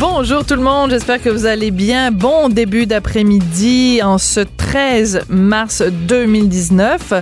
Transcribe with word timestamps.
Bonjour 0.00 0.46
tout 0.46 0.54
le 0.54 0.62
monde, 0.62 0.88
j'espère 0.88 1.22
que 1.22 1.28
vous 1.28 1.44
allez 1.44 1.70
bien. 1.70 2.10
Bon 2.10 2.48
début 2.48 2.86
d'après-midi 2.86 4.00
en 4.02 4.16
ce 4.16 4.40
13 4.40 5.26
mars 5.28 5.82
2019. 5.82 7.12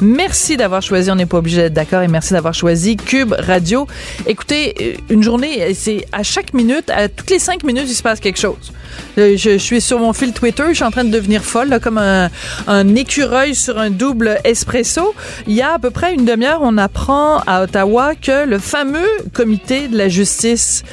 Merci 0.00 0.56
d'avoir 0.56 0.80
choisi, 0.80 1.10
on 1.10 1.16
n'est 1.16 1.26
pas 1.26 1.38
obligé 1.38 1.62
d'être 1.62 1.72
d'accord, 1.72 2.02
et 2.02 2.06
merci 2.06 2.34
d'avoir 2.34 2.54
choisi 2.54 2.96
Cube 2.96 3.34
Radio. 3.36 3.88
Écoutez, 4.28 4.72
euh, 4.80 5.12
une 5.12 5.24
journée, 5.24 5.74
c'est 5.74 6.06
à 6.12 6.22
chaque 6.22 6.54
minute, 6.54 6.88
à 6.90 7.08
toutes 7.08 7.30
les 7.30 7.40
cinq 7.40 7.64
minutes, 7.64 7.86
il 7.88 7.94
se 7.94 8.04
passe 8.04 8.20
quelque 8.20 8.38
chose. 8.38 8.72
Euh, 9.18 9.36
je, 9.36 9.58
suis 9.58 9.80
sur 9.80 9.98
mon 9.98 10.12
fil 10.12 10.32
Twitter, 10.32 10.62
je 10.68 10.74
suis 10.74 10.84
en 10.84 10.92
train 10.92 11.04
de 11.04 11.10
devenir 11.10 11.42
folle, 11.42 11.80
comme 11.82 11.98
un 11.98 12.94
écureuil 12.94 13.56
sur 13.56 13.78
un 13.78 13.90
double 13.90 14.38
espresso. 14.44 15.12
Il 15.48 15.54
y 15.54 15.62
a 15.62 15.72
à 15.72 15.78
peu 15.80 15.90
près 15.90 16.14
une 16.14 16.24
demi-heure, 16.24 16.60
on 16.62 16.78
apprend 16.78 17.38
à 17.48 17.64
Ottawa 17.64 18.14
que 18.14 18.46
le 18.46 18.60
fameux 18.60 19.08
comité 19.34 19.88
de 19.88 19.98
la 19.98 20.08
justice 20.08 20.84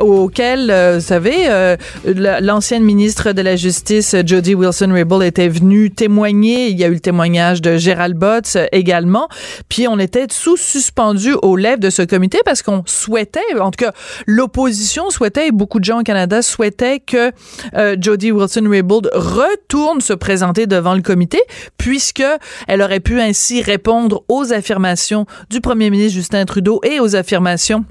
auquel, 0.00 0.70
euh, 0.70 0.94
vous 0.96 1.04
savez, 1.04 1.48
euh, 1.48 1.76
la- 2.04 2.40
l'ancienne 2.40 2.82
ministre 2.82 3.32
de 3.32 3.42
la 3.42 3.56
Justice, 3.56 4.14
Jody 4.24 4.54
Wilson-Raybould, 4.54 5.22
était 5.22 5.48
venue 5.48 5.90
témoigner. 5.90 6.68
Il 6.68 6.78
y 6.78 6.84
a 6.84 6.88
eu 6.88 6.94
le 6.94 7.00
témoignage 7.00 7.62
de 7.62 7.76
Gérald 7.76 8.16
Botts 8.16 8.56
euh, 8.56 8.66
également. 8.72 9.28
Puis 9.68 9.86
on 9.88 9.98
était 9.98 10.26
sous 10.30 10.56
suspendu 10.56 11.34
aux 11.42 11.56
lèvres 11.56 11.80
de 11.80 11.90
ce 11.90 12.02
comité 12.02 12.38
parce 12.44 12.62
qu'on 12.62 12.82
souhaitait, 12.86 13.40
en 13.60 13.70
tout 13.70 13.84
cas, 13.84 13.92
l'opposition 14.26 15.10
souhaitait, 15.10 15.48
et 15.48 15.52
beaucoup 15.52 15.80
de 15.80 15.84
gens 15.84 16.00
au 16.00 16.02
Canada 16.02 16.42
souhaitaient 16.42 17.00
que 17.00 17.30
euh, 17.76 17.96
Jody 18.00 18.32
Wilson-Raybould 18.32 19.10
retourne 19.14 20.00
se 20.00 20.12
présenter 20.12 20.66
devant 20.66 20.94
le 20.94 21.02
comité 21.02 21.40
puisque 21.78 22.22
elle 22.68 22.82
aurait 22.82 23.00
pu 23.00 23.20
ainsi 23.20 23.62
répondre 23.62 24.22
aux 24.28 24.52
affirmations 24.52 25.26
du 25.50 25.60
premier 25.60 25.90
ministre 25.90 26.14
Justin 26.14 26.44
Trudeau 26.44 26.80
et 26.84 27.00
aux 27.00 27.16
affirmations 27.16 27.84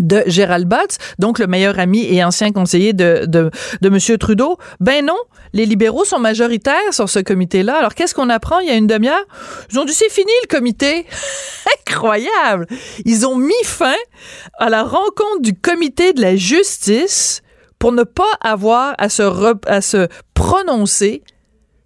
de 0.00 0.22
Gérald 0.26 0.68
Butts, 0.68 0.98
donc 1.18 1.38
le 1.38 1.46
meilleur 1.46 1.78
ami 1.78 2.04
et 2.12 2.22
ancien 2.22 2.52
conseiller 2.52 2.92
de, 2.92 3.24
de, 3.26 3.50
de 3.80 3.88
M. 3.88 4.18
Trudeau. 4.18 4.58
Ben 4.80 5.04
non, 5.04 5.16
les 5.52 5.66
libéraux 5.66 6.04
sont 6.04 6.18
majoritaires 6.18 6.92
sur 6.92 7.08
ce 7.08 7.18
comité-là. 7.20 7.76
Alors 7.78 7.94
qu'est-ce 7.94 8.14
qu'on 8.14 8.28
apprend? 8.28 8.58
Il 8.60 8.68
y 8.68 8.70
a 8.70 8.74
une 8.74 8.86
demi-heure? 8.86 9.24
Ils 9.72 9.78
ont 9.78 9.84
dit 9.84 9.94
c'est 9.94 10.10
fini 10.10 10.30
le 10.42 10.48
comité. 10.48 11.06
Incroyable! 11.88 12.66
Ils 13.04 13.26
ont 13.26 13.36
mis 13.36 13.52
fin 13.64 13.96
à 14.58 14.68
la 14.68 14.82
rencontre 14.82 15.40
du 15.40 15.54
comité 15.54 16.12
de 16.12 16.20
la 16.20 16.36
justice 16.36 17.42
pour 17.78 17.92
ne 17.92 18.02
pas 18.02 18.24
avoir 18.40 18.94
à 18.98 19.08
se, 19.08 19.22
re- 19.22 19.66
à 19.66 19.80
se 19.80 20.08
prononcer 20.34 21.22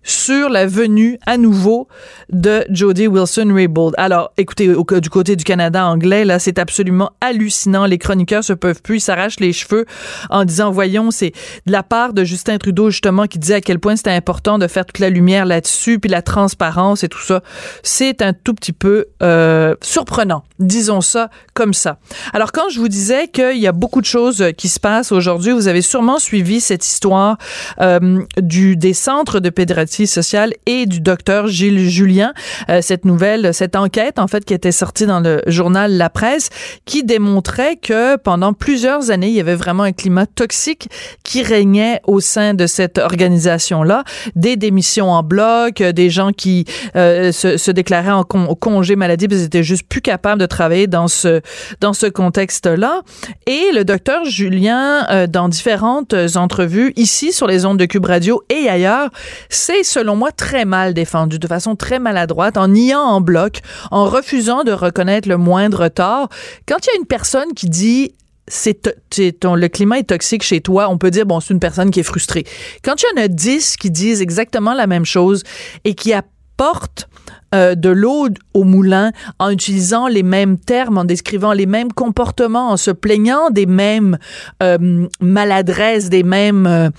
sur 0.03 0.49
la 0.49 0.67
venue 0.67 1.19
à 1.27 1.37
nouveau 1.37 1.89
de 2.31 2.65
Jody 2.71 3.07
Wilson-Raybould. 3.07 3.95
Alors, 3.99 4.33
écoutez, 4.37 4.69
du 4.69 5.11
côté 5.11 5.37
du 5.37 5.45
Canada 5.45 5.87
anglais, 5.87 6.25
là, 6.25 6.39
c'est 6.39 6.59
absolument 6.59 7.13
hallucinant. 7.21 7.87
Les 7.87 7.99
chroniqueurs 7.99 8.45
se 8.45 8.53
peuvent 8.53 8.83
plus, 8.83 8.97
ils 8.97 9.01
s'arrachent 9.01 9.41
les 9.41 9.53
cheveux 9.53 9.87
en 10.31 10.45
disant, 10.45 10.71
voyons, 10.71 11.11
c'est 11.11 11.33
de 11.67 11.73
la 11.73 11.83
part 11.83 12.13
de 12.13 12.25
Justin 12.25 12.59
Trudeau, 12.59 12.91
justement, 12.91 13.27
qui 13.27 13.39
disait 13.39 13.55
à 13.55 13.61
quel 13.61 13.79
point 13.79 13.97
c'était 13.97 14.11
important 14.11 14.59
de 14.59 14.67
faire 14.67 14.87
toute 14.87 14.99
la 14.99 15.11
lumière 15.11 15.47
là-dessus, 15.47 15.99
puis 15.99 16.11
la 16.11 16.23
transparence 16.23 17.05
et 17.05 17.09
tout 17.09 17.21
ça. 17.21 17.43
C'est 17.83 18.23
un 18.23 18.33
tout 18.33 18.55
petit 18.55 18.73
peu 18.73 19.07
euh, 19.23 19.75
surprenant, 19.81 20.45
disons 20.63 21.01
ça 21.01 21.31
comme 21.55 21.75
ça. 21.75 21.99
Alors, 22.33 22.53
quand 22.53 22.69
je 22.71 22.79
vous 22.79 22.89
disais 22.89 23.29
qu'il 23.29 23.59
y 23.59 23.67
a 23.67 23.73
beaucoup 23.73 24.01
de 24.01 24.07
choses 24.07 24.45
qui 24.57 24.69
se 24.69 24.81
passent 24.81 25.13
aujourd'hui, 25.13 25.53
vous 25.53 25.69
avez 25.69 25.83
sûrement 25.83 26.19
suivi 26.19 26.61
cette 26.61 26.87
histoire 26.87 27.37
euh, 27.81 28.23
du 28.41 28.77
des 28.77 28.95
centres 28.95 29.41
de 29.41 29.51
pédiatrie 29.51 30.07
sociale 30.07 30.53
et 30.67 30.87
du 30.87 31.01
docteur 31.01 31.47
Gilles 31.47 31.89
Julien. 31.89 32.33
Euh, 32.69 32.81
cette 32.81 33.05
nouvelle, 33.05 33.53
cette 33.53 33.77
enquête, 33.77 34.19
en 34.19 34.27
fait, 34.27 34.45
qui 34.45 34.55
était 34.55 34.73
sortie 34.73 35.07
dans 35.07 35.21
le 35.21 35.43
journal 35.47 35.97
La 35.97 36.11
Presse, 36.11 36.51
qui 36.85 37.05
démontrait 37.05 37.77
que 37.77 38.17
pendant 38.17 38.53
plusieurs 38.53 39.11
années, 39.11 39.29
il 39.29 39.35
y 39.35 39.41
avait 39.41 39.55
vraiment 39.55 39.83
un 39.83 39.93
climat 39.93 40.27
toxique 40.27 40.89
qui 41.25 41.43
régnait 41.43 42.01
au 42.07 42.21
sein 42.21 42.55
de 42.55 42.67
cette 42.67 42.99
organisation-là. 42.99 44.05
Des 44.37 44.57
démissions 44.57 45.11
en 45.11 45.23
bloc, 45.23 45.83
des 45.83 46.11
gens 46.11 46.33
qui 46.33 46.65
euh, 46.97 47.33
se, 47.33 47.57
se 47.57 47.71
déclaraient 47.71 48.13
en 48.13 48.25
con- 48.25 48.55
congé 48.55 48.97
maladie 48.97 49.29
parce 49.29 49.41
qu'ils 49.41 49.47
étaient 49.47 49.63
juste 49.63 49.87
plus 49.89 50.01
capables 50.01 50.41
de 50.41 50.47
travailler 50.53 50.87
dans 50.87 51.09
ce, 51.09 51.41
dans 51.81 51.93
ce 51.93 52.07
contexte-là. 52.07 53.03
Et 53.47 53.73
le 53.75 53.85
docteur 53.85 54.25
Julien, 54.25 55.07
euh, 55.11 55.27
dans 55.27 55.49
différentes 55.49 56.15
entrevues, 56.37 56.93
ici 56.97 57.33
sur 57.33 57.47
les 57.47 57.65
ondes 57.65 57.79
de 57.79 57.87
Cube 57.87 58.05
Radio 58.05 58.43
et 58.49 58.69
ailleurs, 58.69 59.11
c'est 59.49 59.83
selon 59.83 60.15
moi 60.15 60.31
très 60.31 60.65
mal 60.65 60.95
défendu, 60.95 61.39
de 61.39 61.47
façon 61.47 61.75
très 61.75 61.99
maladroite, 61.99 62.57
en 62.57 62.69
niant 62.69 63.01
en 63.01 63.21
bloc, 63.21 63.61
en 63.91 64.05
refusant 64.05 64.63
de 64.63 64.73
reconnaître 64.73 65.29
le 65.29 65.37
moindre 65.37 65.89
tort. 65.89 66.29
Quand 66.69 66.77
il 66.83 66.87
y 66.95 66.97
a 66.97 67.01
une 67.01 67.07
personne 67.07 67.53
qui 67.55 67.69
dit 67.69 68.13
c'est 68.49 68.91
le 69.15 69.67
climat 69.69 70.01
est 70.01 70.09
toxique 70.09 70.43
chez 70.43 70.61
toi, 70.61 70.89
on 70.91 70.99
peut 70.99 71.11
dire 71.11 71.27
bon 71.27 71.41
c'est 71.41 71.55
une 71.55 71.61
personne 71.61 71.91
qui 71.91 72.01
est 72.01 72.05
frustrée. 72.05 72.45
Quand 72.85 73.03
il 73.03 73.07
y 73.11 73.21
en 73.21 73.25
a 73.25 73.29
dix 73.29 73.77
qui 73.77 73.91
disent 73.91 74.21
exactement 74.21 74.75
la 74.75 74.87
même 74.87 75.05
chose 75.05 75.43
et 75.85 75.95
qui 75.95 76.13
apportent 76.13 77.09
euh, 77.55 77.75
de 77.75 77.91
l'eau 77.91 78.29
au 78.55 78.65
moulin 78.65 79.13
en 79.39 79.51
utilisant 79.51 80.09
les 80.09 80.23
mêmes 80.23 80.59
termes, 80.59 80.99
en 80.99 81.05
décrivant 81.05 81.53
les 81.53 81.67
mêmes 81.67 81.93
comportements, 81.93 82.71
en 82.71 82.77
se 82.77 82.91
plaignant 82.91 83.51
des 83.51 83.67
mêmes 83.67 84.19
euh, 84.63 85.07
maladresses, 85.21 86.09
des 86.09 86.23
mêmes 86.23 86.67
euh, 86.67 86.91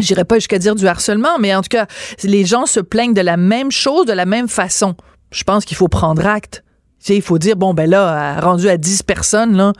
J'irai 0.00 0.24
pas 0.24 0.36
jusqu'à 0.36 0.58
dire 0.58 0.74
du 0.74 0.88
harcèlement, 0.88 1.38
mais 1.38 1.54
en 1.54 1.62
tout 1.62 1.68
cas, 1.68 1.86
les 2.24 2.44
gens 2.44 2.66
se 2.66 2.80
plaignent 2.80 3.14
de 3.14 3.20
la 3.20 3.36
même 3.36 3.70
chose, 3.70 4.06
de 4.06 4.12
la 4.12 4.26
même 4.26 4.48
façon. 4.48 4.96
Je 5.30 5.44
pense 5.44 5.64
qu'il 5.64 5.76
faut 5.76 5.86
prendre 5.86 6.26
acte. 6.26 6.64
Il 7.08 7.22
faut 7.22 7.38
dire, 7.38 7.56
bon, 7.56 7.74
ben 7.74 7.88
là, 7.88 8.40
rendu 8.40 8.68
à 8.68 8.76
10 8.76 9.02
personnes, 9.02 9.56
là, 9.56 9.72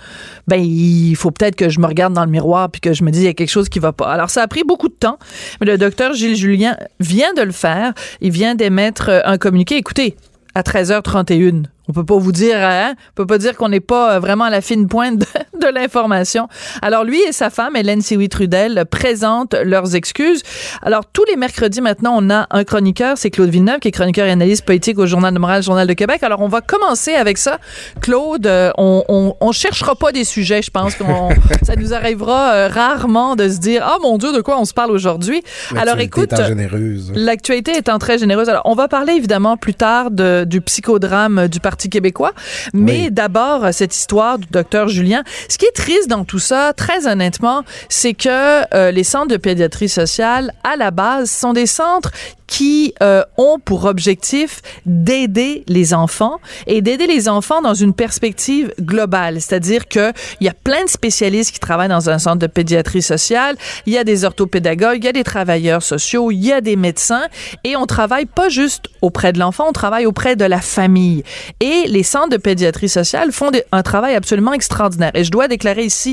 ben, 0.47 0.57
il 0.57 1.15
faut 1.17 1.31
peut-être 1.31 1.57
que 1.57 1.69
je 1.69 1.81
me 1.81 1.87
regarde 1.87 2.13
dans 2.13 2.25
le 2.25 2.31
miroir 2.31 2.71
puis 2.71 2.81
que 2.81 2.93
je 2.93 3.03
me 3.05 3.11
dis, 3.11 3.21
il 3.21 3.25
y 3.25 3.29
a 3.29 3.35
quelque 3.35 3.51
chose 3.51 3.69
qui 3.69 3.79
va 3.79 3.93
pas. 3.93 4.13
Alors, 4.13 4.31
ça 4.31 4.43
a 4.43 4.49
pris 4.49 4.65
beaucoup 4.65 4.89
de 4.89 4.95
temps, 4.95 5.19
mais 5.61 5.67
le 5.67 5.79
docteur 5.79 6.13
Gilles 6.15 6.37
Julien 6.37 6.77
vient 7.01 7.33
de 7.35 7.43
le 7.43 7.53
faire. 7.53 7.95
Il 8.21 8.31
vient 8.31 8.55
d'émettre 8.55 9.09
euh, 9.09 9.21
un 9.25 9.39
communiqué. 9.39 9.77
Écoutez, 9.77 10.17
à 10.55 10.63
13h31. 10.63 11.65
On 11.87 11.93
peut 11.93 12.05
pas 12.05 12.17
vous 12.17 12.33
dire, 12.33 12.57
hein? 12.61 12.95
On 13.11 13.15
peut 13.15 13.27
pas 13.27 13.37
dire 13.37 13.57
qu'on 13.57 13.69
n'est 13.69 13.81
pas 13.81 14.15
euh, 14.15 14.19
vraiment 14.19 14.45
à 14.45 14.51
la 14.51 14.63
fine 14.63 14.89
pointe 14.89 15.19
de, 15.19 15.27
de 15.61 15.75
l'information. 15.75 16.49
Alors, 16.81 17.05
lui 17.05 17.21
et 17.21 17.33
sa 17.33 17.51
femme, 17.51 17.77
Hélène 17.77 18.01
Sioui 18.01 18.31
Trudel, 18.31 18.85
présentent 18.91 19.55
leurs 19.55 19.95
excuses. 19.95 20.43
Alors, 20.81 21.05
tous 21.05 21.25
les 21.27 21.37
mercredis, 21.37 21.83
maintenant, 21.83 22.17
on 22.17 22.31
a 22.31 22.47
un 22.51 22.65
chroniqueur, 22.65 23.19
c'est 23.19 23.31
Claude 23.31 23.51
Villeneuve, 23.51 23.81
qui 23.81 23.89
est 23.89 23.93
chroniqueur 23.93 24.27
et 24.27 24.31
analyste 24.31 24.65
politique 24.65 24.99
au 24.99 25.05
Journal 25.05 25.35
de 25.35 25.39
Montréal, 25.39 25.63
Journal 25.63 25.87
de 25.87 25.93
Québec. 25.93 26.23
Alors, 26.23 26.41
on 26.41 26.49
va 26.49 26.63
commencer 26.63 27.15
avec 27.15 27.37
ça. 27.37 27.59
Claude, 28.01 28.47
euh, 28.47 28.71
on, 28.79 29.05
on, 29.09 29.37
on 29.39 29.53
cherchera 29.53 29.95
pas 29.95 30.11
des 30.11 30.25
sujets, 30.25 30.63
je 30.63 30.71
pense 30.71 30.95
qu'on, 30.95 31.29
ça 31.63 31.77
nous 31.77 31.93
arrivera 31.93 32.55
euh, 32.55 32.69
rarement 32.69 33.37
de 33.37 33.49
se 33.51 33.59
dire, 33.59 33.83
ah, 33.85 33.99
mon 34.03 34.17
Dieu, 34.17 34.33
de 34.33 34.41
quoi 34.41 34.59
on 34.59 34.65
se 34.65 34.73
parle 34.73 34.91
aujourd'hui? 34.91 35.43
Alors, 35.77 35.99
écoute. 35.99 36.33
L'actualité 37.15 37.77
étant 37.77 37.99
très 37.99 38.17
généreuse. 38.17 38.49
Alors, 38.49 38.63
on 38.65 38.75
va 38.75 38.89
parler 38.89 39.13
évidemment 39.13 39.59
plus 39.59 39.75
tard 39.75 40.11
de, 40.11 40.45
du 40.45 40.63
psychodrame 40.63 41.49
du 41.49 41.61
Parti 41.61 41.74
québécois, 41.77 42.33
mais 42.73 43.05
Oui. 43.05 43.11
d'abord, 43.11 43.65
euh, 43.65 43.73
cette 43.73 43.95
histoire 43.95 44.39
du 44.39 44.47
docteur 44.51 44.89
Julien. 44.89 45.23
Ce 45.49 45.59
qui 45.59 45.67
est 45.67 45.75
triste 45.75 46.09
dans 46.09 46.25
tout 46.25 46.39
ça, 46.39 46.73
très 46.75 47.07
honnêtement, 47.07 47.63
c'est 47.89 48.15
que 48.15 48.29
euh, 48.75 48.91
les 48.91 49.05
centres 49.05 49.29
de 49.29 49.37
pédiatrie 49.37 49.89
sociale, 49.89 50.53
à 50.65 50.77
la 50.77 50.91
base, 50.91 51.31
sont 51.31 51.53
des 51.53 51.67
centres 51.67 52.11
qui 52.47 52.95
euh, 53.03 53.23
ont 53.39 53.59
pour 53.59 53.87
objectif 53.87 54.61
d'aider 54.85 55.65
les 55.67 55.95
enfants 55.95 56.39
et 56.67 56.83
d'aider 56.83 57.07
les 57.07 57.29
enfants 57.29 57.63
dans 57.63 57.75
une 57.75 57.95
perspective 57.95 58.73
globale, 58.81 59.41
c'est-à-dire 59.41 59.89
que 59.89 60.13
il 60.41 60.47
y 60.47 60.51
a 60.51 60.55
plein 60.55 60.85
de 60.85 60.89
spécialistes 60.91 61.53
qui 61.53 61.59
travaillent 61.59 61.89
dans 61.89 62.11
un 62.11 62.19
centre 62.19 62.39
de 62.39 62.47
pédiatrie 62.47 63.03
sociale, 63.03 63.57
il 63.87 63.95
y 63.95 63.99
a 63.99 64.05
des 64.05 64.25
orthopédagogues, 64.25 64.99
il 64.99 65.05
y 65.05 65.09
a 65.09 65.13
des 65.13 65.25
travailleurs 65.25 65.83
sociaux, 65.83 66.31
il 66.31 66.45
y 66.45 66.53
a 66.53 66.61
des 66.61 66.77
médecins 66.77 67.25
et 67.65 67.77
on 67.77 67.87
travaille 67.87 68.27
pas 68.27 68.49
juste 68.51 68.85
auprès 69.01 69.33
de 69.33 69.39
l'enfant, 69.39 69.67
on 69.69 69.73
travaille 69.73 70.07
auprès 70.07 70.37
de 70.37 70.45
la 70.45 70.61
famille. 70.61 71.25
Et 71.73 71.77
les 71.97 72.03
centres 72.13 72.29
de 72.37 72.37
pédiatrie 72.49 72.89
sociale 73.01 73.29
font 73.33 73.51
des- 73.51 73.65
un 73.73 73.83
travail 73.83 74.15
absolument 74.15 74.53
extraordinaire 74.61 75.13
et 75.15 75.25
je 75.25 75.31
dois 75.31 75.47
déclarer 75.49 75.85
ici 75.85 76.13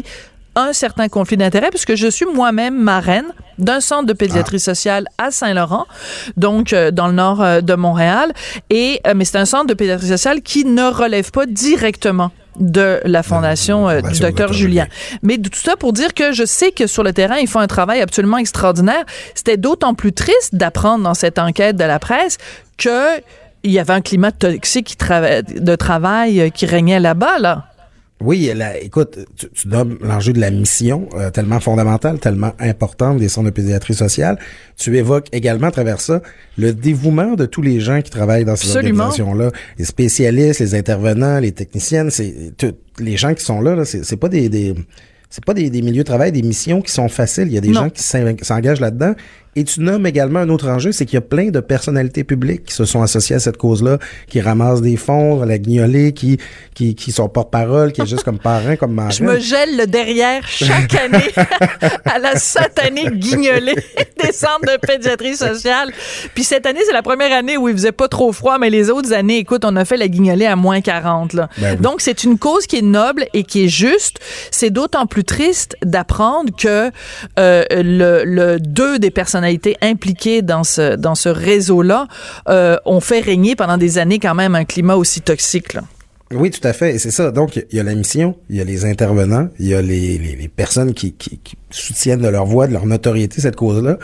un 0.55 0.71
certain 0.73 1.07
conflit 1.17 1.37
d'intérêts 1.37 1.69
puisque 1.75 1.95
je 1.95 2.07
suis 2.17 2.25
moi-même 2.25 2.77
marraine 2.93 3.29
d'un 3.57 3.81
centre 3.89 4.05
de 4.05 4.13
pédiatrie 4.13 4.59
sociale 4.71 5.03
à 5.17 5.29
Saint-Laurent, 5.31 5.85
donc 6.35 6.65
euh, 6.73 6.91
dans 6.91 7.07
le 7.07 7.13
nord 7.13 7.41
euh, 7.41 7.61
de 7.61 7.73
Montréal. 7.75 8.27
Et 8.69 8.99
euh, 9.07 9.13
mais 9.15 9.25
c'est 9.25 9.37
un 9.45 9.45
centre 9.53 9.67
de 9.67 9.73
pédiatrie 9.81 10.07
sociale 10.17 10.41
qui 10.41 10.61
ne 10.65 10.85
relève 11.01 11.29
pas 11.31 11.45
directement 11.45 12.31
de 12.59 12.99
la 13.05 13.23
fondation 13.23 13.87
euh, 13.87 13.95
du 13.97 14.01
Fondation 14.01 14.27
docteur. 14.27 14.53
Julien. 14.53 14.87
Mais 15.21 15.37
tout 15.37 15.49
ça 15.67 15.75
pour 15.77 15.91
dire 15.93 16.13
que 16.13 16.27
je 16.33 16.45
sais 16.45 16.71
que 16.71 16.85
sur 16.87 17.03
le 17.03 17.13
terrain, 17.13 17.37
ils 17.37 17.47
font 17.47 17.59
un 17.59 17.67
travail 17.77 17.99
absolument 18.01 18.37
extraordinaire. 18.45 19.03
C'était 19.35 19.57
d'autant 19.65 19.93
plus 20.01 20.11
triste 20.13 20.53
d'apprendre 20.61 21.03
dans 21.03 21.13
cette 21.23 21.39
enquête 21.39 21.75
de 21.77 21.85
la 21.85 21.99
presse 21.99 22.37
que 22.77 23.21
il 23.63 23.71
y 23.71 23.79
avait 23.79 23.93
un 23.93 24.01
climat 24.01 24.31
toxique 24.31 24.85
qui 24.85 24.97
de 24.97 25.75
travail 25.75 26.41
euh, 26.41 26.49
qui 26.49 26.65
régnait 26.65 26.99
là-bas, 26.99 27.39
là. 27.39 27.65
Oui, 28.23 28.51
écoute, 28.81 29.17
tu, 29.35 29.49
tu 29.49 29.67
donnes 29.67 29.97
l'enjeu 30.01 30.31
de 30.31 30.39
la 30.39 30.51
mission, 30.51 31.09
euh, 31.15 31.31
tellement 31.31 31.59
fondamentale, 31.59 32.19
tellement 32.19 32.51
importante 32.59 33.17
des 33.17 33.27
centres 33.27 33.47
de 33.47 33.51
pédiatrie 33.51 33.95
sociale. 33.95 34.37
Tu 34.77 34.95
évoques 34.95 35.27
également 35.31 35.67
à 35.67 35.71
travers 35.71 35.99
ça 35.99 36.21
le 36.55 36.71
dévouement 36.71 37.33
de 37.33 37.47
tous 37.47 37.63
les 37.63 37.79
gens 37.79 37.99
qui 38.01 38.11
travaillent 38.11 38.45
dans 38.45 38.55
ces 38.55 38.75
organisations-là, 38.75 39.49
les 39.79 39.85
spécialistes, 39.85 40.59
les 40.59 40.75
intervenants, 40.75 41.39
les 41.39 41.51
techniciennes, 41.51 42.11
c'est 42.11 42.53
les 42.99 43.17
gens 43.17 43.33
qui 43.33 43.43
sont 43.43 43.59
là, 43.59 43.75
là 43.75 43.85
c'est 43.85 44.17
pas 44.17 44.29
des, 44.29 44.49
des 44.49 44.75
c'est 45.31 45.43
pas 45.43 45.53
des, 45.53 45.69
des, 45.69 45.81
milieux 45.81 46.03
de 46.03 46.07
travail, 46.07 46.31
des 46.31 46.41
missions 46.41 46.81
qui 46.81 46.91
sont 46.91 47.07
faciles. 47.07 47.47
Il 47.47 47.53
y 47.53 47.57
a 47.57 47.61
des 47.61 47.73
gens 47.73 47.89
qui 47.89 48.03
s'engagent 48.03 48.81
là-dedans 48.81 49.15
et 49.55 49.65
tu 49.65 49.81
nommes 49.81 50.05
également 50.05 50.39
un 50.39 50.49
autre 50.49 50.69
enjeu, 50.69 50.93
c'est 50.93 51.05
qu'il 51.05 51.15
y 51.15 51.17
a 51.17 51.21
plein 51.21 51.49
de 51.49 51.59
personnalités 51.59 52.23
publiques 52.23 52.65
qui 52.65 52.73
se 52.73 52.85
sont 52.85 53.01
associées 53.01 53.35
à 53.35 53.39
cette 53.39 53.57
cause-là, 53.57 53.97
qui 54.27 54.39
ramassent 54.39 54.81
des 54.81 54.95
fonds, 54.95 55.43
la 55.43 55.57
guignolée, 55.57 56.13
qui, 56.13 56.37
qui, 56.73 56.95
qui 56.95 57.11
sont 57.11 57.27
porte-parole, 57.27 57.91
qui 57.91 58.01
est 58.01 58.05
juste 58.05 58.23
comme 58.23 58.39
parrain, 58.43 58.77
comme 58.77 58.93
marraine. 58.93 59.11
Je 59.11 59.23
me 59.23 59.39
gèle 59.39 59.77
le 59.77 59.87
derrière 59.87 60.47
chaque 60.47 60.95
année 60.95 61.31
à 62.05 62.19
la 62.19 62.37
satanée 62.37 63.09
guignolée 63.11 63.75
des 64.23 64.31
centres 64.31 64.61
de 64.61 64.77
pédiatrie 64.77 65.35
sociale. 65.35 65.91
Puis 66.33 66.45
cette 66.45 66.65
année, 66.65 66.81
c'est 66.85 66.93
la 66.93 67.03
première 67.03 67.35
année 67.35 67.57
où 67.57 67.67
il 67.67 67.75
faisait 67.75 67.91
pas 67.91 68.07
trop 68.07 68.31
froid, 68.31 68.57
mais 68.57 68.69
les 68.69 68.89
autres 68.89 69.11
années, 69.11 69.39
écoute, 69.39 69.65
on 69.65 69.75
a 69.75 69.83
fait 69.83 69.97
la 69.97 70.07
guignolée 70.07 70.45
à 70.45 70.55
moins 70.55 70.79
40. 70.79 71.33
Là. 71.33 71.49
Ben 71.57 71.77
Donc, 71.77 71.99
c'est 71.99 72.23
une 72.23 72.37
cause 72.37 72.67
qui 72.67 72.77
est 72.77 72.81
noble 72.81 73.25
et 73.33 73.43
qui 73.43 73.65
est 73.65 73.69
juste. 73.69 74.19
C'est 74.49 74.69
d'autant 74.69 75.07
plus 75.07 75.25
triste 75.25 75.75
d'apprendre 75.83 76.55
que 76.55 76.89
euh, 77.37 77.63
le, 77.69 78.23
le 78.23 78.57
deux 78.57 78.97
des 78.97 79.11
personnes 79.11 79.40
été 79.49 79.77
impliquées 79.81 80.41
dans 80.41 80.63
ce, 80.63 80.95
dans 80.95 81.15
ce 81.15 81.29
réseau-là 81.29 82.07
euh, 82.49 82.77
ont 82.85 82.99
fait 82.99 83.19
régner 83.19 83.55
pendant 83.55 83.77
des 83.77 83.97
années 83.97 84.19
quand 84.19 84.35
même 84.35 84.55
un 84.55 84.65
climat 84.65 84.95
aussi 84.95 85.21
toxique. 85.21 85.77
Oui, 86.33 86.49
tout 86.49 86.65
à 86.65 86.73
fait. 86.73 86.95
Et 86.95 86.99
c'est 86.99 87.11
ça. 87.11 87.31
Donc, 87.31 87.57
il 87.57 87.75
y 87.75 87.79
a 87.79 87.83
la 87.83 87.95
mission, 87.95 88.37
il 88.49 88.55
y 88.55 88.61
a 88.61 88.63
les 88.63 88.85
intervenants, 88.85 89.49
il 89.59 89.67
y 89.67 89.75
a 89.75 89.81
les, 89.81 90.17
les, 90.17 90.47
personnes 90.47 90.93
qui, 90.93 91.13
qui, 91.13 91.39
soutiennent 91.69 92.21
de 92.21 92.27
leur 92.27 92.45
voix, 92.45 92.67
de 92.67 92.73
leur 92.73 92.85
notoriété 92.85 93.41
cette 93.41 93.55
cause-là. 93.55 93.97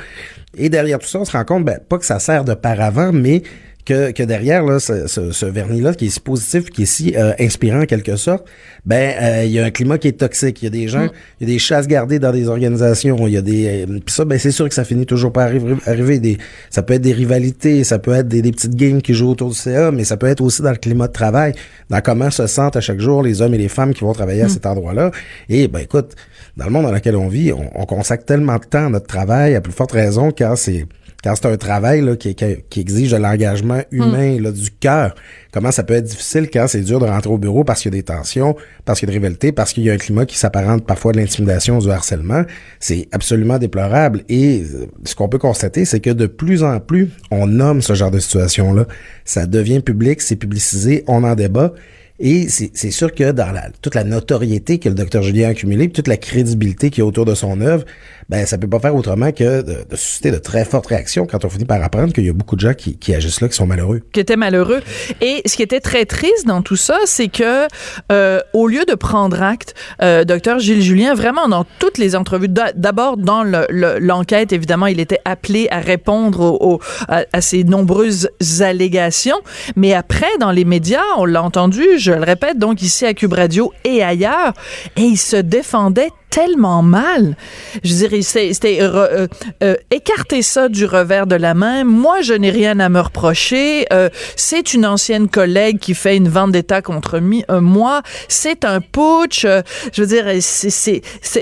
Et 0.57 0.69
derrière 0.69 0.99
tout 0.99 1.07
ça, 1.07 1.19
on 1.19 1.25
se 1.25 1.31
rend 1.31 1.45
compte, 1.45 1.63
ben, 1.63 1.79
pas 1.87 1.97
que 1.97 2.05
ça 2.05 2.19
sert 2.19 2.43
de 2.43 2.53
paravent, 2.53 3.11
mais 3.13 3.43
que, 3.87 4.11
que 4.11 4.23
derrière 4.23 4.65
là, 4.65 4.79
ce, 4.79 5.07
ce, 5.07 5.45
vernis-là, 5.45 5.93
qui 5.93 6.07
est 6.07 6.09
si 6.09 6.19
positif, 6.19 6.69
qui 6.69 6.83
est 6.83 6.85
si 6.85 7.15
euh, 7.15 7.31
inspirant 7.39 7.83
en 7.83 7.85
quelque 7.85 8.17
sorte, 8.17 8.45
ben 8.85 9.13
euh, 9.21 9.43
il 9.45 9.51
y 9.51 9.59
a 9.59 9.65
un 9.65 9.71
climat 9.71 9.97
qui 9.97 10.09
est 10.09 10.19
toxique. 10.19 10.61
Il 10.61 10.65
y 10.65 10.67
a 10.67 10.71
des 10.71 10.89
gens, 10.89 11.05
mm. 11.05 11.11
il 11.39 11.47
y 11.47 11.51
a 11.51 11.53
des 11.53 11.59
chasses 11.59 11.87
gardées 11.87 12.19
dans 12.19 12.33
des 12.33 12.49
organisations. 12.49 13.27
Il 13.27 13.33
y 13.33 13.37
a 13.37 13.41
des, 13.41 13.85
euh, 13.85 13.99
ça, 14.07 14.25
ben 14.25 14.37
c'est 14.37 14.51
sûr 14.51 14.67
que 14.67 14.75
ça 14.75 14.83
finit 14.83 15.05
toujours 15.05 15.31
par 15.31 15.49
arriver. 15.85 16.19
des, 16.19 16.37
ça 16.69 16.83
peut 16.83 16.95
être 16.95 17.01
des 17.01 17.13
rivalités, 17.13 17.85
ça 17.85 17.97
peut 17.97 18.11
être 18.11 18.27
des, 18.27 18.41
des 18.41 18.51
petites 18.51 18.75
games 18.75 19.01
qui 19.01 19.13
jouent 19.13 19.29
autour 19.29 19.51
du 19.51 19.55
CA, 19.55 19.91
mais 19.91 20.03
ça 20.03 20.17
peut 20.17 20.27
être 20.27 20.41
aussi 20.41 20.61
dans 20.61 20.71
le 20.71 20.77
climat 20.77 21.07
de 21.07 21.13
travail, 21.13 21.53
dans 21.89 22.01
comment 22.01 22.29
se 22.29 22.45
sentent 22.45 22.75
à 22.75 22.81
chaque 22.81 22.99
jour 22.99 23.23
les 23.23 23.41
hommes 23.41 23.53
et 23.53 23.57
les 23.57 23.69
femmes 23.69 23.93
qui 23.93 24.01
vont 24.01 24.13
travailler 24.13 24.41
à 24.41 24.47
mm. 24.47 24.49
cet 24.49 24.65
endroit-là. 24.65 25.11
Et 25.47 25.69
ben 25.69 25.79
écoute, 25.79 26.13
dans 26.57 26.65
le 26.65 26.71
monde 26.71 26.83
dans 26.83 26.91
lequel 26.91 27.15
on 27.15 27.29
vit, 27.29 27.53
on, 27.53 27.69
on 27.73 27.85
consacre 27.85 28.25
tellement 28.25 28.57
de 28.57 28.65
temps 28.65 28.87
à 28.87 28.89
notre 28.89 29.07
travail, 29.07 29.55
à 29.55 29.61
plus 29.61 29.71
forte 29.71 29.93
raison 29.93 30.33
quand 30.37 30.57
c'est 30.57 30.85
quand 31.23 31.35
c'est 31.35 31.47
un 31.47 31.57
travail 31.57 32.01
là, 32.01 32.15
qui, 32.15 32.35
qui, 32.35 32.79
exige 32.79 33.11
de 33.11 33.17
l'engagement 33.17 33.81
humain, 33.91 34.37
mm. 34.37 34.43
là, 34.43 34.51
du 34.51 34.69
cœur, 34.71 35.15
comment 35.51 35.71
ça 35.71 35.83
peut 35.83 35.95
être 35.95 36.05
difficile 36.05 36.49
quand 36.51 36.67
c'est 36.67 36.81
dur 36.81 36.99
de 36.99 37.05
rentrer 37.05 37.31
au 37.31 37.37
bureau 37.37 37.63
parce 37.63 37.81
qu'il 37.81 37.91
y 37.93 37.95
a 37.95 37.99
des 37.99 38.03
tensions, 38.03 38.55
parce 38.85 38.99
qu'il 38.99 39.09
y 39.09 39.11
a 39.11 39.13
des 39.13 39.17
rivalités, 39.17 39.51
parce 39.51 39.73
qu'il 39.73 39.83
y 39.83 39.89
a 39.89 39.93
un 39.93 39.97
climat 39.97 40.25
qui 40.25 40.37
s'apparente 40.37 40.85
parfois 40.85 41.13
de 41.13 41.17
l'intimidation, 41.17 41.79
du 41.79 41.89
harcèlement? 41.89 42.43
C'est 42.79 43.07
absolument 43.11 43.57
déplorable. 43.57 44.23
Et 44.29 44.63
ce 45.05 45.15
qu'on 45.15 45.27
peut 45.27 45.39
constater, 45.39 45.85
c'est 45.85 45.99
que 45.99 46.11
de 46.11 46.27
plus 46.27 46.63
en 46.63 46.79
plus, 46.79 47.09
on 47.31 47.47
nomme 47.47 47.81
ce 47.81 47.93
genre 47.95 48.11
de 48.11 48.19
situation-là. 48.19 48.85
Ça 49.25 49.47
devient 49.47 49.79
public, 49.79 50.21
c'est 50.21 50.35
publicisé, 50.35 51.03
on 51.07 51.23
en 51.23 51.35
débat. 51.35 51.73
Et 52.19 52.47
c'est 52.49 52.91
sûr 52.91 53.13
que 53.13 53.31
dans 53.31 53.51
la, 53.51 53.69
toute 53.81 53.93
la 53.93 54.03
notoriété 54.03 54.79
que 54.79 54.89
le 54.89 54.95
docteur 54.95 55.21
Julien 55.21 55.49
a 55.49 55.51
accumulée, 55.51 55.89
toute 55.89 56.07
la 56.07 56.17
crédibilité 56.17 56.89
qu'il 56.89 57.01
y 57.01 57.05
a 57.05 57.05
autour 57.05 57.25
de 57.25 57.35
son 57.35 57.61
œuvre, 57.61 57.85
ben 58.29 58.45
ça 58.45 58.57
peut 58.57 58.67
pas 58.67 58.79
faire 58.79 58.95
autrement 58.95 59.31
que 59.31 59.61
de, 59.61 59.85
de, 59.89 59.95
susciter 59.95 60.31
de 60.31 60.37
très 60.37 60.65
fortes 60.65 60.87
réactions 60.87 61.25
quand 61.25 61.45
on 61.45 61.49
finit 61.49 61.65
par 61.65 61.81
apprendre 61.81 62.11
qu'il 62.11 62.25
y 62.25 62.29
a 62.29 62.33
beaucoup 62.33 62.55
de 62.55 62.61
gens 62.61 62.73
qui, 62.73 62.97
qui, 62.97 63.15
agissent 63.15 63.39
là, 63.39 63.47
qui 63.47 63.55
sont 63.55 63.67
malheureux. 63.67 64.01
Qui 64.11 64.19
étaient 64.19 64.35
malheureux. 64.35 64.81
Et 65.21 65.41
ce 65.45 65.55
qui 65.55 65.63
était 65.63 65.79
très 65.79 66.05
triste 66.05 66.45
dans 66.45 66.61
tout 66.61 66.75
ça, 66.75 66.97
c'est 67.05 67.29
que 67.29 67.67
euh, 68.11 68.39
au 68.53 68.67
lieu 68.67 68.83
de 68.85 68.95
prendre 68.95 69.41
acte, 69.41 69.75
euh, 70.01 70.25
docteur 70.25 70.59
Gilles 70.59 70.81
Julien, 70.81 71.13
vraiment 71.13 71.47
dans 71.47 71.65
toutes 71.79 71.97
les 71.97 72.15
entrevues, 72.15 72.49
d'abord 72.49 73.15
dans 73.15 73.43
l'enquête, 73.43 74.51
évidemment, 74.51 74.87
il 74.87 74.99
était 74.99 75.21
appelé 75.23 75.67
à 75.71 75.79
répondre 75.79 76.41
au, 76.41 76.81
à, 77.07 77.23
à, 77.31 77.41
ces 77.41 77.63
nombreuses 77.63 78.29
allégations, 78.59 79.39
mais 79.75 79.93
après, 79.93 80.27
dans 80.39 80.51
les 80.51 80.65
médias, 80.65 81.03
on 81.17 81.25
l'a 81.25 81.41
entendu, 81.41 81.83
je 81.97 82.11
le 82.11 82.23
répète, 82.23 82.59
donc 82.59 82.81
ici 82.81 83.05
à 83.05 83.13
Cube 83.13 83.33
Radio 83.33 83.71
et 83.85 84.03
ailleurs, 84.03 84.53
et 84.97 85.01
il 85.01 85.17
se 85.17 85.37
défendait 85.37 86.09
tellement 86.29 86.83
mal. 86.83 87.35
Je 87.83 87.93
dirais, 87.93 88.21
c'était 88.21 88.79
euh, 88.81 89.27
euh, 89.63 89.75
écarter 89.91 90.41
ça 90.41 90.69
du 90.69 90.85
revers 90.85 91.27
de 91.27 91.35
la 91.35 91.53
main. 91.53 91.83
Moi, 91.83 92.21
je 92.21 92.33
n'ai 92.33 92.51
rien 92.51 92.79
à 92.79 92.89
me 92.89 92.99
reprocher. 92.99 93.85
Euh, 93.93 94.09
c'est 94.35 94.73
une 94.73 94.85
ancienne 94.85 95.29
collègue 95.29 95.79
qui 95.79 95.93
fait 95.93 96.17
une 96.17 96.29
vente 96.29 96.51
d'État 96.51 96.81
contre 96.81 97.19
moi. 97.19 98.01
C'est 98.27 98.65
un 98.65 98.81
putsch. 98.81 99.45
je 99.93 100.01
veux 100.01 100.07
dire, 100.07 100.25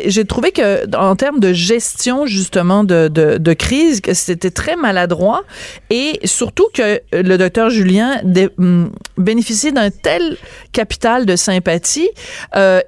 j'ai 0.06 0.26
trouvé 0.26 0.52
que 0.52 0.96
en 0.96 1.16
termes 1.16 1.40
de 1.40 1.54
gestion 1.54 2.26
justement 2.26 2.84
de, 2.84 3.08
de, 3.08 3.38
de 3.38 3.54
crise, 3.54 4.02
c'était 4.14 4.52
très 4.52 4.76
maladroit 4.76 5.44
et 5.90 6.20
surtout 6.24 6.68
que 6.74 7.00
le 7.12 7.38
docteur 7.38 7.70
Julien 7.70 8.22
hum, 8.58 8.92
bénéficiait 9.18 9.72
d'un 9.72 9.90
tel 9.90 10.38
capital 10.72 11.26
de 11.26 11.36
sympathie, 11.36 12.10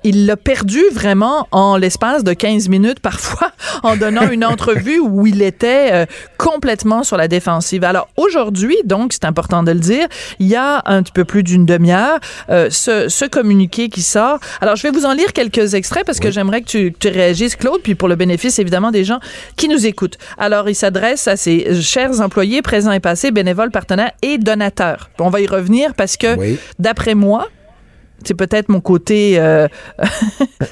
il 0.04 0.26
l'a 0.26 0.38
perdu 0.38 0.82
vraiment 0.92 1.48
en 1.52 1.78
l'espace 1.88 2.25
de 2.25 2.34
15 2.34 2.68
minutes 2.68 3.00
parfois 3.00 3.54
en 3.84 3.95
donnant 3.95 4.30
une 4.30 4.44
entrevue 4.44 5.00
où 5.00 5.25
il 5.25 5.42
était 5.42 5.89
euh, 5.94 6.06
complètement 6.38 7.04
sur 7.04 7.16
la 7.16 7.30
défensive. 7.30 7.86
Alors 7.86 8.10
aujourd'hui, 8.18 8.75
donc 8.84 9.13
c'est 9.13 9.24
important 9.24 9.63
de 9.63 9.72
le 9.72 9.80
dire, 9.80 10.06
il 10.39 10.48
y 10.48 10.57
a 10.57 10.81
un 10.86 11.01
petit 11.01 11.13
peu 11.13 11.24
plus 11.24 11.44
d'une 11.44 11.66
demi-heure 11.66 12.19
euh, 12.50 12.68
ce, 12.69 13.07
ce, 13.07 13.24
communiqué 13.24 13.88
qui 13.88 14.01
sort. 14.01 14.39
Alors 14.60 14.75
je 14.75 14.84
vais 14.84 14.92
vous 14.92 15.06
en 15.06 15.13
lire 15.13 15.31
quelques 15.31 15.75
extraits 15.75 16.06
parce 16.06 16.19
que 16.19 16.30
j'aimerais 16.30 16.60
que 16.60 16.68
tu, 16.68 16.94
tu 17.00 17.07
réagisses 17.07 17.56
Claude, 17.56 17.80
puis 17.81 17.95
pour 17.95 18.10
le 18.10 18.18
bénéfice 18.18 18.60
évidemment 18.60 18.92
des 18.92 19.06
gens 19.06 19.22
qui 19.56 19.69
nous 19.69 19.88
écoutent. 19.88 20.18
Alors 20.38 20.68
il 20.68 20.75
s'adresse 20.75 21.25
à 21.30 21.38
ses 21.38 21.81
chers 21.81 22.19
employés 22.19 22.62
présents 22.62 22.92
et 22.92 23.00
passés, 23.00 23.31
bénévoles, 23.31 23.72
partenaires 23.72 24.12
et 24.22 24.38
donateurs. 24.38 25.10
On 25.19 25.30
va 25.30 25.39
y 25.39 25.48
revenir 25.48 25.94
parce 25.94 26.18
que 26.18 26.36
d'après 26.80 27.16
moi, 27.16 27.48
c'est 28.24 28.34
peut-être 28.34 28.69
mon 28.69 28.81
côté 28.81 29.39
euh, 29.39 29.68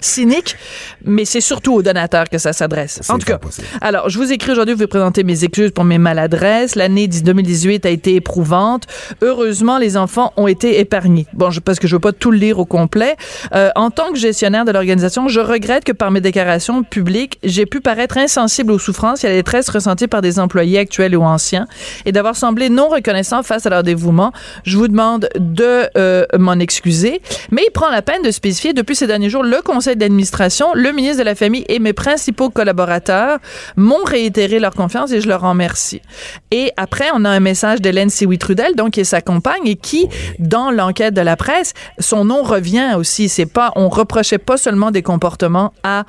cynique, 0.01 0.55
mais 1.03 1.25
c'est 1.25 1.41
surtout 1.41 1.73
aux 1.73 1.81
donateurs 1.81 2.29
que 2.29 2.37
ça 2.37 2.53
s'adresse. 2.53 3.01
En 3.09 3.17
tout 3.17 3.25
cas, 3.25 3.39
alors, 3.81 4.09
je 4.09 4.17
vous 4.17 4.31
écris 4.31 4.51
aujourd'hui, 4.51 4.75
vous 4.75 4.87
présenter 4.87 5.23
mes 5.23 5.43
excuses 5.43 5.71
pour 5.71 5.83
mes 5.83 5.97
maladresses. 5.97 6.75
L'année 6.75 7.07
2018 7.07 7.85
a 7.85 7.89
été 7.89 8.15
éprouvante. 8.15 8.83
Heureusement, 9.21 9.77
les 9.77 9.97
enfants 9.97 10.33
ont 10.37 10.47
été 10.47 10.79
épargnés. 10.79 11.27
Bon, 11.33 11.51
je, 11.51 11.59
parce 11.59 11.79
que 11.79 11.87
je 11.87 11.95
veux 11.95 12.01
pas 12.01 12.13
tout 12.13 12.31
le 12.31 12.37
lire 12.37 12.59
au 12.59 12.65
complet. 12.65 13.15
Euh, 13.53 13.69
en 13.75 13.91
tant 13.91 14.11
que 14.11 14.17
gestionnaire 14.17 14.65
de 14.65 14.71
l'organisation, 14.71 15.27
je 15.27 15.39
regrette 15.39 15.83
que 15.83 15.91
par 15.91 16.11
mes 16.11 16.21
déclarations 16.21 16.83
publiques, 16.83 17.39
j'ai 17.43 17.65
pu 17.65 17.81
paraître 17.81 18.17
insensible 18.17 18.71
aux 18.71 18.79
souffrances 18.79 19.23
et 19.23 19.27
à 19.27 19.29
la 19.29 19.35
détresse 19.35 19.69
ressenties 19.69 20.07
par 20.07 20.21
des 20.21 20.39
employés 20.39 20.79
actuels 20.79 21.15
ou 21.15 21.23
anciens 21.23 21.67
et 22.05 22.11
d'avoir 22.11 22.35
semblé 22.35 22.69
non 22.69 22.89
reconnaissant 22.89 23.43
face 23.43 23.65
à 23.65 23.69
leur 23.69 23.83
dévouement. 23.83 24.31
Je 24.63 24.77
vous 24.77 24.87
demande 24.87 25.29
de 25.35 25.89
euh, 25.97 26.25
m'en 26.37 26.53
excuser. 26.53 27.21
Mais 27.51 27.63
il 27.67 27.71
prend 27.71 27.89
la 27.89 28.01
peine 28.01 28.21
de 28.21 28.31
spécifier 28.31 28.73
depuis 28.73 28.95
ces 28.95 29.07
derniers 29.07 29.29
jours 29.29 29.43
le 29.43 29.61
conseil 29.61 29.95
d'administration, 29.95 30.73
le 30.73 30.91
ministre 30.91 31.19
de 31.19 31.23
la 31.23 31.35
Famille 31.35 31.65
et 31.69 31.79
mes 31.79 31.93
principaux 31.93 32.49
collaborateurs 32.49 33.39
m'ont 33.75 34.03
réitéré 34.03 34.59
leur 34.59 34.73
confiance 34.73 35.11
et 35.11 35.21
je 35.21 35.27
leur 35.27 35.41
remercie. 35.41 36.01
Et 36.51 36.71
après, 36.77 37.07
on 37.13 37.25
a 37.25 37.29
un 37.29 37.39
message 37.39 37.81
d'Hélène 37.81 38.09
Siwi-Trudel, 38.09 38.75
donc 38.75 38.91
qui 38.91 39.01
est 39.01 39.05
sa 39.05 39.21
compagne 39.21 39.65
et 39.65 39.75
qui, 39.75 40.07
dans 40.39 40.71
l'enquête 40.71 41.13
de 41.13 41.21
la 41.21 41.35
presse, 41.35 41.73
son 41.99 42.25
nom 42.25 42.43
revient 42.43 42.93
aussi. 42.97 43.29
C'est 43.29 43.45
pas, 43.45 43.71
on 43.75 43.89
reprochait 43.89 44.37
pas 44.37 44.57
seulement 44.57 44.91
des 44.91 45.01
comportements 45.01 45.73
à 45.83 46.05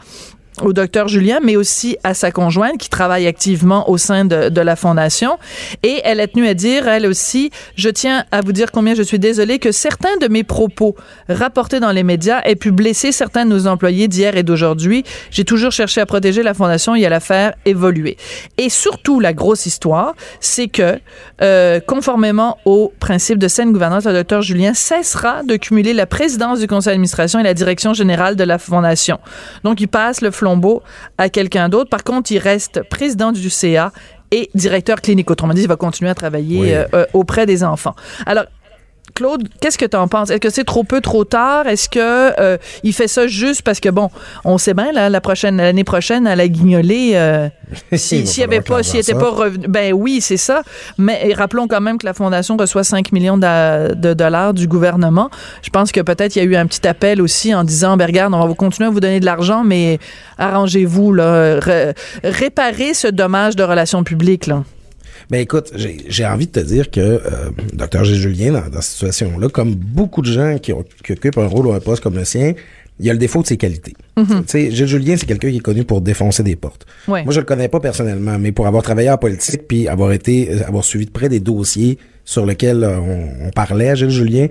au 0.63 0.73
docteur 0.73 1.09
Julien, 1.09 1.39
mais 1.43 1.57
aussi 1.57 1.97
à 2.05 2.15
sa 2.15 2.31
conjointe 2.31 2.79
qui 2.79 2.89
travaille 2.89 3.27
activement 3.27 3.91
au 3.91 3.99
sein 3.99 4.25
de, 4.25 4.49
de, 4.49 4.61
la 4.61 4.77
fondation. 4.77 5.39
Et 5.83 6.01
elle 6.05 6.21
a 6.21 6.27
tenu 6.27 6.47
à 6.47 6.55
dire, 6.55 6.89
elle 6.89 7.07
aussi, 7.07 7.51
je 7.77 7.89
tiens 7.89 8.25
à 8.31 8.41
vous 8.41 8.53
dire 8.53 8.73
combien 8.73 8.95
je 8.95 9.03
suis 9.03 9.19
désolée 9.19 9.59
que 9.59 9.73
certains 9.73 10.17
de 10.21 10.29
mes 10.29 10.45
propos 10.45 10.97
rapportés 11.29 11.81
dans 11.81 11.93
les 11.93 12.03
médias 12.03 12.41
aient 12.45 12.57
pu 12.57 12.71
blesser 12.71 13.13
certains 13.13 13.45
de 13.45 13.51
nos 13.51 13.67
employés 13.67 14.09
d'hier 14.09 14.37
et 14.37 14.43
d'aujourd'hui. 14.43 15.05
J'ai 15.31 15.45
toujours 15.45 15.73
cherché 15.73 16.01
à 16.01 16.07
protéger 16.07 16.43
la 16.43 16.55
fondation 16.55 16.95
et 16.95 17.05
à 17.05 17.09
la 17.09 17.21
faire 17.21 17.55
évoluer. 17.65 18.17
Et 18.59 18.69
surtout, 18.69 19.21
la 19.21 19.33
grosse 19.33 19.67
histoire, 19.67 20.15
c'est 20.41 20.69
que, 20.69 20.99
euh, 21.43 21.81
conformément 21.81 22.59
au 22.65 22.93
principe 23.01 23.39
de 23.39 23.49
saine 23.49 23.73
gouvernance, 23.73 24.05
le 24.05 24.13
docteur 24.13 24.43
Julien 24.43 24.75
cessera 24.75 25.43
de 25.43 25.57
cumuler 25.57 25.93
la 25.93 26.07
présidence 26.07 26.61
du 26.61 26.67
conseil 26.67 26.93
d'administration 26.93 27.41
et 27.41 27.43
la 27.43 27.55
direction 27.55 27.93
générale 27.93 28.37
de 28.37 28.45
la 28.45 28.59
fondation. 28.59 29.19
Donc, 29.65 29.81
il 29.81 29.89
passe 29.89 30.21
le 30.21 30.31
à 31.19 31.29
quelqu'un 31.29 31.69
d'autre. 31.69 31.91
Par 31.91 32.05
contre, 32.05 32.33
il 32.33 32.39
reste 32.39 32.83
président 32.89 33.33
du 33.33 33.51
CA 33.51 33.93
et 34.31 34.51
directeur 34.55 35.01
clinique. 35.01 35.31
Autrement 35.31 35.55
dit, 35.55 35.63
il 35.63 35.69
va 35.69 35.77
continuer 35.77 36.11
à 36.11 36.15
travailler 36.15 36.77
euh, 36.77 36.85
euh, 36.95 37.07
auprès 37.13 37.47
des 37.47 37.65
enfants. 37.65 37.95
Alors, 38.27 38.45
Claude, 39.17 39.49
qu'est-ce 39.61 39.79
que 39.79 39.87
tu 39.87 39.97
en 39.97 40.09
penses? 40.09 40.31
Est-ce 40.31 40.41
que 40.41 40.51
c'est 40.51 40.65
trop 40.65 40.85
peu, 40.85 41.01
trop 41.01 41.25
tard? 41.25 41.67
Est-ce 41.67 41.89
que 41.89 41.99
euh, 42.39 42.59
il 42.83 42.93
fait 42.93 43.09
ça 43.09 43.27
juste 43.27 43.63
parce 43.63 43.81
que, 43.81 43.89
bon, 43.89 44.11
on 44.45 44.59
sait 44.59 44.75
bien, 44.75 44.93
là, 44.93 45.09
la 45.09 45.21
prochaine, 45.23 45.57
l'année 45.57 45.85
prochaine, 45.85 46.27
à 46.27 46.37
la 46.37 46.47
guignolée, 46.49 47.13
euh, 47.15 47.49
s'il 47.95 48.29
si, 48.29 48.43
avait 48.43 48.61
pas, 48.61 48.83
s'il 48.83 49.01
était 49.01 49.15
pas 49.15 49.31
revenu, 49.31 49.67
ben 49.69 49.95
oui, 49.95 50.21
c'est 50.21 50.37
ça. 50.37 50.63
Mais 50.99 51.33
rappelons 51.35 51.67
quand 51.67 51.81
même 51.81 51.97
que 51.97 52.05
la 52.05 52.13
Fondation 52.13 52.59
reçoit 52.59 52.85
5 52.85 53.11
millions 53.13 53.39
de, 53.39 54.13
dollars 54.13 54.53
du 54.53 54.69
gouvernement. 54.69 55.31
Je 55.63 55.71
pense 55.71 55.93
que 55.93 56.03
peut-être 56.03 56.37
il 56.37 56.41
y 56.41 56.43
a 56.43 56.45
eu 56.45 56.57
un 56.57 56.67
petit 56.67 56.87
appel 56.87 57.23
aussi 57.23 57.55
en 57.55 57.65
disant, 57.65 57.97
ben 57.97 58.05
regarde, 58.05 58.35
on 58.35 58.39
va 58.39 58.47
vous 58.47 58.55
continuer 58.55 58.89
à 58.89 58.91
vous 58.91 59.01
donner 59.01 59.21
de 59.21 59.25
l'argent, 59.25 59.65
mais 59.65 59.99
arrangez-vous, 60.37 61.15
là, 61.15 61.59
réparez 62.23 62.93
ce 62.93 63.09
dommage 63.09 63.57
de 63.57 63.65
relations 63.65 64.05
publiques, 64.05 64.47
là. 64.47 64.63
Ben 65.31 65.41
écoute, 65.41 65.73
j'ai 65.75 66.27
envie 66.27 66.47
de 66.47 66.53
te 66.53 66.61
dire 66.61 66.91
que 66.91 67.01
euh, 67.01 67.51
Dr. 67.73 68.05
G. 68.05 68.15
Julien, 68.15 68.53
dans, 68.53 68.69
dans 68.69 68.81
cette 68.81 68.93
situation-là, 68.93 69.49
comme 69.49 69.75
beaucoup 69.75 70.23
de 70.23 70.31
gens 70.31 70.59
qui, 70.59 70.73
occupent 70.73 71.39
un 71.39 71.47
rôle 71.47 71.67
ou 71.67 71.73
un 71.73 71.81
poste 71.81 72.03
comme 72.03 72.15
le 72.15 72.25
sien, 72.25 72.55
il 72.99 73.07
y 73.07 73.11
a 73.11 73.13
le 73.13 73.19
défaut 73.19 73.43
de 73.43 73.47
ses 73.47 73.57
qualités. 73.57 73.95
Mm-hmm. 74.17 74.41
Tu 74.43 74.47
sais, 74.47 74.71
Gilles 74.71 74.87
Julien, 74.87 75.17
c'est 75.17 75.27
quelqu'un 75.27 75.51
qui 75.51 75.57
est 75.57 75.61
connu 75.61 75.85
pour 75.85 76.01
défoncer 76.01 76.43
des 76.43 76.57
portes. 76.57 76.87
Moi, 77.09 77.25
je 77.29 77.41
le 77.41 77.45
connais 77.45 77.69
pas 77.69 77.81
personnellement, 77.81 78.39
mais 78.39 78.53
pour 78.53 78.67
avoir 78.67 78.83
travaillé 78.83 79.11
en 79.11 79.19
politique 79.19 79.69
puis 79.69 79.89
avoir 79.89 80.13
été, 80.13 80.51
euh, 80.51 80.67
avoir 80.67 80.85
suivi 80.85 81.07
de 81.07 81.11
près 81.11 81.29
des 81.29 81.41
dossiers 81.41 81.99
sur 82.25 82.47
lesquels 82.47 82.85
euh, 82.85 82.99
on, 82.99 83.51
parlait 83.51 83.91
à 83.91 83.95
Gilles 83.95 84.11
Julien, 84.11 84.49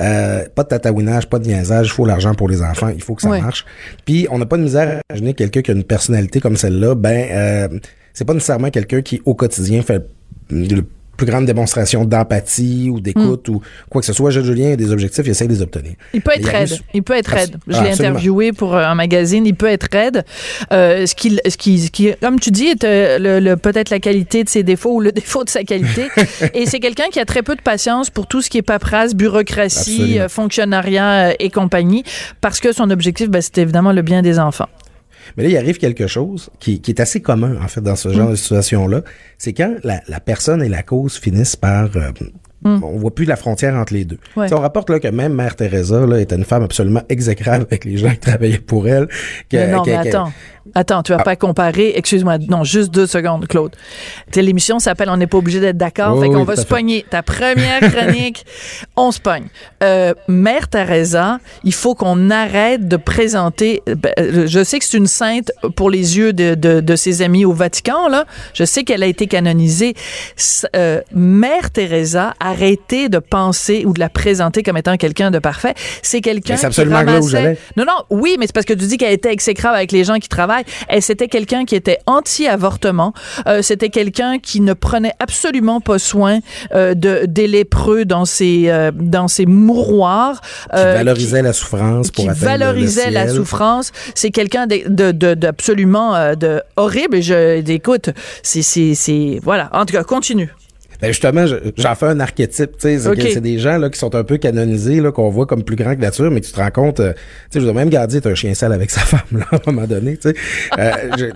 euh, 0.00 0.44
pas 0.54 0.62
de 0.62 0.68
tatouinage, 0.68 1.28
pas 1.28 1.38
de 1.38 1.46
niaisage, 1.46 1.88
il 1.88 1.92
faut 1.92 2.06
l'argent 2.06 2.34
pour 2.34 2.48
les 2.48 2.62
enfants, 2.62 2.88
il 2.88 3.02
faut 3.02 3.14
que 3.14 3.22
ça 3.22 3.28
marche. 3.28 3.64
Puis 4.04 4.26
on 4.30 4.38
n'a 4.38 4.46
pas 4.46 4.56
de 4.56 4.62
misère 4.62 4.88
à 4.88 5.00
imaginer 5.10 5.34
quelqu'un 5.34 5.62
qui 5.62 5.70
a 5.70 5.74
une 5.74 5.84
personnalité 5.84 6.40
comme 6.40 6.56
celle-là, 6.56 6.94
ben 6.94 7.28
euh, 7.30 7.68
c'est 8.14 8.24
pas 8.24 8.34
nécessairement 8.34 8.70
quelqu'un 8.70 9.02
qui 9.02 9.20
au 9.24 9.34
quotidien 9.34 9.82
fait 9.82 10.08
le 10.50 10.82
plus 11.18 11.26
grande 11.26 11.44
démonstration 11.44 12.04
d'empathie 12.04 12.88
ou 12.90 13.00
d'écoute 13.00 13.48
hmm. 13.48 13.56
ou 13.56 13.62
quoi 13.90 14.00
que 14.00 14.06
ce 14.06 14.14
soit. 14.14 14.30
Julien 14.30 14.72
a 14.72 14.76
des 14.76 14.92
objectifs, 14.92 15.26
il 15.26 15.30
essaie 15.30 15.48
de 15.48 15.52
les 15.52 15.60
obtenir. 15.60 15.94
Il 16.14 16.22
peut 16.22 16.30
être 16.34 16.48
raide. 16.48 16.78
Il 16.94 17.02
peut 17.02 17.14
être 17.14 17.26
raide. 17.26 17.56
Je 17.66 17.82
l'ai 17.82 17.90
interviewé 17.90 18.52
pour 18.52 18.76
un 18.76 18.94
magazine. 18.94 19.44
Il 19.44 19.56
peut 19.56 19.66
être 19.66 19.88
raide. 19.92 20.24
Euh, 20.72 21.06
ce, 21.06 21.14
qui, 21.16 21.38
ce, 21.46 21.56
qui, 21.56 21.80
ce 21.80 21.90
qui, 21.90 22.12
comme 22.22 22.38
tu 22.38 22.52
dis, 22.52 22.66
est 22.66 22.84
euh, 22.84 23.40
le, 23.40 23.56
peut-être 23.56 23.90
la 23.90 23.98
qualité 23.98 24.44
de 24.44 24.48
ses 24.48 24.62
défauts 24.62 24.94
ou 24.94 25.00
le 25.00 25.10
défaut 25.18 25.42
de 25.42 25.50
sa 25.50 25.64
qualité. 25.64 26.06
et 26.54 26.66
c'est 26.66 26.78
quelqu'un 26.78 27.08
qui 27.10 27.18
a 27.18 27.24
très 27.24 27.42
peu 27.42 27.56
de 27.56 27.62
patience 27.62 28.10
pour 28.10 28.28
tout 28.28 28.40
ce 28.40 28.48
qui 28.48 28.58
est 28.58 28.62
paperasse, 28.62 29.16
bureaucratie, 29.16 30.20
euh, 30.20 30.28
fonctionnariat 30.28 31.34
et 31.42 31.50
compagnie, 31.50 32.04
parce 32.40 32.60
que 32.60 32.72
son 32.72 32.90
objectif, 32.90 33.28
ben, 33.28 33.42
c'est 33.42 33.58
évidemment 33.58 33.92
le 33.92 34.02
bien 34.02 34.22
des 34.22 34.38
enfants. 34.38 34.68
Mais 35.36 35.44
là, 35.44 35.48
il 35.48 35.56
arrive 35.56 35.78
quelque 35.78 36.06
chose 36.06 36.50
qui, 36.58 36.80
est 36.86 37.00
assez 37.00 37.20
commun, 37.20 37.56
en 37.62 37.68
fait, 37.68 37.80
dans 37.80 37.96
ce 37.96 38.10
genre 38.10 38.28
mm. 38.28 38.32
de 38.32 38.36
situation-là. 38.36 39.02
C'est 39.38 39.52
quand 39.52 39.76
la, 39.84 40.20
personne 40.20 40.62
et 40.62 40.68
la 40.68 40.82
cause 40.82 41.16
finissent 41.16 41.56
par 41.56 41.96
euh, 41.96 42.10
Mm. 42.62 42.82
On 42.82 42.98
voit 42.98 43.14
plus 43.14 43.24
la 43.24 43.36
frontière 43.36 43.74
entre 43.74 43.94
les 43.94 44.04
deux. 44.04 44.18
On 44.36 44.60
rapporte 44.60 44.90
là, 44.90 44.98
que 44.98 45.08
même 45.08 45.34
Mère 45.34 45.54
Teresa 45.54 46.04
là, 46.06 46.20
était 46.20 46.34
une 46.34 46.44
femme 46.44 46.64
absolument 46.64 47.02
exécrable 47.08 47.66
avec 47.68 47.84
les 47.84 47.96
gens 47.98 48.10
qui 48.10 48.18
travaillaient 48.18 48.58
pour 48.58 48.88
elle. 48.88 49.08
non, 49.52 49.82
mais 49.86 49.94
attends. 49.94 50.32
Attends, 50.74 51.02
tu 51.02 51.12
vas 51.12 51.18
ah. 51.20 51.24
pas 51.24 51.36
comparer. 51.36 51.92
Excuse-moi, 51.96 52.38
non, 52.48 52.64
juste 52.64 52.90
deux 52.90 53.06
secondes, 53.06 53.46
Claude. 53.46 53.74
L'émission 54.34 54.78
s'appelle 54.78 55.08
On 55.10 55.16
n'est 55.16 55.26
pas 55.26 55.38
obligé 55.38 55.60
d'être 55.60 55.76
d'accord. 55.76 56.20
fait 56.20 56.28
qu'on 56.28 56.44
va 56.44 56.56
se 56.56 56.66
pogner. 56.66 57.04
Ta 57.08 57.22
première 57.22 57.80
chronique, 57.80 58.44
on 58.96 59.10
se 59.10 59.20
pogne. 59.20 59.46
Euh, 59.82 60.14
Mère 60.28 60.68
Teresa, 60.68 61.38
il 61.64 61.74
faut 61.74 61.94
qu'on 61.94 62.30
arrête 62.30 62.88
de 62.88 62.96
présenter. 62.96 63.82
Ben, 63.86 64.12
je 64.46 64.64
sais 64.64 64.78
que 64.78 64.84
c'est 64.84 64.96
une 64.96 65.06
sainte 65.06 65.50
pour 65.76 65.90
les 65.90 66.18
yeux 66.18 66.32
de, 66.32 66.54
de, 66.54 66.96
ses 66.96 67.22
amis 67.22 67.44
au 67.44 67.52
Vatican, 67.52 68.08
là. 68.08 68.24
Je 68.54 68.64
sais 68.64 68.84
qu'elle 68.84 69.02
a 69.02 69.06
été 69.06 69.26
canonisée. 69.26 69.94
Euh, 70.74 71.00
Mère 71.12 71.70
Teresa 71.70 72.34
arrêter 72.40 73.08
de 73.08 73.18
penser 73.18 73.84
ou 73.86 73.92
de 73.92 74.00
la 74.00 74.08
présenter 74.08 74.62
comme 74.62 74.76
étant 74.76 74.96
quelqu'un 74.96 75.30
de 75.30 75.38
parfait. 75.38 75.74
C'est 76.02 76.20
quelqu'un 76.20 76.56
qui 76.56 76.66
absolument 76.66 76.96
ramassait... 76.96 77.58
Non, 77.76 77.84
non, 77.84 78.04
oui, 78.10 78.36
mais 78.38 78.46
c'est 78.46 78.52
parce 78.52 78.66
que 78.66 78.72
tu 78.72 78.86
dis 78.86 78.96
qu'elle 78.96 79.12
était 79.12 79.32
exécrable 79.32 79.76
avec 79.76 79.92
les 79.92 80.04
gens 80.04 80.18
qui 80.18 80.28
travaillent. 80.28 80.57
Elle, 80.88 81.02
c'était 81.02 81.28
quelqu'un 81.28 81.64
qui 81.64 81.74
était 81.74 81.98
anti-avortement. 82.06 83.12
Euh, 83.46 83.62
c'était 83.62 83.88
quelqu'un 83.88 84.38
qui 84.38 84.60
ne 84.60 84.72
prenait 84.72 85.14
absolument 85.20 85.80
pas 85.80 85.98
soin 85.98 86.40
euh, 86.74 86.94
de, 86.94 87.26
des 87.26 87.46
lépreux 87.46 88.04
dans 88.04 88.24
ses, 88.24 88.64
euh, 88.68 88.90
dans 88.94 89.28
ses 89.28 89.46
mouroirs. 89.46 90.40
qui 90.72 90.82
valorisait 90.94 91.42
la 91.42 91.52
souffrance 91.52 92.10
pour 92.10 92.24
Qui 92.24 92.30
valorisait 92.30 93.10
la 93.10 93.28
souffrance. 93.28 93.92
C'est 94.14 94.30
quelqu'un 94.30 94.66
d'absolument 94.66 96.30
de, 96.30 96.34
de, 96.34 96.46
de, 96.46 96.62
horrible. 96.76 97.16
Et 97.16 97.22
je, 97.22 97.70
écoute, 97.70 98.10
c'est, 98.42 99.40
voilà. 99.42 99.70
En 99.72 99.84
tout 99.84 99.94
cas, 99.94 100.04
continue. 100.04 100.50
Ben 101.00 101.08
justement, 101.08 101.46
j'en 101.76 101.94
fais 101.94 102.06
un 102.06 102.18
archétype, 102.18 102.72
tu 102.76 102.98
sais, 102.98 102.98
c'est 102.98 103.40
des 103.40 103.58
gens 103.58 103.78
là 103.78 103.88
qui 103.88 103.98
sont 103.98 104.14
un 104.16 104.24
peu 104.24 104.36
canonisés, 104.36 105.00
là 105.00 105.12
qu'on 105.12 105.28
voit 105.30 105.46
comme 105.46 105.62
plus 105.62 105.76
grands 105.76 105.94
que 105.94 106.00
nature, 106.00 106.30
mais 106.30 106.40
tu 106.40 106.50
te 106.50 106.60
rends 106.60 106.70
compte, 106.70 106.98
euh, 106.98 107.12
tu 107.12 107.20
sais, 107.50 107.60
je 107.60 107.64
dois 107.64 107.74
même 107.74 107.88
garder 107.88 108.20
un 108.24 108.34
chien 108.34 108.52
sale 108.54 108.72
avec 108.72 108.90
sa 108.90 109.00
femme 109.02 109.38
là, 109.38 109.46
à 109.52 109.56
un 109.56 109.72
moment 109.72 109.86
donné, 109.86 110.16
tu 110.16 110.30
sais. 110.30 110.34
Euh, 110.78 111.30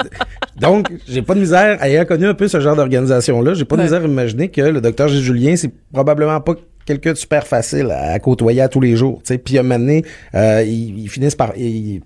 donc, 0.61 0.91
j'ai 1.09 1.23
pas 1.23 1.35
de 1.35 1.41
misère, 1.41 1.83
ayant 1.83 2.05
connu 2.05 2.27
un 2.27 2.35
peu 2.35 2.49
ce 2.49 2.61
genre 2.61 2.75
d'organisation 2.75 3.41
là, 3.41 3.55
j'ai 3.55 3.65
pas 3.65 3.77
de 3.77 3.83
misère 3.83 4.03
à 4.03 4.05
imaginer 4.05 4.49
que 4.49 4.63
le 4.63 4.81
docteur 4.81 5.09
G. 5.09 5.21
Julien, 5.21 5.55
c'est 5.55 5.71
probablement 5.93 6.41
pas 6.41 6.55
quelqu'un 6.85 7.13
de 7.13 7.17
super 7.17 7.47
facile 7.47 7.91
à, 7.91 8.19
côtoyer 8.19 8.61
à 8.61 8.69
tous 8.69 8.81
les 8.81 8.97
jours. 8.97 9.21
sais. 9.25 9.39
Puis 9.39 9.57
à 9.57 9.61
un 9.61 9.63
moment 9.63 9.79
donné, 9.79 10.05
euh, 10.35 10.63
ils, 10.67 11.09
finissent 11.09 11.37
par, 11.37 11.53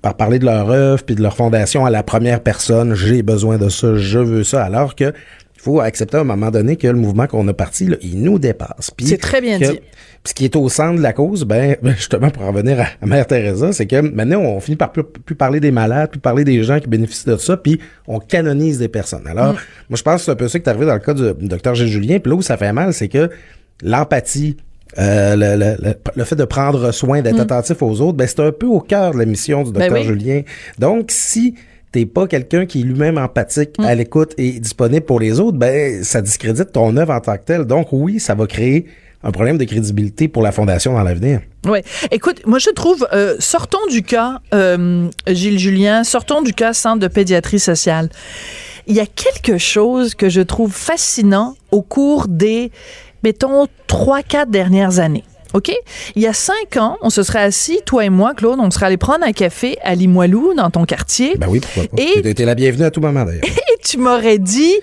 par 0.02 0.14
parler 0.14 0.38
de 0.38 0.44
leur 0.44 0.70
œuvre 0.70 1.02
puis 1.02 1.14
de 1.14 1.22
leur 1.22 1.36
fondation 1.36 1.86
à 1.86 1.90
la 1.90 2.02
première 2.02 2.40
personne. 2.40 2.94
J'ai 2.94 3.22
besoin 3.22 3.56
de 3.56 3.68
ça, 3.68 3.96
je 3.96 4.18
veux 4.18 4.44
ça. 4.44 4.64
Alors 4.64 4.94
que 4.94 5.12
faut 5.66 5.80
accepter 5.80 6.16
à 6.16 6.20
un 6.20 6.24
moment 6.24 6.52
donné 6.52 6.76
que 6.76 6.86
le 6.86 6.94
mouvement 6.94 7.26
qu'on 7.26 7.46
a 7.48 7.52
parti, 7.52 7.86
là, 7.86 7.96
il 8.00 8.22
nous 8.22 8.38
dépasse. 8.38 8.92
C'est 9.02 9.20
très 9.20 9.40
bien 9.40 9.58
dit. 9.58 9.80
ce 10.24 10.32
qui 10.32 10.44
est 10.44 10.54
au 10.54 10.68
centre 10.68 10.96
de 10.96 11.02
la 11.02 11.12
cause, 11.12 11.44
ben, 11.44 11.76
ben 11.82 11.94
justement 11.96 12.30
pour 12.30 12.44
revenir 12.44 12.80
à, 12.80 13.06
Mère 13.06 13.26
Teresa, 13.26 13.72
c'est 13.72 13.86
que 13.86 14.00
maintenant 14.00 14.40
on 14.40 14.60
finit 14.60 14.76
par 14.76 14.92
plus, 14.92 15.34
parler 15.34 15.58
des 15.58 15.72
malades, 15.72 16.10
plus 16.10 16.20
parler 16.20 16.44
des 16.44 16.62
gens 16.62 16.78
qui 16.78 16.88
bénéficient 16.88 17.26
de 17.26 17.36
ça, 17.36 17.56
puis 17.56 17.80
on 18.06 18.20
canonise 18.20 18.78
des 18.78 18.88
personnes. 18.88 19.26
Alors, 19.26 19.54
mm. 19.54 19.58
moi 19.90 19.96
je 19.96 20.02
pense 20.02 20.20
que 20.20 20.24
c'est 20.26 20.30
un 20.30 20.36
peu 20.36 20.46
ça 20.46 20.60
qui 20.60 20.64
est 20.64 20.68
arrivé 20.68 20.86
dans 20.86 20.94
le 20.94 21.00
cas 21.00 21.14
du 21.14 21.48
docteur 21.48 21.74
Gilles 21.74 21.88
Julien. 21.88 22.20
Puis 22.20 22.30
là 22.30 22.36
où 22.36 22.42
ça 22.42 22.56
fait 22.56 22.72
mal, 22.72 22.92
c'est 22.92 23.08
que 23.08 23.28
l'empathie, 23.82 24.56
euh, 24.98 25.86
le, 26.14 26.24
fait 26.24 26.36
de 26.36 26.44
prendre 26.44 26.92
soin, 26.92 27.22
d'être 27.22 27.38
mm. 27.38 27.40
attentif 27.40 27.82
aux 27.82 28.00
autres, 28.02 28.16
ben 28.16 28.28
c'est 28.28 28.40
un 28.40 28.52
peu 28.52 28.66
au 28.66 28.78
cœur 28.78 29.14
de 29.14 29.18
la 29.18 29.24
mission 29.24 29.64
du 29.64 29.72
ben 29.72 29.88
docteur 29.88 30.04
Julien. 30.04 30.42
Donc 30.78 31.06
si 31.08 31.56
t'es 31.96 32.04
pas 32.04 32.26
quelqu'un 32.26 32.66
qui 32.66 32.82
est 32.82 32.84
lui-même 32.84 33.16
empathique, 33.16 33.78
mm. 33.78 33.84
à 33.84 33.94
l'écoute 33.94 34.34
et 34.36 34.60
disponible 34.60 35.06
pour 35.06 35.18
les 35.18 35.40
autres, 35.40 35.56
ben 35.56 36.04
ça 36.04 36.20
discrédite 36.20 36.72
ton 36.72 36.94
œuvre 36.98 37.14
en 37.14 37.20
tant 37.20 37.38
que 37.38 37.44
telle. 37.44 37.64
Donc 37.64 37.88
oui, 37.90 38.20
ça 38.20 38.34
va 38.34 38.46
créer 38.46 38.84
un 39.22 39.30
problème 39.30 39.56
de 39.56 39.64
crédibilité 39.64 40.28
pour 40.28 40.42
la 40.42 40.52
fondation 40.52 40.92
dans 40.92 41.02
l'avenir. 41.02 41.40
Oui. 41.66 41.78
Écoute, 42.10 42.42
moi 42.44 42.58
je 42.58 42.68
trouve, 42.68 43.08
euh, 43.14 43.36
sortons 43.38 43.86
du 43.90 44.02
cas 44.02 44.40
euh, 44.52 45.08
Gilles 45.26 45.58
Julien, 45.58 46.04
sortons 46.04 46.42
du 46.42 46.52
cas 46.52 46.74
Centre 46.74 47.00
de 47.00 47.08
pédiatrie 47.08 47.58
sociale. 47.58 48.10
Il 48.86 48.94
y 48.94 49.00
a 49.00 49.06
quelque 49.06 49.56
chose 49.56 50.14
que 50.14 50.28
je 50.28 50.42
trouve 50.42 50.72
fascinant 50.72 51.56
au 51.72 51.80
cours 51.80 52.28
des, 52.28 52.70
mettons, 53.24 53.68
trois, 53.86 54.22
quatre 54.22 54.50
dernières 54.50 54.98
années. 54.98 55.24
OK? 55.54 55.72
Il 56.14 56.22
y 56.22 56.26
a 56.26 56.32
cinq 56.32 56.76
ans, 56.76 56.96
on 57.02 57.10
se 57.10 57.22
serait 57.22 57.42
assis, 57.42 57.80
toi 57.84 58.04
et 58.04 58.10
moi, 58.10 58.34
Claude, 58.34 58.58
on 58.60 58.70
serait 58.70 58.86
allé 58.86 58.96
prendre 58.96 59.24
un 59.24 59.32
café 59.32 59.78
à 59.82 59.94
Limoilou, 59.94 60.54
dans 60.54 60.70
ton 60.70 60.84
quartier. 60.84 61.36
Ben 61.36 61.46
oui, 61.48 61.60
pourquoi 61.60 61.84
pas. 61.84 62.02
Et 62.02 62.34
tu 62.34 62.44
la 62.44 62.54
bienvenue 62.54 62.84
à 62.84 62.90
tout 62.90 63.00
moment, 63.00 63.24
d'ailleurs. 63.24 63.44
Et 63.44 63.78
tu 63.82 63.98
m'aurais 63.98 64.38
dit, 64.38 64.74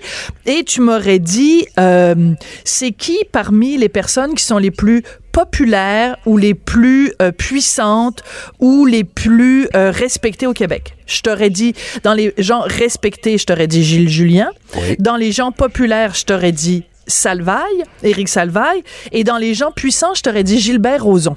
et 0.46 0.64
tu 0.64 0.80
m'aurais 0.80 1.18
dit, 1.18 1.66
euh, 1.78 2.32
c'est 2.64 2.90
qui 2.90 3.18
parmi 3.30 3.76
les 3.76 3.90
personnes 3.90 4.34
qui 4.34 4.44
sont 4.44 4.56
les 4.56 4.70
plus 4.70 5.02
populaires 5.32 6.16
ou 6.24 6.38
les 6.38 6.54
plus 6.54 7.12
euh, 7.20 7.30
puissantes 7.30 8.22
ou 8.60 8.86
les 8.86 9.04
plus 9.04 9.68
euh, 9.74 9.90
respectées 9.90 10.46
au 10.46 10.54
Québec? 10.54 10.96
Je 11.06 11.20
t'aurais 11.20 11.50
dit, 11.50 11.74
dans 12.02 12.14
les 12.14 12.32
gens 12.38 12.60
respectés, 12.60 13.36
je 13.36 13.44
t'aurais 13.44 13.66
dit 13.66 13.84
Gilles 13.84 14.08
Julien. 14.08 14.50
Dans 14.98 15.16
les 15.16 15.32
gens 15.32 15.52
populaires, 15.52 16.14
je 16.14 16.24
t'aurais 16.24 16.52
dit 16.52 16.84
Salvaille, 17.06 17.84
Éric 18.02 18.28
Salvaille, 18.28 18.82
et 19.12 19.24
dans 19.24 19.36
les 19.36 19.54
gens 19.54 19.70
puissants, 19.70 20.14
je 20.14 20.22
t'aurais 20.22 20.44
dit 20.44 20.58
Gilbert 20.58 21.04
Rozon. 21.04 21.36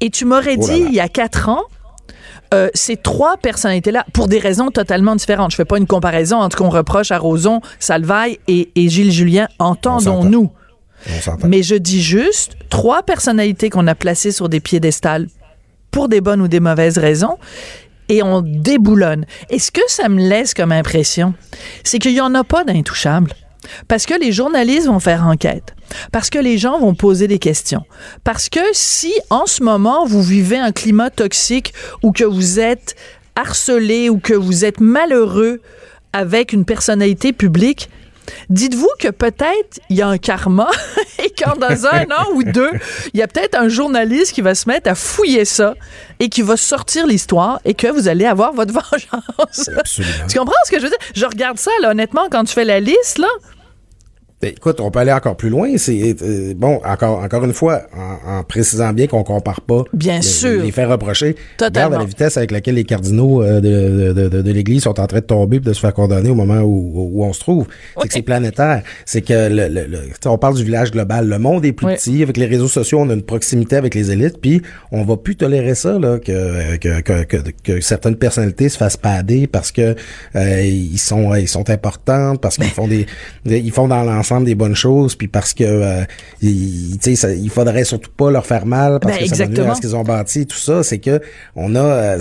Et 0.00 0.10
tu 0.10 0.24
m'aurais 0.24 0.56
oh 0.58 0.66
dit 0.66 0.84
il 0.88 0.94
y 0.94 1.00
a 1.00 1.08
quatre 1.08 1.48
ans, 1.48 1.62
euh, 2.52 2.68
ces 2.74 2.96
trois 2.96 3.36
personnalités-là, 3.36 4.04
pour 4.12 4.26
des 4.26 4.38
raisons 4.38 4.70
totalement 4.70 5.14
différentes. 5.14 5.52
Je 5.52 5.56
fais 5.56 5.64
pas 5.64 5.78
une 5.78 5.86
comparaison 5.86 6.38
entre 6.38 6.58
ce 6.58 6.62
qu'on 6.62 6.70
reproche 6.70 7.12
à 7.12 7.18
Rozon, 7.18 7.60
Salvaille 7.78 8.38
et, 8.48 8.70
Gilles 8.76 9.12
Julien, 9.12 9.48
entendons-nous. 9.58 10.50
Mais 11.44 11.62
je 11.62 11.76
dis 11.76 12.02
juste 12.02 12.56
trois 12.68 13.02
personnalités 13.02 13.70
qu'on 13.70 13.86
a 13.86 13.94
placées 13.94 14.32
sur 14.32 14.48
des 14.48 14.60
piédestals 14.60 15.28
pour 15.90 16.08
des 16.08 16.20
bonnes 16.20 16.42
ou 16.42 16.48
des 16.48 16.60
mauvaises 16.60 16.98
raisons 16.98 17.38
et 18.08 18.22
on 18.22 18.42
déboulonne. 18.42 19.24
Et 19.48 19.58
ce 19.58 19.70
que 19.70 19.80
ça 19.86 20.08
me 20.08 20.20
laisse 20.20 20.52
comme 20.52 20.72
impression, 20.72 21.34
c'est 21.84 21.98
qu'il 21.98 22.12
y 22.12 22.20
en 22.20 22.34
a 22.34 22.44
pas 22.44 22.64
d'intouchables. 22.64 23.32
Parce 23.88 24.06
que 24.06 24.14
les 24.14 24.32
journalistes 24.32 24.86
vont 24.86 25.00
faire 25.00 25.26
enquête. 25.26 25.74
Parce 26.12 26.30
que 26.30 26.38
les 26.38 26.58
gens 26.58 26.78
vont 26.78 26.94
poser 26.94 27.28
des 27.28 27.38
questions. 27.38 27.84
Parce 28.24 28.48
que 28.48 28.60
si 28.72 29.12
en 29.28 29.46
ce 29.46 29.62
moment 29.62 30.06
vous 30.06 30.22
vivez 30.22 30.58
un 30.58 30.72
climat 30.72 31.10
toxique 31.10 31.72
ou 32.02 32.12
que 32.12 32.24
vous 32.24 32.60
êtes 32.60 32.96
harcelé 33.36 34.08
ou 34.08 34.18
que 34.18 34.34
vous 34.34 34.64
êtes 34.64 34.80
malheureux 34.80 35.60
avec 36.12 36.52
une 36.52 36.64
personnalité 36.64 37.32
publique, 37.32 37.88
dites-vous 38.48 38.90
que 38.98 39.08
peut-être 39.08 39.80
il 39.88 39.96
y 39.96 40.02
a 40.02 40.08
un 40.08 40.18
karma 40.18 40.68
et 41.18 41.30
qu'en 41.30 41.56
dans 41.56 41.86
un 41.86 42.04
an 42.04 42.26
ou 42.34 42.42
deux, 42.42 42.70
il 43.12 43.20
y 43.20 43.22
a 43.22 43.28
peut-être 43.28 43.56
un 43.56 43.68
journaliste 43.68 44.32
qui 44.32 44.40
va 44.40 44.54
se 44.54 44.68
mettre 44.68 44.90
à 44.90 44.94
fouiller 44.94 45.44
ça 45.44 45.74
et 46.18 46.28
qui 46.28 46.42
va 46.42 46.56
sortir 46.56 47.06
l'histoire 47.06 47.60
et 47.64 47.74
que 47.74 47.86
vous 47.88 48.08
allez 48.08 48.26
avoir 48.26 48.52
votre 48.52 48.72
vengeance. 48.90 49.70
Absolument. 49.76 50.26
tu 50.28 50.38
comprends 50.38 50.54
ce 50.64 50.70
que 50.70 50.78
je 50.78 50.84
veux 50.84 50.90
dire? 50.90 50.98
Je 51.14 51.26
regarde 51.26 51.58
ça, 51.58 51.70
là, 51.82 51.90
honnêtement, 51.90 52.28
quand 52.30 52.44
tu 52.44 52.54
fais 52.54 52.64
la 52.64 52.80
liste, 52.80 53.18
là. 53.18 53.28
Ben, 54.42 54.52
écoute, 54.56 54.80
on 54.80 54.90
peut 54.90 55.00
aller 55.00 55.12
encore 55.12 55.36
plus 55.36 55.50
loin. 55.50 55.68
C'est 55.76 56.16
euh, 56.22 56.54
bon, 56.56 56.80
encore 56.82 57.22
encore 57.22 57.44
une 57.44 57.52
fois, 57.52 57.82
en, 57.94 58.38
en 58.38 58.42
précisant 58.42 58.90
bien 58.94 59.06
qu'on 59.06 59.22
compare 59.22 59.60
pas 59.60 59.84
Bien 59.92 60.16
les, 60.16 60.22
sûr. 60.22 60.62
les 60.62 60.72
faits 60.72 60.88
reprochés. 60.88 61.36
Totalement. 61.58 61.88
Regarde 61.88 61.94
à 61.94 61.98
la 61.98 62.04
vitesse 62.08 62.36
avec 62.38 62.50
laquelle 62.50 62.76
les 62.76 62.84
cardinaux 62.84 63.42
euh, 63.42 63.60
de, 63.60 64.12
de, 64.14 64.28
de, 64.30 64.40
de 64.40 64.50
l'Église 64.52 64.84
sont 64.84 64.98
en 64.98 65.06
train 65.06 65.18
de 65.18 65.24
tomber 65.26 65.58
et 65.58 65.60
de 65.60 65.72
se 65.74 65.80
faire 65.80 65.92
condamner 65.92 66.30
au 66.30 66.34
moment 66.34 66.60
où, 66.62 67.10
où 67.12 67.22
on 67.22 67.34
se 67.34 67.40
trouve. 67.40 67.66
C'est 68.00 68.08
que 68.08 68.14
c'est 68.14 68.22
planétaire. 68.22 68.82
C'est 69.04 69.20
que 69.20 69.48
le, 69.50 69.68
le, 69.68 69.86
le- 69.86 70.00
on 70.24 70.38
parle 70.38 70.54
du 70.56 70.64
village 70.64 70.90
global. 70.90 71.28
Le 71.28 71.38
monde 71.38 71.66
est 71.66 71.72
plus 71.72 71.86
Oui. 71.88 71.96
petit. 71.96 72.22
Avec 72.22 72.38
les 72.38 72.46
réseaux 72.46 72.68
sociaux, 72.68 73.00
on 73.00 73.10
a 73.10 73.12
une 73.12 73.22
proximité 73.22 73.76
avec 73.76 73.94
les 73.94 74.10
élites. 74.10 74.40
Puis 74.40 74.62
on 74.90 75.02
va 75.04 75.18
plus 75.18 75.36
tolérer 75.36 75.74
ça 75.74 75.98
là 75.98 76.18
que 76.18 76.76
que, 76.78 77.00
que, 77.02 77.24
que, 77.24 77.36
que 77.62 77.80
certaines 77.82 78.16
personnalités 78.16 78.70
se 78.70 78.78
fassent 78.78 78.96
pader 78.96 79.46
parce 79.46 79.70
que 79.70 79.94
euh, 80.34 80.62
ils 80.62 80.96
sont 80.98 81.34
ils 81.34 81.46
sont 81.48 81.68
importantes 81.68 82.40
parce 82.40 82.56
qu'ils 82.56 82.64
font 82.70 82.88
des 82.88 83.04
ils 83.44 83.70
font 83.70 83.86
dans 83.86 84.02
l'ensemble 84.02 84.29
des 84.44 84.54
bonnes 84.54 84.76
choses 84.76 85.16
puis 85.16 85.26
parce 85.28 85.52
que 85.52 85.64
euh, 85.64 86.04
ça- 87.16 87.32
il 87.32 87.50
faudrait 87.50 87.84
surtout 87.84 88.10
pas 88.16 88.30
leur 88.30 88.46
faire 88.46 88.66
mal 88.66 89.00
parce 89.00 89.16
Ben, 89.16 89.22
que 89.24 89.28
ça 89.28 89.36
va 89.36 89.44
exactement. 89.44 89.72
à 89.72 89.74
ce 89.74 89.80
qu'ils 89.80 89.96
ont 89.96 90.04
bâti 90.04 90.46
tout 90.46 90.56
ça 90.58 90.82
c'est 90.84 90.98
que 90.98 91.20
on 91.56 91.74
a 91.74 91.80
euh, 91.80 92.18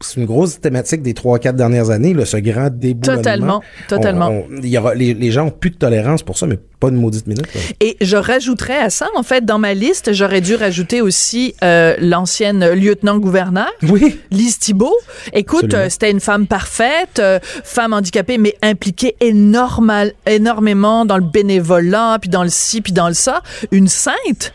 c'est 0.00 0.20
une 0.20 0.26
grosse 0.26 0.60
thématique 0.60 1.00
des 1.02 1.14
trois 1.14 1.38
quatre 1.38 1.56
dernières 1.56 1.90
années 1.90 2.12
là, 2.14 2.26
ce 2.26 2.36
grand 2.36 2.68
déboulonnement 2.70 3.16
Totalement, 3.22 3.62
totalement. 3.88 4.28
On- 4.28 4.44
on- 4.50 4.62
il 4.62 4.68
y 4.68 4.76
aura 4.76 4.94
les, 4.94 5.14
les 5.14 5.30
gens 5.30 5.46
ont 5.46 5.50
plus 5.50 5.70
de 5.70 5.76
tolérance 5.76 6.22
pour 6.22 6.36
ça 6.36 6.46
mais 6.46 6.58
pas 6.80 6.88
une 6.88 6.96
maudite 6.96 7.26
minute 7.26 7.46
là. 7.54 7.60
Et 7.80 7.96
je 8.02 8.16
rajouterais 8.16 8.76
à 8.76 8.90
ça, 8.90 9.08
en 9.16 9.22
fait, 9.22 9.44
dans 9.46 9.58
ma 9.58 9.72
liste, 9.72 10.12
j'aurais 10.12 10.42
dû 10.42 10.54
rajouter 10.56 11.00
aussi 11.00 11.54
euh, 11.62 11.94
l'ancienne 12.00 12.68
lieutenant-gouverneur. 12.74 13.70
oui 13.84 14.18
Lise 14.30 14.58
Thibault. 14.58 14.96
Écoute, 15.32 15.72
euh, 15.72 15.88
c'était 15.88 16.10
une 16.10 16.20
femme 16.20 16.46
parfaite, 16.46 17.18
euh, 17.20 17.38
femme 17.42 17.92
handicapée, 17.94 18.36
mais 18.36 18.54
impliquée 18.62 19.16
énorme, 19.20 19.92
énormément 20.26 21.06
dans 21.06 21.16
le 21.16 21.24
bénévolat, 21.24 22.18
puis 22.20 22.28
dans 22.28 22.42
le 22.42 22.50
ci, 22.50 22.80
puis 22.82 22.92
dans 22.92 23.08
le 23.08 23.14
ça. 23.14 23.42
Une 23.70 23.88
sainte? 23.88 24.52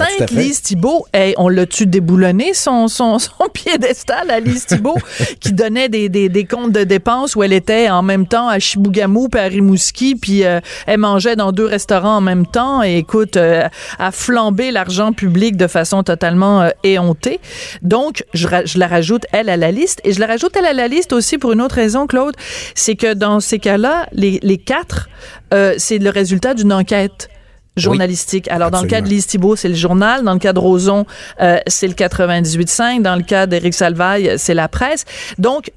Ah, 0.00 0.04
fait. 0.18 0.30
Lise 0.30 0.62
Thibault, 0.62 1.06
hey, 1.12 1.34
on 1.36 1.48
l'a-tu 1.48 1.86
déboulonné 1.86 2.54
son, 2.54 2.88
son, 2.88 3.18
son 3.18 3.48
piédestal 3.52 4.30
à 4.30 4.40
Lise 4.40 4.66
Thibault, 4.66 4.96
qui 5.40 5.52
donnait 5.52 5.88
des, 5.88 6.08
des, 6.08 6.28
des 6.28 6.44
comptes 6.44 6.72
de 6.72 6.84
dépenses 6.84 7.36
où 7.36 7.42
elle 7.42 7.52
était 7.52 7.90
en 7.90 8.02
même 8.02 8.26
temps 8.26 8.48
à 8.48 8.58
Chibougamau 8.58 9.28
puis 9.28 9.40
à 9.40 9.44
Rimouski, 9.44 10.16
puis 10.16 10.44
euh, 10.44 10.60
elle 10.86 10.98
mangeait 10.98 11.36
dans 11.36 11.52
deux 11.52 11.66
restaurants 11.66 12.16
en 12.16 12.20
même 12.20 12.46
temps 12.46 12.82
et 12.82 12.96
écoute, 12.98 13.36
euh, 13.36 13.68
à 13.98 14.12
flamber 14.12 14.70
l'argent 14.70 15.12
public 15.12 15.56
de 15.56 15.66
façon 15.66 16.02
totalement 16.02 16.62
euh, 16.62 16.70
éhontée. 16.82 17.40
Donc, 17.82 18.24
je 18.32 18.78
la 18.78 18.86
rajoute, 18.86 19.24
elle, 19.32 19.48
à 19.48 19.56
la 19.56 19.70
liste. 19.70 20.00
Et 20.04 20.12
je 20.12 20.20
la 20.20 20.26
rajoute, 20.26 20.56
elle, 20.56 20.66
à 20.66 20.72
la 20.72 20.88
liste 20.88 21.12
aussi 21.12 21.38
pour 21.38 21.52
une 21.52 21.60
autre 21.60 21.74
raison, 21.74 22.06
Claude, 22.06 22.34
c'est 22.74 22.96
que 22.96 23.14
dans 23.14 23.40
ces 23.40 23.58
cas-là, 23.58 24.06
les, 24.12 24.40
les 24.42 24.58
quatre, 24.58 25.08
euh, 25.52 25.74
c'est 25.78 25.98
le 25.98 26.10
résultat 26.10 26.54
d'une 26.54 26.72
enquête 26.72 27.28
journalistique. 27.76 28.48
Alors, 28.48 28.70
dans 28.70 28.82
le 28.82 28.88
cas 28.88 29.00
de. 29.00 29.06
Lise 29.06 29.26
Thibault, 29.26 29.56
c'est 29.56 29.68
le 29.68 29.74
journal. 29.74 30.24
Dans 30.24 30.32
le 30.32 30.38
cas 30.38 30.52
de 30.52 30.58
Roson, 30.58 31.06
euh, 31.40 31.58
c'est 31.66 31.86
le 31.86 31.94
98.5. 31.94 33.02
Dans 33.02 33.16
le 33.16 33.22
cas 33.22 33.46
d'Éric 33.46 33.74
Salvaille, 33.74 34.34
c'est 34.36 34.54
la 34.54 34.68
presse. 34.68 35.04
Donc, 35.38 35.70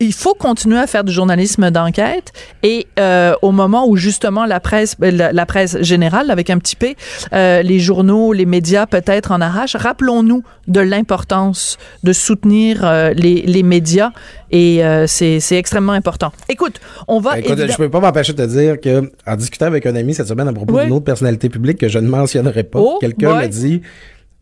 il 0.00 0.12
faut 0.12 0.34
continuer 0.34 0.78
à 0.78 0.86
faire 0.88 1.04
du 1.04 1.12
journalisme 1.12 1.70
d'enquête 1.70 2.32
et 2.64 2.86
euh, 2.98 3.34
au 3.42 3.52
moment 3.52 3.86
où 3.88 3.96
justement 3.96 4.44
la 4.44 4.58
presse 4.58 4.96
euh, 5.02 5.10
la, 5.12 5.32
la 5.32 5.46
presse 5.46 5.80
générale 5.82 6.30
avec 6.32 6.50
un 6.50 6.58
petit 6.58 6.74
p 6.74 6.96
euh, 7.32 7.62
les 7.62 7.78
journaux 7.78 8.32
les 8.32 8.44
médias 8.46 8.86
peut-être 8.86 9.30
en 9.30 9.40
arrachent 9.40 9.76
rappelons-nous 9.76 10.42
de 10.66 10.80
l'importance 10.80 11.78
de 12.02 12.12
soutenir 12.12 12.80
euh, 12.84 13.10
les, 13.14 13.42
les 13.42 13.62
médias 13.62 14.10
et 14.50 14.84
euh, 14.84 15.06
c'est 15.06 15.38
extrêmement 15.52 15.92
important 15.92 16.32
écoute 16.48 16.80
on 17.06 17.20
va 17.20 17.32
Ben, 17.34 17.38
écoute, 17.38 17.50
évidemment- 17.52 17.72
je 17.72 17.76
peux 17.78 17.90
pas 17.90 18.00
m'empêcher 18.00 18.32
de 18.32 18.44
te 18.44 18.48
dire 18.50 18.80
que 18.80 19.10
en 19.26 19.36
discutant 19.36 19.66
avec 19.66 19.86
un 19.86 19.94
ami 19.94 20.12
cette 20.14 20.28
semaine 20.28 20.48
à 20.48 20.52
propos 20.52 20.74
Oui. 20.74 20.84
d'une 20.84 20.92
autre 20.94 21.04
personnalité 21.04 21.48
publique 21.48 21.78
que 21.78 21.88
je 21.88 21.98
ne 21.98 22.08
mentionnerai 22.08 22.64
pas, 22.64 22.78
Oh, 22.80 22.98
quelqu'un 23.00 23.34
m'a 23.34 23.46
dit 23.48 23.82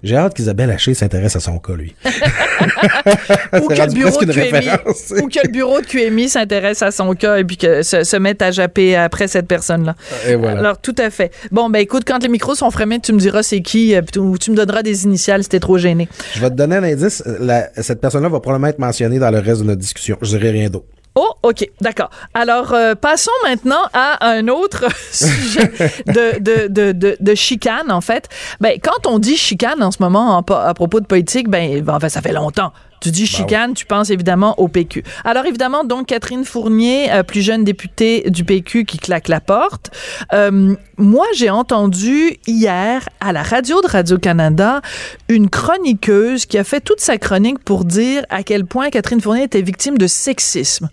j'ai 0.02 0.16
hâte 0.16 0.34
qu'Isabelle 0.34 0.70
Haché 0.70 0.94
s'intéresse 0.94 1.36
à 1.36 1.40
son 1.40 1.58
cas, 1.58 1.74
lui. 1.74 1.94
ou 3.62 3.68
que 3.68 3.74
le 3.82 3.92
bureau 3.92 4.24
de 4.24 4.32
QMI 4.32 5.22
ou 5.22 5.28
que 5.28 5.38
le 5.46 5.50
bureau 5.50 5.80
de 5.80 5.86
QMI 5.86 6.28
s'intéresse 6.28 6.82
à 6.82 6.90
son 6.90 7.14
cas 7.14 7.38
et 7.38 7.44
puis 7.44 7.56
que 7.56 7.82
se, 7.82 8.04
se 8.04 8.16
mette 8.16 8.42
à 8.42 8.50
japper 8.50 8.96
après 8.96 9.28
cette 9.28 9.46
personne-là. 9.46 9.94
Voilà. 10.38 10.58
Alors 10.58 10.78
tout 10.78 10.94
à 10.98 11.10
fait. 11.10 11.32
Bon 11.50 11.70
ben 11.70 11.80
écoute, 11.80 12.04
quand 12.06 12.22
les 12.22 12.28
micros 12.28 12.54
sont 12.54 12.70
fermés, 12.70 13.00
tu 13.00 13.12
me 13.12 13.18
diras 13.18 13.42
c'est 13.42 13.62
qui 13.62 13.94
euh, 13.94 14.02
ou 14.18 14.38
tu 14.38 14.50
me 14.50 14.56
donneras 14.56 14.82
des 14.82 15.04
initiales 15.04 15.42
si 15.42 15.48
t'es 15.48 15.60
trop 15.60 15.78
gêné. 15.78 16.08
Je 16.34 16.40
vais 16.40 16.50
te 16.50 16.54
donner 16.54 16.76
un 16.76 16.82
indice. 16.84 17.22
La- 17.40 17.70
cette 17.82 18.00
personne-là 18.00 18.28
va 18.28 18.40
probablement 18.40 18.68
être 18.68 18.78
mentionnée 18.78 19.18
dans 19.18 19.30
le 19.30 19.38
reste 19.38 19.62
de 19.62 19.66
notre 19.66 19.80
discussion. 19.80 20.16
Je 20.22 20.36
dirai 20.36 20.50
rien 20.50 20.68
d'autre. 20.70 20.86
Oh, 21.18 21.32
OK, 21.42 21.66
d'accord. 21.80 22.10
Alors, 22.34 22.74
euh, 22.74 22.94
passons 22.94 23.30
maintenant 23.42 23.88
à 23.94 24.26
un 24.28 24.48
autre 24.48 24.84
sujet 25.12 25.72
de, 26.06 26.38
de, 26.68 26.92
de, 26.92 27.16
de, 27.18 27.34
chicane, 27.34 27.90
en 27.90 28.02
fait. 28.02 28.28
Ben, 28.60 28.78
quand 28.82 29.06
on 29.06 29.18
dit 29.18 29.38
chicane 29.38 29.82
en 29.82 29.90
ce 29.90 29.96
moment 30.00 30.36
en 30.36 30.42
à 30.54 30.74
propos 30.74 31.00
de 31.00 31.06
politique, 31.06 31.48
ben, 31.48 31.82
enfin, 31.88 32.10
ça 32.10 32.20
fait 32.20 32.34
longtemps. 32.34 32.72
Tu 33.00 33.10
dis 33.10 33.26
chicane, 33.26 33.74
tu 33.74 33.86
penses 33.86 34.10
évidemment 34.10 34.58
au 34.58 34.68
PQ. 34.68 35.02
Alors 35.24 35.46
évidemment, 35.46 35.84
donc 35.84 36.06
Catherine 36.06 36.44
Fournier, 36.44 37.12
euh, 37.12 37.22
plus 37.22 37.42
jeune 37.42 37.64
députée 37.64 38.30
du 38.30 38.44
PQ 38.44 38.84
qui 38.84 38.98
claque 38.98 39.28
la 39.28 39.40
porte. 39.40 39.90
Euh, 40.32 40.74
moi, 40.96 41.26
j'ai 41.34 41.50
entendu 41.50 42.36
hier 42.46 43.08
à 43.20 43.32
la 43.32 43.42
radio 43.42 43.82
de 43.82 43.86
Radio-Canada 43.86 44.80
une 45.28 45.50
chroniqueuse 45.50 46.46
qui 46.46 46.58
a 46.58 46.64
fait 46.64 46.80
toute 46.80 47.00
sa 47.00 47.18
chronique 47.18 47.58
pour 47.60 47.84
dire 47.84 48.24
à 48.30 48.42
quel 48.42 48.64
point 48.64 48.90
Catherine 48.90 49.20
Fournier 49.20 49.44
était 49.44 49.62
victime 49.62 49.98
de 49.98 50.06
sexisme. 50.06 50.88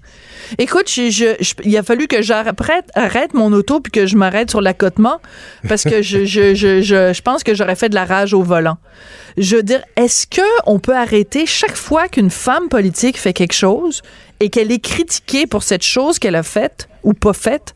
Écoute, 0.58 0.96
il 0.98 1.78
a 1.78 1.84
fallu 1.84 2.08
que 2.08 2.22
j'arrête 2.22 2.90
arrête 2.96 3.34
mon 3.34 3.52
auto 3.54 3.80
puis 3.80 3.92
que 3.92 4.06
je 4.06 4.16
m'arrête 4.16 4.50
sur 4.50 4.62
l'accotement 4.62 5.20
parce 5.68 5.84
que 5.84 6.02
je 6.02 7.22
pense 7.22 7.44
que 7.44 7.54
j'aurais 7.54 7.76
fait 7.76 7.90
de 7.90 7.96
la 7.96 8.06
rage 8.06 8.34
au 8.34 8.44
volant. 8.44 8.78
Je 9.38 9.56
veux 9.56 9.64
dire, 9.64 9.82
est-ce 9.96 10.28
que 10.28 10.42
on 10.66 10.80
peut 10.80 10.96
arrêter 10.96 11.46
chaque 11.46 11.76
fois 11.76 12.08
qu'une 12.08 12.30
femme 12.30 12.70
politique 12.70 13.18
fait 13.18 13.34
quelque 13.34 13.54
chose 13.54 14.02
et 14.40 14.50
qu'elle 14.50 14.72
est 14.72 14.84
critiquée 14.84 15.48
pour 15.48 15.64
cette 15.64 15.84
chose 15.84 16.20
qu'elle 16.20 16.36
a 16.36 16.44
faite 16.44 16.88
ou 17.04 17.14
pas 17.14 17.34
faite, 17.34 17.74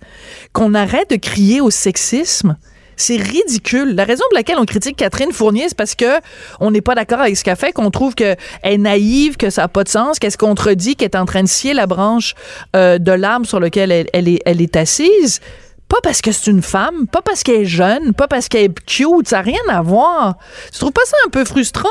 qu'on 0.54 0.74
arrête 0.74 1.10
de 1.10 1.16
crier 1.16 1.62
au 1.62 1.70
sexisme? 1.70 2.58
C'est 2.98 3.16
ridicule. 3.18 3.96
La 3.96 4.04
raison 4.04 4.24
pour 4.30 4.36
laquelle 4.38 4.58
on 4.60 4.66
critique 4.66 4.98
Catherine 4.98 5.32
Fournier, 5.32 5.66
c'est 5.70 5.78
parce 5.78 5.96
que 5.96 6.20
on 6.60 6.72
n'est 6.72 6.82
pas 6.82 6.96
d'accord 6.96 7.22
avec 7.22 7.38
ce 7.38 7.44
qu'elle 7.44 7.56
fait, 7.56 7.72
qu'on 7.72 7.92
trouve 7.92 8.16
qu'elle 8.16 8.38
est 8.64 8.78
naïve, 8.78 9.38
que 9.38 9.50
ça 9.50 9.62
n'a 9.62 9.68
pas 9.68 9.84
de 9.84 9.90
sens, 9.90 10.18
qu'elle 10.20 10.32
se 10.32 10.38
contredit, 10.38 10.96
qu'elle 10.96 11.10
est 11.10 11.16
en 11.16 11.26
train 11.26 11.44
de 11.44 11.48
scier 11.48 11.74
la 11.74 11.86
branche 11.88 12.34
euh, 12.76 12.98
de 12.98 13.12
l'arbre 13.12 13.46
sur 13.46 13.60
laquelle 13.60 13.92
elle, 13.92 14.08
elle 14.14 14.28
est, 14.28 14.42
elle 14.46 14.62
est 14.62 14.76
assise. 14.76 15.40
Pas 15.88 16.00
parce 16.04 16.22
que 16.22 16.32
c'est 16.34 16.50
une 16.52 16.62
femme, 16.64 17.08
pas 17.08 17.22
parce 17.22 17.44
qu'elle 17.44 17.62
est 17.62 17.66
jeune, 17.66 18.14
pas 18.14 18.28
parce 18.28 18.50
qu'elle 18.50 18.64
est 18.66 18.80
cute, 18.86 19.28
ça 19.28 19.38
n'a 19.38 19.42
rien 19.44 19.62
à 19.70 19.82
voir. 19.82 20.38
Tu 20.74 20.80
trouves 20.80 20.92
pas 20.92 21.06
ça 21.06 21.16
un 21.26 21.30
peu 21.30 21.46
frustrant? 21.46 21.88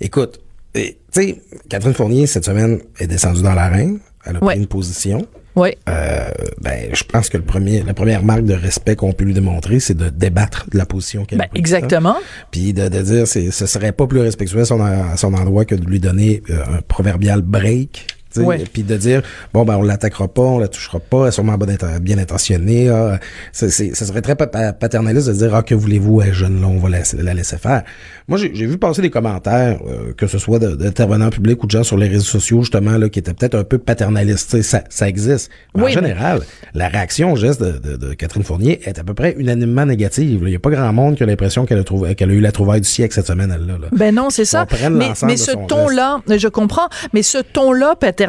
Écoute, 0.00 0.40
tu 0.74 0.96
sais, 1.12 1.40
Catherine 1.68 1.94
Fournier, 1.94 2.26
cette 2.26 2.44
semaine, 2.44 2.80
est 2.98 3.06
descendue 3.06 3.42
dans 3.42 3.54
l'arène. 3.54 4.00
Elle 4.24 4.36
a 4.38 4.44
Ouais. 4.44 4.54
pris 4.54 4.58
une 4.62 4.66
position. 4.66 5.26
Oui. 5.56 5.70
Euh, 5.88 6.28
ben, 6.60 6.88
je 6.92 7.04
pense 7.04 7.28
que 7.28 7.36
le 7.36 7.44
premier, 7.44 7.82
la 7.82 7.94
première 7.94 8.24
marque 8.24 8.44
de 8.44 8.54
respect 8.54 8.96
qu'on 8.96 9.12
peut 9.12 9.24
lui 9.24 9.34
démontrer, 9.34 9.78
c'est 9.80 9.94
de 9.94 10.08
débattre 10.08 10.66
de 10.70 10.78
la 10.78 10.84
position 10.86 11.24
qu'elle 11.24 11.38
Ben, 11.38 11.44
a 11.44 11.48
prise. 11.48 11.60
exactement. 11.60 12.16
Puis 12.50 12.72
de, 12.72 12.88
de 12.88 13.02
dire, 13.02 13.28
c'est, 13.28 13.50
ce 13.50 13.66
serait 13.66 13.92
pas 13.92 14.06
plus 14.06 14.20
respectueux 14.20 14.60
à 14.60 14.64
son, 14.64 14.82
à 14.82 15.16
son 15.16 15.32
endroit 15.34 15.64
que 15.64 15.74
de 15.76 15.84
lui 15.84 16.00
donner 16.00 16.42
euh, 16.50 16.62
un 16.78 16.80
proverbial 16.82 17.42
break. 17.42 18.06
Ouais. 18.42 18.64
Puis 18.72 18.82
de 18.82 18.96
dire, 18.96 19.22
bon, 19.52 19.64
ben, 19.64 19.76
on 19.76 19.82
l'attaquera 19.82 20.28
pas, 20.28 20.42
on 20.42 20.58
la 20.58 20.68
touchera 20.68 20.98
pas, 21.00 21.22
elle 21.22 21.28
est 21.28 21.32
sûrement 21.32 21.56
bien 22.00 22.18
intentionnée. 22.18 22.88
ah, 22.88 23.18
ça 23.52 23.68
serait 23.70 24.22
très 24.22 24.34
pa- 24.36 24.46
pa- 24.46 24.72
paternaliste 24.72 25.28
de 25.28 25.32
dire, 25.34 25.54
ah, 25.54 25.62
que 25.62 25.74
voulez-vous, 25.74 26.20
elle 26.22 26.32
jeune 26.34 26.60
là, 26.60 26.66
on 26.66 26.78
va 26.78 26.88
la, 26.88 26.98
la 27.22 27.34
laisser 27.34 27.56
faire. 27.58 27.82
Moi, 28.28 28.38
j'ai, 28.38 28.48
vu 28.48 28.78
passer 28.78 29.02
des 29.02 29.10
commentaires, 29.10 29.78
euh, 29.86 30.12
que 30.16 30.26
ce 30.26 30.38
soit 30.38 30.58
d'intervenants 30.58 31.30
publics 31.30 31.62
ou 31.62 31.66
de 31.66 31.70
gens 31.72 31.84
sur 31.84 31.96
les 31.98 32.08
réseaux 32.08 32.24
sociaux, 32.24 32.60
justement, 32.60 32.96
là, 32.96 33.08
qui 33.08 33.18
étaient 33.18 33.34
peut-être 33.34 33.54
un 33.56 33.64
peu 33.64 33.78
paternalistes. 33.78 34.62
Ça, 34.62 34.82
ça 34.88 35.08
existe. 35.08 35.50
Mais 35.74 35.82
Oui, 35.82 35.92
en 35.96 36.00
mais- 36.00 36.08
général, 36.08 36.40
la 36.74 36.88
réaction 36.88 37.32
au 37.32 37.36
geste 37.36 37.62
de, 37.62 37.72
de- 37.78 37.96
de 37.96 38.14
Catherine 38.14 38.42
Fournier 38.42 38.80
est 38.84 38.98
à 38.98 39.04
peu 39.04 39.14
près 39.14 39.34
unanimement 39.38 39.84
négative. 39.86 40.40
Il 40.42 40.48
n'y 40.48 40.56
a 40.56 40.58
pas 40.58 40.70
grand 40.70 40.92
monde 40.92 41.16
qui 41.16 41.22
a 41.22 41.26
l'impression 41.26 41.66
qu'elle 41.66 41.78
a, 41.84 42.24
eu 42.32 42.40
la 42.40 42.52
trouvaille 42.52 42.80
du 42.80 42.88
siècle 42.88 43.14
cette 43.14 43.26
semaine, 43.26 43.50
là. 43.50 43.74
Ben 43.92 44.14
non, 44.14 44.30
c'est 44.30 44.44
ça. 44.44 44.66
Mais, 44.90 45.36
ce 45.36 45.50
ton-là, 45.66 46.20
je 46.36 46.48
comprends, 46.48 46.88
mais 47.12 47.22
ce 47.22 47.38
ton-là 47.38 47.94
paternaliste 47.96 48.23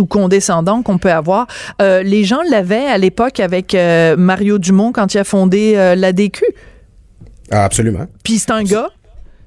ou 0.00 0.06
condescendant 0.06 0.82
qu'on 0.82 0.98
peut 0.98 1.10
avoir, 1.12 1.46
euh, 1.80 2.02
les 2.02 2.24
gens 2.24 2.40
l'avaient 2.50 2.86
à 2.86 2.98
l'époque 2.98 3.40
avec 3.40 3.74
euh, 3.74 4.16
Mario 4.16 4.58
Dumont 4.58 4.92
quand 4.92 5.14
il 5.14 5.18
a 5.18 5.24
fondé 5.24 5.74
euh, 5.76 5.94
l'ADQ. 5.94 6.44
Ah, 7.50 7.64
absolument. 7.64 8.06
Puis 8.24 8.38
c'est 8.38 8.50
un 8.50 8.62
gars. 8.62 8.88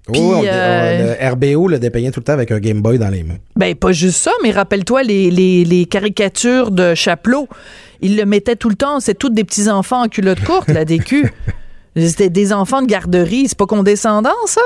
Oh, 0.09 0.13
on- 0.17 0.43
euh, 0.45 1.15
le 1.19 1.29
RBO 1.55 1.67
le 1.67 1.77
dépeignait 1.79 2.09
tout 2.11 2.19
le 2.19 2.23
temps 2.23 2.33
avec 2.33 2.51
un 2.51 2.59
Game 2.59 2.81
Boy 2.81 2.97
dans 2.97 3.09
les 3.09 3.23
mains. 3.23 3.37
Ben, 3.55 3.75
pas 3.75 3.91
juste 3.91 4.17
ça, 4.17 4.31
mais 4.43 4.51
rappelle-toi 4.51 5.03
les, 5.03 5.29
les, 5.29 5.63
les 5.63 5.85
caricatures 5.85 6.71
de 6.71 6.95
Chapelot. 6.95 7.47
Il 8.01 8.17
le 8.17 8.25
mettait 8.25 8.55
tout 8.55 8.69
le 8.69 8.75
temps. 8.75 8.99
C'est 8.99 9.13
toutes 9.13 9.35
des 9.35 9.43
petits 9.43 9.69
enfants 9.69 10.01
en 10.03 10.07
culotte 10.07 10.43
courte, 10.43 10.69
la 10.69 10.85
DQ. 10.85 11.31
C'était 11.95 12.29
des 12.31 12.51
enfants 12.51 12.81
de 12.81 12.87
garderie. 12.87 13.45
C'est 13.47 13.57
pas 13.57 13.67
condescendant, 13.67 14.29
ça? 14.47 14.61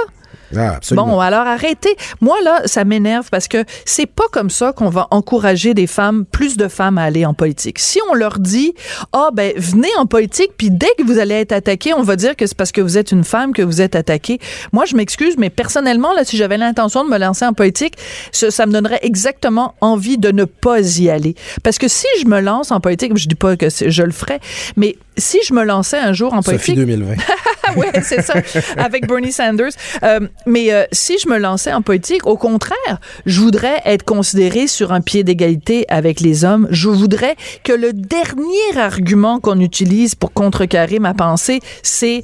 Ah. 0.56 0.80
Bon, 0.92 1.20
alors 1.20 1.48
arrêtez. 1.48 1.96
Moi, 2.22 2.38
là, 2.44 2.62
ça 2.66 2.86
m'énerve 2.86 3.30
parce 3.30 3.48
que 3.48 3.64
c'est 3.86 4.06
pas 4.06 4.26
comme 4.32 4.50
ça 4.50 4.74
qu'on 4.74 4.90
va 4.90 5.08
encourager 5.12 5.74
des 5.74 5.88
femmes, 5.88 6.26
plus 6.26 6.58
de 6.58 6.68
femmes 6.68 6.98
à 6.98 7.04
aller 7.04 7.26
en 7.26 7.34
politique. 7.34 7.80
Si 7.80 8.00
on 8.12 8.14
leur 8.14 8.40
dit, 8.40 8.74
ah, 9.14 9.30
ben, 9.34 9.54
venez 9.58 9.90
en 9.98 10.06
politique, 10.06 10.52
puis 10.58 10.70
dès 10.72 10.90
que 10.98 11.04
vous 11.04 11.20
allez 11.20 11.36
être 11.36 11.52
attaqué, 11.52 11.94
on 11.94 12.04
va 12.04 12.16
dire 12.16 12.36
que 12.36 12.46
c'est 12.46 12.58
parce 12.58 12.72
que 12.72 12.82
vous 12.82 12.98
êtes 12.98 13.12
une 13.12 13.24
femme 13.24 13.54
que 13.54 13.62
vous 13.62 13.82
êtes 13.82 13.96
attaqué. 13.96 14.40
Moi, 14.72 14.86
je 14.86 14.96
m'excuse, 14.96 15.36
mais 15.38 15.50
personnellement, 15.50 16.14
là, 16.14 16.24
si 16.24 16.38
j'avais 16.38 16.58
l'intention 16.58 17.04
de 17.04 17.10
me 17.10 17.18
lancer 17.18 17.46
en 17.46 17.54
politique, 17.54 17.96
ça, 18.32 18.52
ça 18.52 18.66
me 18.66 18.72
donnerait 18.72 19.00
exactement 19.02 19.76
envie 19.82 20.18
de 20.18 20.32
ne 20.32 20.46
pas 20.46 20.82
y 21.00 21.10
aller. 21.10 21.36
Parce 21.64 21.78
que 21.78 21.88
si 21.88 22.08
je 22.22 22.28
me 22.28 22.40
lance 22.40 22.72
en 22.72 22.80
politique, 22.80 23.18
je 23.18 23.28
dis 23.28 23.36
pas 23.36 23.56
que 23.58 23.68
je 23.70 24.04
le 24.04 24.12
ferais, 24.12 24.40
mais 24.76 24.96
si 25.18 25.40
je 25.48 25.54
me 25.54 25.64
lançais 25.64 25.98
un 25.98 26.14
jour 26.14 26.34
en 26.34 26.42
Sophie 26.42 26.74
politique, 26.74 26.76
2020. 26.76 27.16
ah 27.64 27.74
ouais, 27.78 27.92
c'est 28.04 28.22
ça, 28.22 28.36
avec 28.78 29.08
Bernie 29.08 29.32
Sanders. 29.32 29.72
Euh, 30.04 30.22
mais 30.46 30.74
euh, 30.74 30.84
si 30.92 31.18
je 31.18 31.30
me 31.30 31.38
lançais 31.38 31.74
en 31.74 31.82
politique, 31.82 32.26
au 32.26 32.38
contraire, 32.38 33.00
je 33.26 33.40
voudrais 33.40 33.82
être 33.86 34.04
considérée 34.04 34.68
sur 34.68 34.92
un 34.92 35.02
pied 35.02 35.24
d'égalité 35.24 35.86
avec 35.90 36.20
les 36.20 36.46
hommes. 36.46 36.68
Je 36.72 36.90
voudrais 36.90 37.36
que 37.64 37.74
le 37.74 37.94
dernier 37.94 38.78
argument 38.78 39.40
qu'on 39.40 39.60
utilise 39.60 40.16
pour 40.16 40.34
contrecarrer 40.34 41.00
ma 41.00 41.14
pensée, 41.14 41.60
c'est 41.84 42.24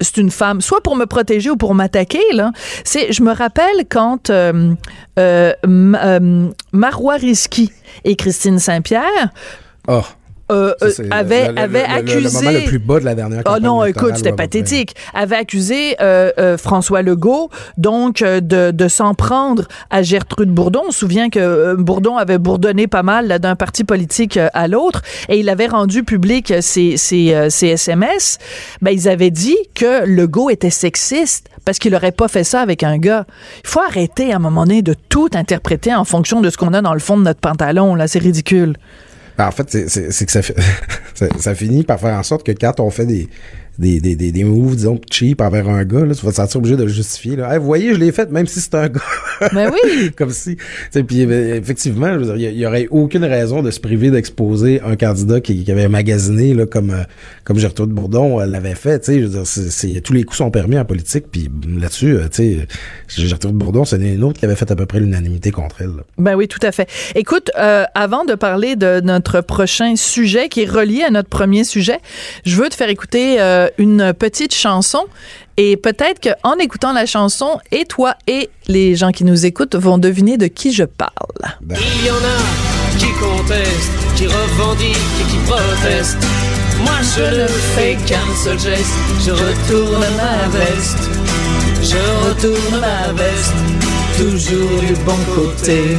c'est 0.00 0.16
une 0.16 0.30
femme, 0.30 0.60
soit 0.60 0.82
pour 0.82 0.96
me 0.96 1.06
protéger 1.06 1.50
ou 1.50 1.56
pour 1.56 1.74
m'attaquer. 1.74 2.22
Là, 2.32 2.52
c'est, 2.84 3.12
je 3.12 3.22
me 3.22 3.32
rappelle 3.32 3.86
quand 3.88 4.30
euh, 4.30 4.74
euh, 5.18 5.52
euh, 5.66 6.48
Marois 6.72 7.16
Risky 7.16 7.70
et 8.04 8.16
Christine 8.16 8.58
Saint-Pierre 8.58 9.30
Oh, 9.88 10.02
euh, 10.50 10.72
ça, 10.80 10.86
euh, 10.86 11.22
le- 11.52 11.66
le- 11.66 11.72
le- 11.72 11.78
accusé. 11.84 12.20
Le 12.20 12.30
moment 12.44 12.50
le 12.50 12.64
plus 12.66 12.78
bas 12.78 13.00
de 13.00 13.04
la 13.04 13.14
dernière 13.14 13.40
Oh 13.40 13.48
campagne 13.48 13.62
non, 13.62 13.84
électorale, 13.84 14.10
écoute, 14.10 14.18
c'était 14.24 14.36
pathétique. 14.36 14.94
Avait 15.14 15.36
accusé 15.36 15.96
euh, 16.00 16.30
euh, 16.38 16.56
François 16.58 17.02
Legault, 17.02 17.50
donc, 17.78 18.18
de, 18.22 18.70
de 18.70 18.88
s'en 18.88 19.14
prendre 19.14 19.64
à 19.90 20.02
Gertrude 20.02 20.50
Bourdon. 20.50 20.82
On 20.88 20.90
se 20.90 20.98
souvient 21.00 21.30
que 21.30 21.74
Bourdon 21.76 22.16
avait 22.16 22.38
bourdonné 22.38 22.86
pas 22.86 23.02
mal 23.02 23.38
d'un 23.38 23.56
parti 23.56 23.84
politique 23.84 24.38
à 24.52 24.68
l'autre 24.68 25.02
et 25.28 25.38
il 25.38 25.48
avait 25.48 25.66
rendu 25.68 26.04
public 26.04 26.52
ses, 26.60 26.96
ses, 26.96 27.48
ses 27.50 27.68
SMS. 27.68 28.38
Ben, 28.82 28.90
ils 28.90 29.08
avaient 29.08 29.30
dit 29.30 29.56
que 29.74 30.04
Legault 30.06 30.50
était 30.50 30.70
sexiste 30.70 31.48
parce 31.64 31.78
qu'il 31.78 31.94
aurait 31.94 32.12
pas 32.12 32.28
fait 32.28 32.44
ça 32.44 32.60
avec 32.60 32.82
un 32.82 32.98
gars. 32.98 33.24
Il 33.64 33.68
faut 33.68 33.80
arrêter 33.80 34.32
à 34.32 34.36
un 34.36 34.38
moment 34.38 34.64
donné 34.64 34.82
de 34.82 34.94
tout 35.08 35.28
interpréter 35.34 35.94
en 35.94 36.04
fonction 36.04 36.40
de 36.40 36.50
ce 36.50 36.56
qu'on 36.56 36.72
a 36.74 36.82
dans 36.82 36.94
le 36.94 37.00
fond 37.00 37.16
de 37.16 37.22
notre 37.22 37.40
pantalon. 37.40 37.94
Là, 37.94 38.08
c'est 38.08 38.18
ridicule. 38.18 38.76
Ben, 39.40 39.46
en 39.46 39.52
fait, 39.52 39.70
c'est- 39.88 40.26
que 40.26 40.32
ça, 41.14 41.26
ça 41.38 41.54
finit 41.54 41.82
par 41.82 41.98
faire 41.98 42.14
en 42.14 42.22
sorte 42.22 42.44
que 42.44 42.52
quand 42.52 42.78
on 42.78 42.90
fait 42.90 43.06
des, 43.06 43.26
des, 43.80 43.98
des, 44.00 44.14
des, 44.14 44.30
des 44.30 44.44
moves, 44.44 44.76
disons, 44.76 45.00
cheap 45.10 45.40
envers 45.40 45.68
un 45.68 45.84
gars, 45.84 46.04
là, 46.04 46.14
tu 46.14 46.24
vas 46.24 46.30
te 46.32 46.36
sentir 46.36 46.58
obligé 46.58 46.76
de 46.76 46.82
le 46.84 46.88
justifier. 46.90 47.34
Là. 47.36 47.50
Hey, 47.52 47.58
vous 47.58 47.64
voyez, 47.64 47.94
je 47.94 47.98
l'ai 47.98 48.12
fait, 48.12 48.30
même 48.30 48.46
si 48.46 48.60
c'est 48.60 48.74
un 48.74 48.88
gars. 48.88 49.00
Ben 49.52 49.72
oui. 49.72 50.10
Comme 50.16 50.30
si. 50.30 50.56
Puis 50.92 51.24
euh, 51.24 51.56
effectivement, 51.56 52.14
il 52.18 52.40
y 52.40 52.46
a- 52.46 52.50
il 52.50 52.58
y, 52.58 52.66
aurait 52.66 52.86
aucune 52.90 53.24
raison 53.24 53.62
de 53.62 53.70
se 53.70 53.80
priver 53.80 54.10
d'exposer 54.10 54.80
un 54.82 54.96
candidat 54.96 55.40
qui, 55.40 55.64
qui 55.64 55.72
avait 55.72 55.88
magasiné, 55.88 56.52
là, 56.54 56.66
comme, 56.66 56.90
euh, 56.90 57.02
comme 57.44 57.58
Gertrude 57.58 57.88
Bourdon 57.90 58.38
euh, 58.40 58.46
l'avait 58.46 58.74
fait. 58.74 59.02
Je 59.06 59.20
veux 59.24 59.28
dire, 59.28 60.02
tous 60.02 60.12
les 60.12 60.24
coups 60.24 60.36
sont 60.38 60.50
permis 60.50 60.78
en 60.78 60.84
politique. 60.84 61.24
Puis 61.32 61.48
là-dessus, 61.80 62.16
euh, 62.16 62.28
Gertrude 63.08 63.54
Bourdon, 63.54 63.84
c'est 63.84 63.96
une 63.96 64.22
autre 64.24 64.38
qui 64.38 64.44
avait 64.44 64.56
fait 64.56 64.70
à 64.70 64.76
peu 64.76 64.86
près 64.86 65.00
l'unanimité 65.00 65.50
contre 65.50 65.76
elle. 65.80 65.88
là. 65.96 66.02
Ben 66.18 66.34
oui, 66.34 66.48
tout 66.48 66.58
à 66.62 66.70
fait. 66.72 66.88
Écoute, 67.14 67.50
euh, 67.58 67.84
avant 67.94 68.24
de 68.24 68.34
parler 68.34 68.76
de 68.76 69.00
notre 69.00 69.40
prochain 69.40 69.96
sujet 69.96 70.48
qui 70.48 70.62
est 70.62 70.70
relié 70.70 71.02
à 71.02 71.10
notre 71.10 71.28
premier 71.30 71.64
sujet, 71.64 71.98
je 72.44 72.56
veux 72.56 72.68
te 72.68 72.74
faire 72.74 72.88
écouter 72.90 73.40
euh, 73.40 73.68
une 73.78 74.12
petite 74.12 74.54
chanson 74.54 75.04
et 75.56 75.76
peut-être 75.76 76.20
qu'en 76.20 76.56
écoutant 76.56 76.92
la 76.92 77.06
chanson, 77.06 77.60
et 77.70 77.84
toi 77.84 78.14
et 78.26 78.48
les 78.66 78.96
gens 78.96 79.12
qui 79.12 79.24
nous 79.24 79.44
écoutent 79.44 79.76
vont 79.76 79.98
deviner 79.98 80.36
de 80.36 80.46
qui 80.46 80.72
je 80.72 80.84
parle. 80.84 81.10
Il 81.68 82.06
y 82.06 82.10
en 82.10 82.14
a 82.14 82.98
qui 82.98 83.12
contestent, 83.18 84.16
qui 84.16 84.26
revendiquent 84.26 84.96
et 85.20 85.30
qui 85.30 85.36
protestent. 85.46 86.18
Moi 86.78 86.96
je 87.14 87.42
ne 87.42 87.46
fais 87.46 87.96
qu'un 88.06 88.34
seul 88.42 88.58
geste, 88.58 88.94
je 89.24 89.32
retourne 89.32 90.06
ma 90.16 90.48
veste. 90.48 91.10
Je 91.82 92.28
retourne 92.28 92.80
ma 92.80 93.12
veste, 93.12 93.54
toujours 94.18 94.80
du 94.80 94.94
bon 95.04 95.16
côté. 95.34 95.96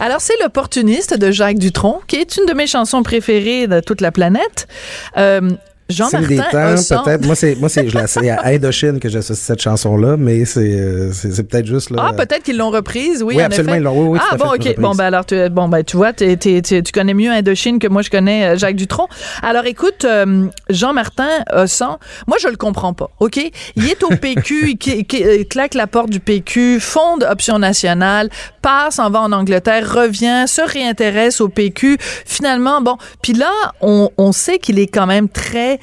Alors, 0.00 0.20
c'est 0.20 0.34
l'opportuniste 0.40 1.18
de 1.18 1.32
Jacques 1.32 1.58
Dutronc, 1.58 2.02
qui 2.06 2.16
est 2.16 2.36
une 2.36 2.46
de 2.46 2.52
mes 2.52 2.68
chansons 2.68 3.02
préférées 3.02 3.66
de 3.66 3.80
toute 3.80 4.00
la 4.00 4.12
planète. 4.12 4.68
Euh, 5.16 5.50
Celle 5.90 5.96
Jean-Martin 5.96 6.28
des 6.28 6.36
temps, 6.36 7.02
peut-être. 7.04 7.24
Moi, 7.24 7.34
c'est, 7.34 7.54
moi, 7.54 7.68
c'est, 7.70 7.88
je 7.88 7.94
la 7.96 8.06
sais 8.06 8.28
à 8.28 8.46
Indochine 8.48 9.00
que 9.00 9.08
j'associe 9.08 9.38
cette 9.46 9.62
chanson-là, 9.62 10.16
mais 10.18 10.44
c'est, 10.44 10.60
euh, 10.60 11.10
c'est, 11.12 11.32
c'est 11.32 11.42
peut-être 11.44 11.64
juste, 11.66 11.88
là. 11.88 12.04
Ah, 12.08 12.12
peut-être 12.12 12.42
qu'ils 12.42 12.58
l'ont 12.58 12.68
reprise, 12.70 13.22
oui, 13.22 13.36
Oui, 13.36 13.42
en 13.42 13.46
absolument, 13.46 13.72
effet. 13.72 13.80
ils 13.80 13.84
l'ont- 13.84 14.02
oui, 14.02 14.08
oui, 14.10 14.18
ah, 14.30 14.36
bon, 14.36 14.52
OK. 14.52 14.74
Bon, 14.78 14.90
ben 14.94 15.04
alors, 15.06 15.24
tu, 15.24 15.48
bon, 15.48 15.66
ben, 15.68 15.82
tu 15.82 15.96
vois, 15.96 16.12
t'es- 16.12 16.36
t'es- 16.36 16.60
tu 16.60 16.92
connais 16.92 17.14
mieux 17.14 17.30
Indochine 17.30 17.78
que 17.78 17.86
moi, 17.88 18.02
je 18.02 18.10
connais 18.10 18.48
euh, 18.48 18.58
Jacques 18.58 18.76
Dutronc. 18.76 19.08
Alors, 19.42 19.64
écoute, 19.64 20.04
euh, 20.04 20.46
Jean-Martin 20.68 21.28
Hossan, 21.54 21.96
moi, 22.26 22.36
je 22.38 22.48
le 22.48 22.56
comprends 22.56 22.92
pas, 22.92 23.08
OK? 23.20 23.40
Il 23.76 23.88
est 23.88 24.02
au 24.04 24.08
PQ, 24.10 24.76
il, 24.86 25.48
claque 25.48 25.72
la 25.72 25.86
porte 25.86 26.10
du 26.10 26.20
PQ, 26.20 26.80
fonde 26.80 27.26
Option 27.30 27.58
Nationale, 27.58 28.28
passe, 28.60 28.98
en 28.98 29.08
va 29.08 29.22
en 29.22 29.32
Angleterre, 29.32 29.90
revient, 29.90 30.44
se 30.46 30.60
réintéresse 30.60 31.40
au 31.40 31.48
PQ. 31.48 31.96
Finalement, 32.26 32.82
bon, 32.82 32.96
puis 33.22 33.32
là, 33.32 33.50
on, 33.80 34.10
on 34.18 34.32
sait 34.32 34.58
qu'il 34.58 34.78
est 34.78 34.86
quand 34.86 35.06
même 35.06 35.28
très 35.30 35.77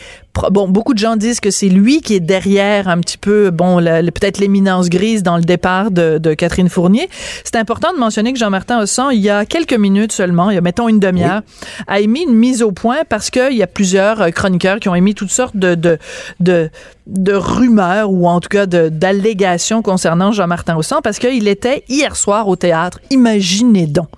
bon, 0.51 0.67
beaucoup 0.67 0.93
de 0.93 0.99
gens 0.99 1.15
disent 1.15 1.39
que 1.39 1.51
c'est 1.51 1.69
lui 1.69 2.01
qui 2.01 2.15
est 2.15 2.19
derrière 2.19 2.87
un 2.87 2.99
petit 2.99 3.17
peu, 3.17 3.51
bon, 3.51 3.77
peut-être 3.77 4.37
l'éminence 4.39 4.89
grise 4.89 5.23
dans 5.23 5.37
le 5.37 5.43
départ 5.43 5.91
de, 5.91 6.17
de 6.17 6.33
Catherine 6.33 6.69
Fournier. 6.69 7.09
C'est 7.43 7.55
important 7.55 7.93
de 7.93 7.99
mentionner 7.99 8.33
que 8.33 8.39
Jean-Martin 8.39 8.79
Hossan, 8.79 9.11
il 9.11 9.19
y 9.21 9.29
a 9.29 9.45
quelques 9.45 9.73
minutes 9.73 10.11
seulement, 10.11 10.49
il 10.49 10.55
y 10.55 10.57
a 10.57 10.61
mettons 10.61 10.89
une 10.89 10.99
demi-heure, 10.99 11.41
a 11.87 11.99
émis 11.99 12.23
une 12.23 12.35
mise 12.35 12.61
au 12.61 12.71
point 12.71 12.99
parce 13.07 13.29
qu'il 13.29 13.53
y 13.53 13.63
a 13.63 13.67
plusieurs 13.67 14.21
euh, 14.21 14.29
chroniqueurs 14.29 14.79
qui 14.79 14.89
ont 14.89 14.95
émis 14.95 15.15
toutes 15.15 15.31
sortes 15.31 15.55
de, 15.55 15.75
de, 15.75 15.97
de, 16.39 16.69
de 17.07 17.33
rumeurs 17.33 18.11
ou 18.11 18.27
en 18.27 18.39
tout 18.39 18.49
cas 18.49 18.65
de- 18.65 18.89
d'allégations 18.89 19.81
concernant 19.81 20.31
Jean-Martin 20.31 20.75
Hossan 20.75 20.99
parce 21.03 21.19
qu'il 21.19 21.47
était 21.47 21.83
hier 21.87 22.15
soir 22.15 22.47
au 22.47 22.55
théâtre. 22.55 22.99
Imaginez 23.11 23.87
donc. 23.87 24.09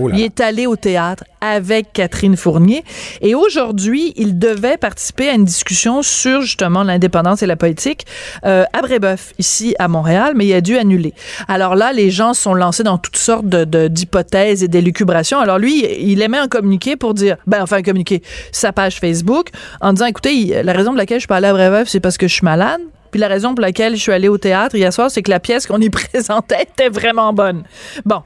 Oh 0.00 0.08
là 0.08 0.14
Il 0.16 0.22
est 0.22 0.40
allé 0.40 0.66
au 0.66 0.76
théâtre 0.76 1.24
avec 1.40 1.92
Catherine 1.92 2.36
Fournier 2.36 2.84
et 3.20 3.34
aujourd'hui, 3.34 4.12
il 4.16 4.38
devait 4.38 4.76
participer 4.76 5.28
à 5.28 5.34
une 5.34 5.44
discussion 5.44 6.02
sur 6.02 6.42
justement 6.42 6.82
l'indépendance 6.82 7.42
et 7.42 7.46
la 7.46 7.56
politique 7.56 8.06
euh, 8.44 8.64
à 8.72 8.82
Brébeuf, 8.82 9.32
ici 9.38 9.74
à 9.78 9.88
Montréal, 9.88 10.32
mais 10.36 10.46
il 10.46 10.52
a 10.54 10.60
dû 10.60 10.76
annuler. 10.76 11.12
Alors 11.48 11.74
là, 11.76 11.92
les 11.92 12.10
gens 12.10 12.34
sont 12.34 12.54
lancés 12.54 12.82
dans 12.82 12.98
toutes 12.98 13.16
sortes 13.16 13.46
de- 13.48 13.64
de- 13.64 13.88
d'hypothèses 13.88 14.62
et 14.62 14.68
d'élucubrations. 14.68 15.38
Alors 15.40 15.58
lui, 15.58 15.84
il 16.00 16.20
aimait 16.22 16.38
un 16.38 16.48
communiqué 16.48 16.96
pour 16.96 17.14
dire, 17.14 17.36
ben 17.46 17.62
enfin 17.62 17.76
un 17.78 17.82
communiqué, 17.82 18.22
sa 18.52 18.72
page 18.72 18.98
Facebook, 19.00 19.48
en 19.80 19.92
disant, 19.92 20.06
écoutez, 20.06 20.62
la 20.62 20.72
raison 20.72 20.90
pour 20.90 20.98
laquelle 20.98 21.16
je 21.18 21.22
suis 21.22 21.28
pas 21.28 21.36
allé 21.36 21.48
à 21.48 21.52
Brébeuf, 21.52 21.88
c'est 21.88 22.00
parce 22.00 22.16
que 22.18 22.28
je 22.28 22.34
suis 22.34 22.44
malade. 22.44 22.80
Puis 23.10 23.18
la 23.20 23.26
raison 23.26 23.54
pour 23.56 23.62
laquelle 23.62 23.96
je 23.96 24.00
suis 24.00 24.12
allé 24.12 24.28
au 24.28 24.38
théâtre 24.38 24.76
hier 24.76 24.92
soir, 24.92 25.10
c'est 25.10 25.22
que 25.22 25.30
la 25.30 25.40
pièce 25.40 25.66
qu'on 25.66 25.80
y 25.80 25.90
présentait 25.90 26.62
était 26.62 26.88
vraiment 26.90 27.32
bonne. 27.32 27.64
Bon, 28.04 28.22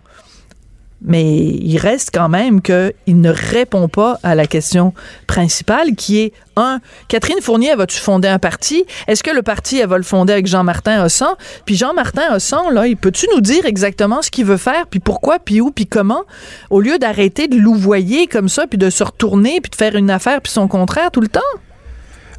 mais 1.04 1.34
il 1.34 1.76
reste 1.78 2.10
quand 2.12 2.28
même 2.28 2.62
qu'il 2.62 3.20
ne 3.20 3.30
répond 3.30 3.88
pas 3.88 4.18
à 4.22 4.34
la 4.34 4.46
question 4.46 4.94
principale 5.26 5.94
qui 5.94 6.18
est, 6.18 6.32
un, 6.56 6.80
Catherine 7.08 7.40
Fournier, 7.42 7.70
elle 7.72 7.78
va-tu 7.78 7.98
fonder 7.98 8.28
un 8.28 8.38
parti? 8.38 8.84
Est-ce 9.06 9.22
que 9.22 9.30
le 9.30 9.42
parti, 9.42 9.78
elle 9.78 9.88
va 9.88 9.98
le 9.98 10.04
fonder 10.04 10.32
avec 10.32 10.46
Jean-Martin 10.46 11.04
Hossan? 11.04 11.34
Puis 11.66 11.76
Jean-Martin 11.76 12.34
Hossan, 12.34 12.70
là, 12.70 12.86
il 12.86 12.96
peut-tu 12.96 13.26
nous 13.34 13.40
dire 13.40 13.66
exactement 13.66 14.22
ce 14.22 14.30
qu'il 14.30 14.44
veut 14.44 14.56
faire, 14.56 14.86
puis 14.86 15.00
pourquoi, 15.00 15.38
puis 15.38 15.60
où, 15.60 15.70
puis 15.70 15.86
comment, 15.86 16.22
au 16.70 16.80
lieu 16.80 16.98
d'arrêter 16.98 17.48
de 17.48 17.56
louvoyer 17.56 18.26
comme 18.26 18.48
ça, 18.48 18.66
puis 18.66 18.78
de 18.78 18.88
se 18.88 19.04
retourner, 19.04 19.60
puis 19.60 19.70
de 19.70 19.76
faire 19.76 19.96
une 19.96 20.10
affaire, 20.10 20.40
puis 20.40 20.52
son 20.52 20.68
contraire 20.68 21.10
tout 21.10 21.20
le 21.20 21.28
temps? 21.28 21.40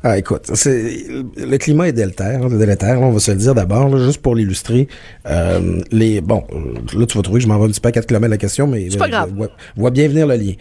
Ah, 0.08 0.20
écoute, 0.20 0.52
c'est, 0.54 1.04
le 1.36 1.58
climat 1.58 1.88
est 1.88 1.92
délétère, 1.92 2.44
hein, 2.44 2.48
délétère, 2.48 3.00
là, 3.00 3.08
on 3.08 3.12
va 3.12 3.18
se 3.18 3.32
le 3.32 3.38
dire 3.38 3.56
d'abord, 3.56 3.90
là, 3.90 4.06
juste 4.06 4.22
pour 4.22 4.36
l'illustrer. 4.36 4.88
Euh, 5.26 5.82
les, 5.92 6.22
bon, 6.22 6.44
euh, 6.54 7.00
là, 7.00 7.08
tu 7.08 7.18
vas 7.18 7.24
trouver 7.24 7.40
que 7.40 7.44
je 7.44 7.48
m'en 7.48 7.58
vais 7.58 7.66
un 7.66 7.70
petit 7.70 7.82
peu 7.82 7.90
à 7.90 7.92
4 7.92 8.06
km 8.06 8.28
la 8.30 8.38
question, 8.38 8.68
mais 8.68 8.88
C'est 8.92 9.00
pas 9.00 9.06
euh, 9.06 9.10
grave. 9.10 9.32
Vois, 9.36 9.48
vois 9.76 9.90
bien 9.90 10.08
venir 10.08 10.28
le 10.28 10.36
lien. 10.36 10.54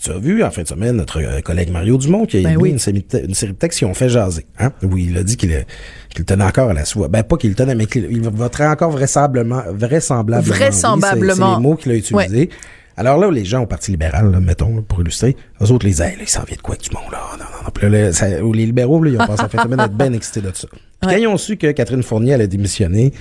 Tu 0.00 0.12
as 0.12 0.18
vu, 0.18 0.44
en 0.44 0.52
fin 0.52 0.62
de 0.62 0.68
semaine, 0.68 0.94
notre 0.94 1.20
euh, 1.20 1.40
collègue 1.40 1.72
Mario 1.72 1.98
Dumont 1.98 2.26
qui 2.26 2.38
a 2.38 2.42
Ben 2.42 2.56
oui. 2.56 2.70
une, 2.70 2.78
série 2.78 3.04
de 3.10 3.52
textes 3.52 3.80
qui 3.80 3.84
ont 3.84 3.94
fait 3.94 4.08
jaser, 4.08 4.46
hein, 4.60 4.70
où 4.84 4.96
il 4.96 5.18
a 5.18 5.24
dit 5.24 5.36
qu'il 5.36 5.66
qu'il 6.10 6.24
tenait 6.24 6.44
encore 6.44 6.70
à 6.70 6.72
la 6.72 6.84
soie. 6.84 7.08
Ben, 7.08 7.24
pas 7.24 7.36
qu'il 7.36 7.50
le 7.50 7.56
tenait, 7.56 7.74
mais 7.74 7.86
qu'il 7.86 8.06
il 8.08 8.22
voterait 8.22 8.68
encore 8.68 8.92
vraisemblablement, 8.92 9.64
vraisemblablement. 9.72 10.48
oui, 10.48 10.56
c'est- 10.56 10.64
Vraisemblablement. 10.64 11.54
C'est 11.54 11.60
les 11.60 11.68
mots 11.68 11.74
qu'il 11.74 11.90
a 11.90 11.96
utilisés. 11.96 12.50
Alors 12.96 13.18
là, 13.18 13.30
les 13.30 13.44
gens 13.44 13.62
au 13.62 13.66
Parti 13.66 13.90
libéral, 13.90 14.30
là, 14.30 14.38
mettons, 14.38 14.76
là, 14.76 14.82
pour 14.86 15.00
illustrer, 15.00 15.34
eux 15.60 15.70
autres, 15.72 15.86
les 15.86 16.02
ailes, 16.02 16.18
là, 16.18 16.22
ils 16.22 16.28
s'en 16.28 16.44
viennent 16.44 16.58
de 16.58 16.62
quoi 16.62 16.76
du 16.76 16.90
monde, 16.94 17.10
là? 17.10 17.18
Non, 17.38 17.44
Puis 17.72 17.88
là, 17.90 18.12
ça- 18.12 18.28
les 18.28 18.66
libéraux, 18.66 19.02
là, 19.02 19.10
ils 19.10 19.16
ont 19.20 19.26
passé 19.26 19.42
la 19.42 19.48
fin 19.48 19.58
de 19.58 19.62
semaine 19.62 19.80
à 19.80 19.84
être 19.84 19.92
bien 19.96 20.12
excités 20.12 20.40
de 20.40 20.50
ça. 20.54 20.68
Puis 20.70 21.10
quand 21.10 21.16
ils 21.16 21.26
ont 21.28 21.36
su 21.36 21.56
que 21.56 21.70
Catherine 21.72 22.02
Fournier 22.02 22.34
allait 22.34 22.48
démissionner 22.48 23.12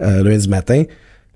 euh, 0.00 0.22
lundi 0.24 0.48
matin. 0.48 0.82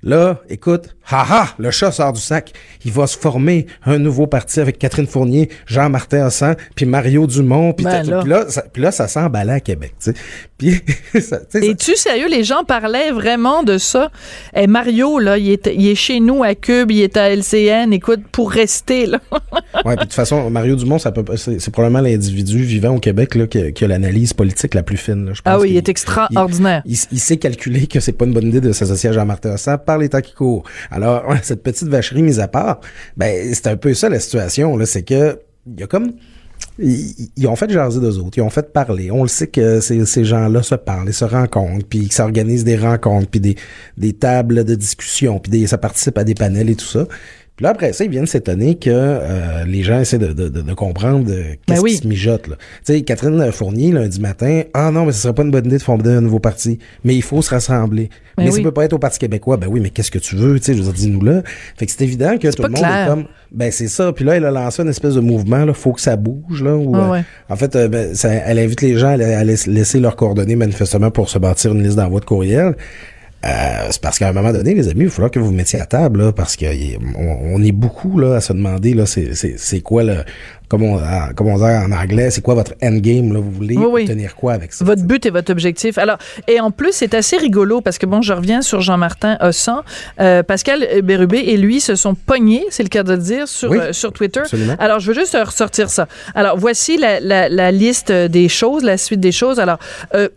Là, 0.04 0.40
écoute, 0.48 0.94
haha, 1.10 1.48
le 1.58 1.72
chat 1.72 1.90
sort 1.90 2.12
du 2.12 2.20
sac. 2.20 2.52
Il 2.84 2.92
va 2.92 3.08
se 3.08 3.18
former 3.18 3.66
un 3.84 3.98
nouveau 3.98 4.28
parti 4.28 4.60
avec 4.60 4.78
Catherine 4.78 5.08
Fournier, 5.08 5.48
Jean-Martin 5.66 6.24
Hassan, 6.26 6.54
puis 6.76 6.86
Mario 6.86 7.26
Dumont, 7.26 7.72
puis 7.72 7.84
Ben 7.84 8.02
là. 8.08 8.44
ça, 8.48 8.62
puis 8.72 8.80
là, 8.80 8.92
ça 8.92 9.08
s'emballait 9.08 9.54
à 9.54 9.60
Québec, 9.60 9.94
tu 10.00 10.12
sais. 10.12 10.16
Puis, 10.58 10.82
ça- 11.20 11.38
Es-tu 11.54 11.94
sérieux? 11.96 12.26
Les 12.28 12.42
gens 12.42 12.64
parlaient 12.64 13.12
vraiment 13.12 13.62
de 13.62 13.78
ça. 13.78 14.10
Et 14.54 14.66
Mario, 14.66 15.18
là, 15.20 15.38
il 15.38 15.50
est, 15.50 15.70
il 15.72 15.86
est 15.86 15.94
chez 15.94 16.18
nous 16.18 16.42
à 16.42 16.54
Cube, 16.56 16.90
il 16.90 17.00
est 17.00 17.16
à 17.16 17.30
LCN, 17.34 17.92
écoute, 17.92 18.20
pour 18.32 18.50
rester, 18.50 19.06
là. 19.06 19.20
Ouais, 19.84 19.94
puis 19.94 19.96
de 19.96 20.00
toute 20.02 20.14
façon, 20.14 20.50
Mario 20.50 20.74
Dumont, 20.76 20.98
ça 20.98 21.12
peut 21.12 21.24
c'est 21.36 21.60
c'est 21.60 21.70
probablement 21.70 22.00
l'individu 22.00 22.62
vivant 22.62 22.96
au 22.96 22.98
Québec 22.98 23.34
là, 23.36 23.46
qui, 23.46 23.58
a- 23.58 23.70
qui 23.70 23.84
a 23.84 23.88
l'analyse 23.88 24.32
politique 24.32 24.74
la 24.74 24.82
plus 24.82 24.96
fine. 24.96 25.26
là. 25.26 25.32
Je 25.34 25.42
pense 25.42 25.52
Ah 25.54 25.58
oui, 25.60 25.70
il 25.70 25.76
est 25.76 25.88
extraordinaire. 25.88 26.82
Il, 26.84 26.96
il 27.12 27.20
sait 27.20 27.36
calculer 27.36 27.86
que 27.86 28.00
c'est 28.00 28.12
pas 28.12 28.24
une 28.24 28.32
bonne 28.32 28.48
idée 28.48 28.60
de 28.60 28.72
s'associer 28.72 29.10
à 29.10 29.12
Jean-Martin 29.12 29.50
Hassan 29.52 29.78
par 29.84 29.98
les 29.98 30.08
temps 30.08 30.20
qui 30.20 30.32
courent. 30.34 30.64
Alors, 30.90 31.22
cette 31.42 31.62
petite 31.62 31.88
vacherie 31.88 32.22
mise 32.22 32.40
à 32.40 32.48
part, 32.48 32.80
ben, 33.16 33.54
c'est 33.54 33.68
un 33.68 33.76
peu 33.76 33.94
ça 33.94 34.08
la 34.08 34.18
situation, 34.20 34.76
là. 34.76 34.84
C'est 34.86 35.02
que, 35.04 35.38
il 35.66 35.78
y 35.80 35.82
a 35.84 35.86
comme, 35.86 36.12
ils, 36.78 37.46
ont 37.46 37.56
fait 37.56 37.70
jaser 37.70 38.00
d'eux 38.00 38.18
autres, 38.18 38.38
ils 38.38 38.42
ont 38.42 38.50
fait 38.50 38.72
parler. 38.72 39.10
On 39.10 39.22
le 39.22 39.28
sait 39.28 39.48
que 39.48 39.80
ces, 39.80 40.24
gens-là 40.24 40.62
se 40.62 40.74
parlent, 40.74 41.08
ils 41.08 41.14
se 41.14 41.24
rencontrent, 41.24 41.86
puis 41.86 42.00
qu'ils 42.00 42.12
s'organisent 42.12 42.64
des 42.64 42.76
rencontres, 42.76 43.28
puis 43.28 43.40
des, 43.40 43.56
des 43.96 44.12
tables 44.12 44.64
de 44.64 44.74
discussion, 44.74 45.40
puis 45.40 45.50
des, 45.50 45.66
ça 45.66 45.78
participe 45.78 46.16
à 46.18 46.24
des 46.24 46.34
panels 46.34 46.70
et 46.70 46.76
tout 46.76 46.86
ça. 46.86 47.06
Puis 47.58 47.64
là, 47.64 47.70
après 47.70 47.92
ça, 47.92 48.04
ils 48.04 48.10
viennent 48.10 48.26
s'étonner 48.26 48.76
que 48.76 48.88
euh, 48.88 49.64
les 49.66 49.82
gens 49.82 49.98
essaient 49.98 50.18
de, 50.18 50.28
de, 50.32 50.48
de, 50.48 50.62
de 50.62 50.72
comprendre 50.74 51.26
euh, 51.28 51.54
qu'est-ce 51.66 51.80
Ben 51.80 51.82
oui. 51.82 51.90
qui 51.90 51.96
se 51.98 52.06
mijote. 52.06 52.44
Tu 52.44 52.54
sais, 52.84 53.00
Catherine 53.02 53.50
Fournier, 53.50 53.90
lundi 53.90 54.20
matin, 54.20 54.62
ah 54.74 54.92
non, 54.92 55.04
mais 55.04 55.10
ce 55.10 55.22
serait 55.22 55.34
pas 55.34 55.42
une 55.42 55.50
bonne 55.50 55.66
idée 55.66 55.78
de 55.78 55.82
fonder 55.82 56.10
un 56.10 56.20
nouveau 56.20 56.38
parti, 56.38 56.78
mais 57.02 57.16
il 57.16 57.22
faut 57.22 57.42
se 57.42 57.50
rassembler. 57.50 58.10
Ben 58.36 58.44
mais 58.44 58.50
ça 58.52 58.58
oui. 58.58 58.62
peut 58.62 58.70
pas 58.70 58.84
être 58.84 58.92
au 58.92 59.00
Parti 59.00 59.18
québécois. 59.18 59.56
Ben 59.56 59.66
oui, 59.68 59.80
mais 59.80 59.90
qu'est-ce 59.90 60.12
que 60.12 60.20
tu 60.20 60.36
veux? 60.36 60.60
Tu 60.60 60.66
sais, 60.66 60.74
je 60.78 60.82
veux 60.84 60.92
dis-nous 60.92 61.20
là. 61.24 61.42
Fait 61.76 61.86
que 61.86 61.90
c'est 61.90 62.04
évident 62.04 62.38
que 62.38 62.46
tout 62.54 62.62
le 62.62 62.68
monde 62.68 62.78
clair. 62.78 63.06
est 63.06 63.08
comme, 63.08 63.24
ben 63.50 63.72
c'est 63.72 63.88
ça. 63.88 64.12
Puis 64.12 64.24
là, 64.24 64.36
elle 64.36 64.44
a 64.44 64.52
lancé 64.52 64.80
une 64.82 64.88
espèce 64.90 65.14
de 65.14 65.20
mouvement, 65.20 65.64
là, 65.64 65.74
faut 65.74 65.92
que 65.92 66.00
ça 66.00 66.14
bouge, 66.14 66.62
là. 66.62 66.76
où, 66.76 66.94
Ah 66.94 66.98
euh, 67.08 67.10
ouais. 67.10 67.24
En 67.48 67.56
fait, 67.56 67.74
euh, 67.74 67.88
ben, 67.88 68.14
ça- 68.14 68.30
elle 68.32 68.60
invite 68.60 68.82
les 68.82 68.96
gens 68.96 69.08
à, 69.08 69.14
à 69.14 69.42
laiss- 69.42 69.66
laisser 69.66 69.98
leurs 69.98 70.14
coordonnées 70.14 70.54
manifestement 70.54 71.10
pour 71.10 71.28
se 71.28 71.40
bâtir 71.40 71.72
une 71.72 71.82
liste 71.82 71.96
d'envoi 71.96 72.20
de 72.20 72.24
courriel. 72.24 72.76
Euh, 73.46 73.86
c'est 73.90 74.00
parce 74.00 74.18
qu'à 74.18 74.28
un 74.28 74.32
moment 74.32 74.52
donné, 74.52 74.74
les 74.74 74.88
amis, 74.88 75.02
il 75.02 75.08
va 75.08 75.28
que 75.28 75.38
vous 75.38 75.46
vous 75.46 75.52
mettiez 75.52 75.80
à 75.80 75.86
table, 75.86 76.22
là, 76.22 76.32
parce 76.32 76.56
qu'on 76.56 76.66
on 77.16 77.62
est 77.62 77.72
beaucoup 77.72 78.18
là 78.18 78.36
à 78.36 78.40
se 78.40 78.52
demander 78.52 78.94
là, 78.94 79.06
c'est 79.06 79.34
c'est 79.34 79.58
c'est 79.58 79.80
quoi 79.80 80.02
le, 80.02 80.24
comme 80.68 80.82
on, 80.82 80.98
ah, 80.98 81.30
comme 81.34 81.48
on 81.48 81.56
dit 81.56 81.62
en 81.62 81.92
anglais, 81.92 82.30
c'est 82.30 82.42
quoi 82.42 82.54
votre 82.54 82.74
endgame 82.82 83.32
là, 83.32 83.40
vous 83.40 83.50
voulez 83.50 83.76
Oui, 83.76 84.02
obtenir 84.02 84.34
quoi 84.36 84.52
avec 84.52 84.72
ça 84.72 84.84
Votre 84.84 85.02
but 85.02 85.24
et 85.26 85.30
votre 85.30 85.50
objectif. 85.50 85.96
Alors, 85.98 86.18
et 86.46 86.60
en 86.60 86.70
plus, 86.70 86.92
c'est 86.92 87.14
assez 87.14 87.36
rigolo 87.38 87.80
parce 87.80 87.98
que 87.98 88.06
bon, 88.06 88.20
je 88.22 88.32
reviens 88.32 88.60
sur 88.62 88.80
Jean-Martin 88.80 89.38
Hossan. 89.40 89.82
Euh, 90.20 90.42
Pascal 90.42 90.86
Bérubé 91.02 91.38
et 91.38 91.56
lui 91.56 91.80
se 91.80 91.94
sont 91.96 92.14
pognés, 92.14 92.64
c'est 92.70 92.82
le 92.82 92.88
cas 92.88 93.02
de 93.02 93.12
le 93.12 93.18
dire, 93.18 93.48
sur, 93.48 93.70
Oui, 93.70 93.78
euh, 93.78 93.92
sur 93.92 94.12
Twitter. 94.12 94.40
absolument. 94.40 94.74
Alors, 94.78 95.00
je 95.00 95.08
veux 95.10 95.14
juste 95.18 95.36
ressortir 95.42 95.88
ça. 95.90 96.06
Alors, 96.34 96.56
voici 96.58 96.96
la, 96.98 97.20
la, 97.20 97.48
la 97.48 97.70
liste 97.72 98.12
des 98.12 98.48
choses, 98.48 98.84
la 98.84 98.98
suite 98.98 99.20
des 99.20 99.32
choses. 99.32 99.58
Alors, 99.60 99.78
euh, 100.14 100.28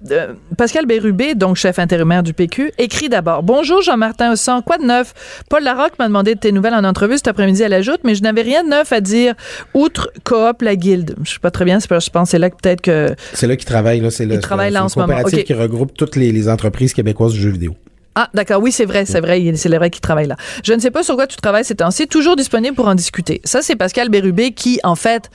Pascal 0.58 0.86
Bérubé, 0.86 1.36
donc 1.36 1.56
chef 1.58 1.78
intérimaire 1.80 2.24
du 2.24 2.34
PQ, 2.34 2.72
écrit 2.78 3.10
d'abord 3.10 3.44
Bonjour 3.44 3.82
Jean-Martin 3.82 4.32
Hossan, 4.32 4.62
quoi 4.62 4.78
de 4.78 4.86
neuf? 4.86 5.14
Paul 5.50 5.64
Larocque 5.64 6.00
m'a 6.00 6.08
demandé 6.08 6.36
de 6.36 6.40
tes 6.40 6.52
nouvelles 6.52 6.74
en 6.74 6.84
entrevue 6.84 7.18
cet 7.18 7.28
après-midi 7.28 7.64
à 7.64 7.70
la 7.70 7.82
joute, 7.82 8.00
mais 8.04 8.16
je 8.16 8.24
n'avais 8.24 8.42
rien 8.42 8.64
de 8.64 8.70
neuf 8.70 8.92
à 8.94 9.02
dire 9.02 9.34
outre 9.74 10.12
coop 10.24 10.62
la 10.62 10.76
guilde. 10.76 11.16
Je 11.24 11.32
sais 11.34 11.40
pas 11.40 11.52
très 11.52 11.66
bien, 11.66 11.80
c'est 11.80 11.88
je 11.88 12.10
pense 12.10 12.28
que 12.28 12.32
c'est 12.32 12.40
là 12.40 12.50
que 12.50 12.56
peut-être 12.62 12.82
que 12.82 13.16
C'est 13.34 13.48
là 13.48 13.56
qu'ils 13.56 13.66
travaillent 13.68 14.00
là, 14.02 14.10
c'est 14.12 14.26
le- 14.26 14.36
Ils 14.36 14.40
travaillent 14.40 14.72
là 14.72 14.84
en 14.86 14.90
ce 14.90 14.98
moment, 15.00 15.14
coopérative 15.14 15.40
ok. 15.40 15.46
qui 15.46 15.54
regroupe 15.54 15.94
toutes 15.98 16.16
les, 16.16 16.32
les 16.32 16.50
entreprises 16.50 16.94
québécoises 16.94 17.34
du 17.34 17.40
jeu 17.42 17.50
vidéo. 17.50 17.76
Ah, 18.16 18.30
d'accord. 18.34 18.62
Oui, 18.62 18.72
c'est 18.74 18.86
vrai, 18.86 19.06
c'est 19.06 19.22
vrai. 19.22 19.42
C'est 19.56 19.70
vrai 19.70 19.90
qu'il 19.90 20.02
travaille 20.02 20.28
là. 20.28 20.36
Je 20.66 20.74
ne 20.74 20.80
sais 20.80 20.92
pas 20.92 21.02
sur 21.04 21.16
quoi 21.16 21.28
tu 21.28 21.38
travailles 21.38 21.64
ces 21.64 21.76
temps-ci. 21.76 22.08
Toujours 22.08 22.36
disponible 22.36 22.76
pour 22.76 22.88
en 22.90 22.96
discuter. 22.96 23.40
Ça, 23.46 23.62
c'est 23.62 23.78
Pascal 23.78 24.10
Bérubé 24.10 24.52
qui, 24.52 24.82
en 24.84 24.96
fait, 24.96 25.30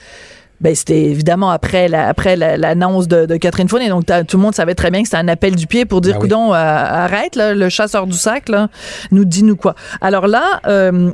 ben, 0.61 0.75
c'était 0.75 1.03
évidemment 1.05 1.49
après 1.49 1.87
la- 1.87 2.07
après 2.07 2.35
la- 2.35 2.55
l'annonce 2.55 3.07
de, 3.07 3.25
de 3.25 3.35
Catherine 3.37 3.67
Fournier. 3.67 3.89
Donc, 3.89 4.05
tout 4.27 4.37
le 4.37 4.41
monde 4.43 4.53
savait 4.53 4.75
très 4.75 4.91
bien 4.91 5.01
que 5.01 5.07
c'était 5.07 5.17
un 5.17 5.27
appel 5.27 5.55
du 5.55 5.65
pied 5.65 5.85
pour 5.85 6.01
dire, 6.01 6.13
Ben 6.13 6.19
oui. 6.21 6.29
coudon, 6.29 6.53
euh, 6.53 6.55
arrête, 6.55 7.35
là, 7.35 7.55
le 7.55 7.67
chasseur 7.69 8.05
du 8.05 8.17
sac, 8.17 8.47
là, 8.47 8.69
nous 9.11 9.25
dis-nous 9.25 9.55
quoi. 9.55 9.73
Alors 10.01 10.27
là, 10.27 10.61
euh, 10.67 11.09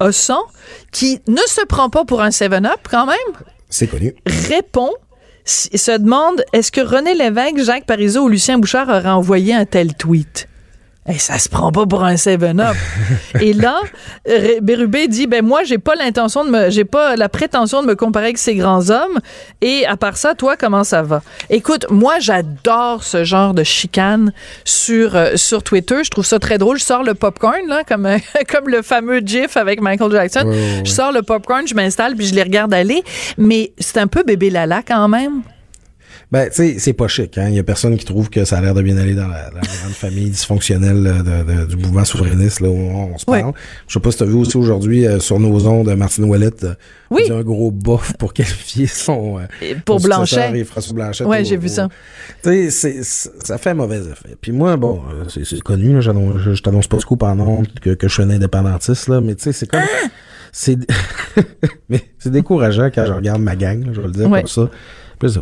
Ossan, 0.00 0.40
qui 0.92 1.20
ne 1.26 1.40
se 1.46 1.64
prend 1.66 1.90
pas 1.90 2.04
pour 2.04 2.22
un 2.22 2.28
7-up 2.30 2.80
quand 2.90 3.06
même, 3.06 3.16
C'est 3.70 3.86
connu. 3.86 4.14
répond, 4.26 4.92
se 5.44 5.96
demande 5.98 6.44
est-ce 6.52 6.72
que 6.72 6.80
René 6.80 7.14
Lévesque, 7.14 7.58
Jacques 7.64 7.86
Parizeau 7.86 8.24
ou 8.24 8.28
Lucien 8.28 8.58
Bouchard 8.58 8.88
auraient 8.88 9.08
envoyé 9.08 9.54
un 9.54 9.64
tel 9.64 9.94
tweet? 9.94 10.48
Eh, 11.08 11.18
ça 11.18 11.38
se 11.38 11.48
prend 11.48 11.70
pas 11.70 11.86
pour 11.86 12.02
un 12.02 12.14
7-up. 12.14 12.76
Et 13.40 13.52
là, 13.52 13.80
Bérubé 14.60 15.06
dit 15.06 15.26
ben 15.26 15.44
moi 15.44 15.62
j'ai 15.62 15.78
pas 15.78 15.94
l'intention 15.94 16.44
de 16.44 16.50
me 16.50 16.70
j'ai 16.70 16.84
pas 16.84 17.14
la 17.14 17.28
prétention 17.28 17.82
de 17.82 17.86
me 17.86 17.94
comparer 17.94 18.26
avec 18.26 18.38
ces 18.38 18.56
grands 18.56 18.90
hommes 18.90 19.20
et 19.60 19.86
à 19.86 19.96
part 19.96 20.16
ça 20.16 20.34
toi 20.34 20.56
comment 20.56 20.82
ça 20.82 21.02
va? 21.02 21.22
Écoute, 21.48 21.86
moi 21.90 22.18
j'adore 22.18 23.04
ce 23.04 23.22
genre 23.24 23.54
de 23.54 23.62
chicane 23.62 24.32
sur 24.64 25.14
euh, 25.14 25.36
sur 25.36 25.62
Twitter, 25.62 26.02
je 26.02 26.10
trouve 26.10 26.26
ça 26.26 26.38
très 26.38 26.58
drôle, 26.58 26.78
je 26.78 26.84
sors 26.84 27.04
le 27.04 27.14
popcorn 27.14 27.68
là 27.68 27.84
comme 27.84 28.06
euh, 28.06 28.18
comme 28.48 28.68
le 28.68 28.82
fameux 28.82 29.20
gif 29.20 29.56
avec 29.56 29.80
Michael 29.80 30.10
Jackson. 30.10 30.46
Ouais, 30.46 30.50
ouais, 30.50 30.76
ouais. 30.78 30.82
Je 30.84 30.90
sors 30.90 31.12
le 31.12 31.22
popcorn, 31.22 31.66
je 31.68 31.74
m'installe 31.74 32.16
puis 32.16 32.26
je 32.26 32.34
les 32.34 32.42
regarde 32.42 32.74
aller, 32.74 33.04
mais 33.38 33.72
c'est 33.78 33.98
un 33.98 34.08
peu 34.08 34.24
bébé 34.24 34.50
lala 34.50 34.82
quand 34.86 35.08
même. 35.08 35.42
Ben, 36.32 36.48
tu 36.48 36.56
sais, 36.56 36.76
c'est 36.80 36.92
pas 36.92 37.06
chic. 37.06 37.38
Hein? 37.38 37.50
Il 37.50 37.54
y 37.54 37.58
a 37.60 37.62
personne 37.62 37.96
qui 37.96 38.04
trouve 38.04 38.28
que 38.30 38.44
ça 38.44 38.58
a 38.58 38.60
l'air 38.60 38.74
de 38.74 38.82
bien 38.82 38.96
aller 38.96 39.14
dans 39.14 39.28
la, 39.28 39.48
grande 39.50 39.92
famille 39.92 40.28
dysfonctionnelle 40.28 41.00
là, 41.00 41.22
de- 41.22 41.52
de- 41.60 41.66
du 41.66 41.76
mouvement 41.76 42.04
souverainiste 42.04 42.60
là, 42.60 42.68
où 42.68 42.72
on, 42.76 43.14
on 43.14 43.18
se 43.18 43.24
Ouais. 43.30 43.42
parle. 43.42 43.52
Je 43.86 43.92
sais 43.94 44.00
pas 44.00 44.10
si 44.10 44.16
tu 44.18 44.22
as 44.24 44.26
vu 44.26 44.34
aussi 44.34 44.56
aujourd'hui 44.56 45.06
euh, 45.06 45.20
sur 45.20 45.38
nos 45.38 45.66
ondes 45.68 45.88
Martine 45.96 46.24
Ouellette 46.24 46.64
euh, 46.64 46.74
Oui. 47.12 47.30
un 47.30 47.42
gros 47.42 47.70
bof 47.70 48.12
pour 48.18 48.32
qualifier 48.34 48.88
son... 48.88 49.38
euh, 49.38 49.42
Et 49.62 49.76
pour 49.76 50.00
son 50.00 50.08
successeur, 50.24 50.42
Blanchet. 50.50 50.58
et 50.58 50.64
François 50.64 50.94
Blanchet. 50.94 51.24
Ouais, 51.24 51.44
j'ai 51.44 51.56
vu 51.56 51.68
ça. 51.68 51.88
Tu 52.42 52.70
sais, 52.72 53.02
ça 53.04 53.56
fait 53.58 53.74
mauvais 53.74 53.98
effet. 54.00 54.34
Puis 54.40 54.50
moi, 54.50 54.76
bon, 54.76 55.02
euh, 55.12 55.24
c'est 55.44 55.60
connu, 55.62 55.92
là, 55.94 56.00
je, 56.00 56.54
je 56.54 56.60
t'annonce 56.62 56.88
pas 56.88 56.98
ce 56.98 57.06
coup 57.06 57.16
en 57.20 57.38
honte 57.38 57.78
que, 57.80 57.90
que 57.90 58.08
je 58.08 58.12
suis 58.14 58.22
un 58.24 58.30
indépendantiste, 58.30 59.06
là, 59.06 59.20
mais 59.20 59.36
tu 59.36 59.44
sais, 59.44 59.52
c'est 59.52 59.66
comme... 59.70 59.80
Ah! 59.82 60.08
C'est 60.58 60.76
mais 61.88 62.00
c'est 62.18 62.30
décourageant 62.32 62.86
quand 62.92 63.04
je 63.06 63.12
regarde 63.12 63.42
ma 63.42 63.56
gang, 63.56 63.84
là, 63.84 63.92
je 63.92 64.00
vais 64.00 64.06
le 64.06 64.12
dire 64.12 64.28
Ouais. 64.30 64.40
comme 64.40 64.48
ça. 64.48 64.70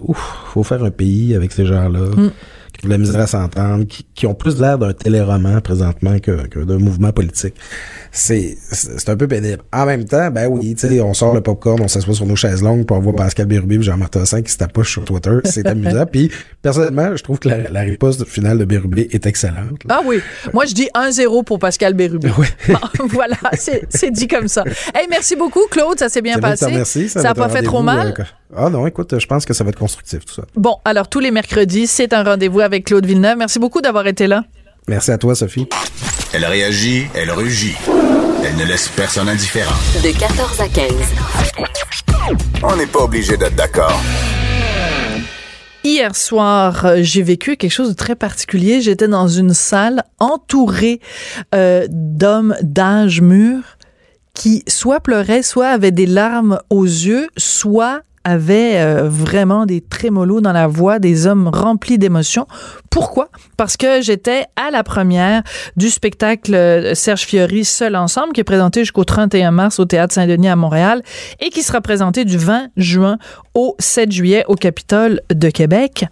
Ouf, 0.03 0.19
faut 0.53 0.63
faire 0.63 0.83
un 0.85 0.91
pays 0.91 1.35
avec 1.35 1.53
ces 1.53 1.67
gens-là 1.67 2.01
Mm. 2.17 2.31
qui 2.79 2.87
ont 2.87 2.89
de 2.89 2.93
la 2.93 2.99
misère 2.99 3.21
à 3.21 3.27
s'entendre, 3.27 3.85
qui, 3.85 4.05
qui 4.15 4.27
ont 4.27 4.35
plus 4.35 4.61
l'air 4.61 4.79
d'un 4.79 4.93
téléroman 4.93 5.61
présentement 5.61 6.19
que, 6.19 6.47
que 6.49 6.59
d'un 6.61 6.79
mouvement 6.79 7.13
politique. 7.13 7.55
C'est, 8.11 8.57
c'est 8.71 9.09
un 9.09 9.17
peu 9.17 9.27
pénible. 9.29 9.63
En 9.73 9.87
même 9.87 10.05
temps, 10.05 10.31
ben 10.31 10.47
oui, 10.49 10.75
tu 10.75 10.89
sais, 10.89 11.01
on 11.01 11.15
sort 11.15 11.35
le 11.35 11.41
popcorn, 11.41 11.81
on 11.83 11.89
s'assoit 11.89 12.15
sur 12.15 12.27
nos 12.27 12.37
chaises 12.37 12.63
longues, 12.63 12.85
puis 12.87 12.97
on 12.97 13.01
voit 13.01 13.15
Pascal 13.15 13.47
Bérubé 13.47 13.77
et 13.77 13.83
Jean-Martin 13.83 14.23
Hassan 14.23 14.43
qui 14.43 14.53
se 14.53 14.59
tapochent 14.59 14.93
sur 14.93 15.05
Twitter. 15.05 15.31
C'est 15.45 15.67
amusant. 15.67 16.05
Puis, 16.13 16.31
personnellement, 16.63 17.17
je 17.17 17.23
trouve 17.23 17.39
que 17.41 17.49
la, 17.49 17.69
la 17.71 17.81
riposte 17.81 18.25
finale 18.27 18.59
de 18.59 18.65
Bérubé 18.65 19.09
est 19.11 19.27
excellente. 19.27 19.83
là. 19.85 19.99
Ah 19.99 20.03
oui, 20.05 20.21
moi 20.53 20.65
je 20.67 20.75
dis 20.75 20.89
1-0 20.95 21.45
pour 21.45 21.59
Pascal 21.59 21.95
Bérubé. 21.95 22.29
Bon, 22.69 23.07
voilà, 23.09 23.37
c'est 23.59 23.85
c'est 23.89 24.11
dit 24.11 24.27
comme 24.29 24.49
ça. 24.49 24.65
Hey, 24.95 25.07
merci 25.11 25.37
beaucoup 25.37 25.61
Claude, 25.71 25.99
ça 25.99 26.09
s'est 26.09 26.23
bien 26.23 26.39
passé. 26.39 26.85
ça 27.09 27.21
va 27.23 27.29
a 27.29 27.31
être 27.33 27.37
pas 27.39 27.49
fait 27.49 27.63
trop 27.63 27.83
mal. 27.83 28.15
euh, 28.19 28.25
ah 28.57 28.71
non, 28.71 28.87
écoute, 28.87 29.19
je 29.19 29.27
pense 29.27 29.45
que 29.45 29.55
ça 29.55 29.65
va 29.65 29.71
être 29.71 29.79
constructif 29.79 30.25
tout 30.25 30.35
ça. 30.35 30.43
Bon, 30.55 30.77
alors 30.85 31.09
tous 31.09 31.21
les 31.21 31.31
mercredis, 31.31 31.87
c'est 31.87 32.13
un 32.13 32.23
rendez-vous 32.23 32.61
avec 32.61 32.85
Claude 32.85 33.07
Villeneuve. 33.07 33.39
Merci 33.39 33.59
beaucoup 33.59 33.81
d'avoir 33.81 34.07
été 34.07 34.27
là. 34.27 34.45
Merci 34.87 35.11
à 35.11 35.19
toi, 35.19 35.35
Sophie. 35.35 35.67
Elle 36.33 36.45
réagit, 36.45 37.07
elle 37.15 37.31
rugit. 37.31 37.77
Elle 38.45 38.57
ne 38.57 38.65
laisse 38.65 38.89
personne 38.89 39.29
indifférent. 39.29 39.75
De 40.03 40.19
14 40.19 40.61
à 40.61 40.69
15. 40.69 40.93
On 42.63 42.77
n'est 42.77 42.87
pas 42.87 43.01
obligé 43.01 43.37
d'être 43.37 43.57
d'accord. 43.57 44.01
Hier 45.83 46.17
soir, 46.17 46.87
euh, 46.87 46.99
j'ai 47.01 47.23
vécu 47.23 47.57
quelque 47.57 47.71
chose 47.71 47.91
de 47.91 47.95
très 47.95 48.17
particulier. 48.17 48.81
J'étais 48.81 49.09
dans 49.09 49.29
une 49.29 49.53
salle 49.53 50.03
entourée 50.19 51.01
euh, 51.55 51.87
d'hommes 51.91 52.57
d'âge 52.63 53.21
mûr 53.21 53.63
qui 54.35 54.63
soit 54.67 55.01
pleuraient, 55.01 55.43
soit 55.43 55.69
avaient 55.69 55.91
des 55.91 56.07
larmes 56.07 56.59
aux 56.71 56.85
yeux, 56.85 57.29
soit 57.37 58.01
avaient 58.25 58.77
euh, 58.77 59.09
vraiment 59.09 59.67
des 59.67 59.81
trémolos 59.81 60.41
dans 60.41 60.53
la 60.53 60.67
voix, 60.67 60.99
des 60.99 61.27
hommes 61.27 61.49
remplis 61.49 61.99
d'émotions. 61.99 62.47
Pourquoi? 62.91 63.29
Parce 63.57 63.77
que 63.77 64.01
j'étais 64.01 64.47
à 64.57 64.71
la 64.71 64.83
première 64.83 65.43
du 65.77 65.91
spectacle 65.91 66.55
euh, 66.55 66.95
Serge 66.95 67.23
Fiori 67.23 67.65
Seul 67.65 67.97
Ensemble, 67.97 68.33
qui 68.33 68.41
est 68.41 68.45
présenté 68.45 68.81
jusqu'au 68.81 69.05
31 69.05 69.51
mars 69.51 69.79
au 69.79 69.85
Théâtre 69.85 70.15
Saint-Denis 70.15 70.49
à 70.49 70.57
Montréal 70.57 71.03
et 71.41 71.51
qui 71.51 71.63
sera 71.63 71.81
présenté 71.81 72.25
du 72.25 72.39
20 72.39 72.69
juin 72.77 73.19
au 73.55 73.77
7 73.79 74.11
juillet 74.11 74.45
au 74.49 74.55
Capitole 74.55 75.21
de 75.33 75.51
Québec. 75.51 76.07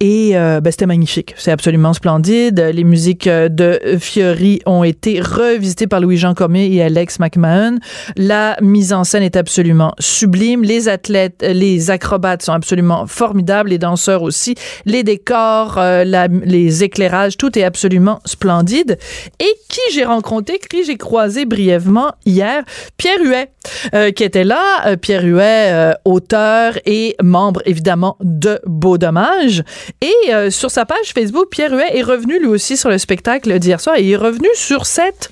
Et 0.00 0.36
euh, 0.36 0.60
ben, 0.60 0.70
c'était 0.70 0.86
magnifique. 0.86 1.34
C'est 1.38 1.50
absolument 1.50 1.94
splendide. 1.94 2.60
Les 2.60 2.84
musiques 2.84 3.26
euh, 3.26 3.48
de 3.48 3.80
Fiori 3.98 4.60
ont 4.66 4.84
été 4.84 5.20
revisitées 5.20 5.86
par 5.86 6.00
Louis-Jean 6.00 6.34
Cormier 6.34 6.70
et 6.74 6.82
Alex 6.82 7.18
McMahon. 7.18 7.78
La 8.16 8.58
mise 8.60 8.92
en 8.92 9.04
scène 9.04 9.22
est 9.22 9.36
absolument 9.36 9.94
sublime. 9.98 10.62
Les 10.62 10.90
athlètes, 10.90 11.42
les 11.48 11.90
acrobates 11.90 12.42
sont 12.42 12.52
absolument 12.52 13.06
formidables. 13.06 13.70
Les 13.70 13.78
danseurs 13.78 14.22
aussi. 14.22 14.54
Les 14.84 15.02
décors, 15.02 15.78
euh, 15.78 16.04
les 16.44 16.84
éclairages, 16.84 17.38
tout 17.38 17.58
est 17.58 17.64
absolument 17.64 18.20
splendide. 18.26 18.98
Et 19.40 19.54
qui 19.70 19.80
j'ai 19.94 20.04
rencontré, 20.04 20.58
qui 20.58 20.84
j'ai 20.84 20.98
croisé 20.98 21.46
brièvement 21.46 22.12
hier, 22.26 22.64
Pierre 22.98 23.20
Huet, 23.22 23.50
euh, 23.94 24.10
qui 24.10 24.24
était 24.24 24.44
là. 24.44 24.94
Pierre 25.00 25.24
Huet, 25.24 25.94
auteur 26.04 26.74
et 26.84 27.16
membre 27.22 27.62
évidemment 27.64 28.18
de 28.20 28.60
Beau 28.66 28.98
Dommage. 28.98 29.64
Et 30.00 30.34
euh, 30.34 30.50
sur 30.50 30.70
sa 30.70 30.84
page 30.84 31.12
Facebook, 31.14 31.48
Pierre 31.50 31.72
Huet 31.72 31.96
est 31.96 32.02
revenu 32.02 32.38
lui 32.38 32.48
aussi 32.48 32.76
sur 32.76 32.90
le 32.90 32.98
spectacle 32.98 33.58
d'hier 33.58 33.80
soir 33.80 33.96
et 33.96 34.02
il 34.02 34.12
est 34.12 34.16
revenu 34.16 34.48
sur 34.54 34.86
cette 34.86 35.30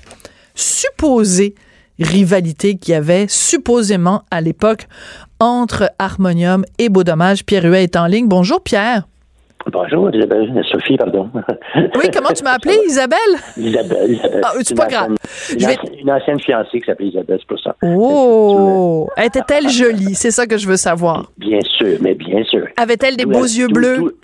supposée 0.53 1.55
rivalité 1.99 2.75
qu'il 2.75 2.93
y 2.93 2.95
avait 2.95 3.27
supposément 3.27 4.23
à 4.31 4.41
l'époque 4.41 4.87
entre 5.39 5.91
Harmonium 5.99 6.65
et 6.79 6.89
Beau 6.89 7.03
Dommage. 7.03 7.45
Pierre 7.45 7.65
Huet 7.65 7.83
est 7.83 7.95
en 7.95 8.07
ligne. 8.07 8.27
Bonjour 8.27 8.61
Pierre. 8.61 9.03
Bonjour, 9.71 10.13
Isabelle. 10.13 10.63
Sophie, 10.71 10.95
pardon. 10.95 11.29
Oui, 11.97 12.05
comment 12.13 12.29
tu 12.29 12.43
m'as 12.43 12.53
appelé, 12.53 12.77
Isabelle? 12.85 13.17
Isabelle, 13.57 14.11
Isabelle. 14.11 14.41
Ah, 14.43 14.51
c'est 14.61 14.77
pas 14.77 14.87
grave. 14.87 15.15
Une, 15.51 15.65
ancienne, 15.65 15.77
une, 15.99 16.11
ancienne 16.11 16.39
fiancée 16.39 16.79
qui 16.79 16.85
s'appelait 16.85 17.07
Isabelle, 17.07 17.39
c'est 17.39 17.47
pour 17.47 17.59
ça. 17.59 17.75
Oh! 17.81 19.09
Était-elle 19.17 19.69
jolie? 19.69 20.13
C'est 20.13 20.31
ça 20.31 20.45
que 20.45 20.57
je 20.57 20.67
veux 20.67 20.77
savoir. 20.77 21.31
Bien 21.37 21.59
sûr, 21.61 21.97
mais 22.01 22.13
bien 22.13 22.43
sûr. 22.43 22.67
Avait-elle 22.77 23.17
des 23.17 23.25
beaux 23.25 23.43
yeux 23.43 23.67
bleus? 23.67 24.15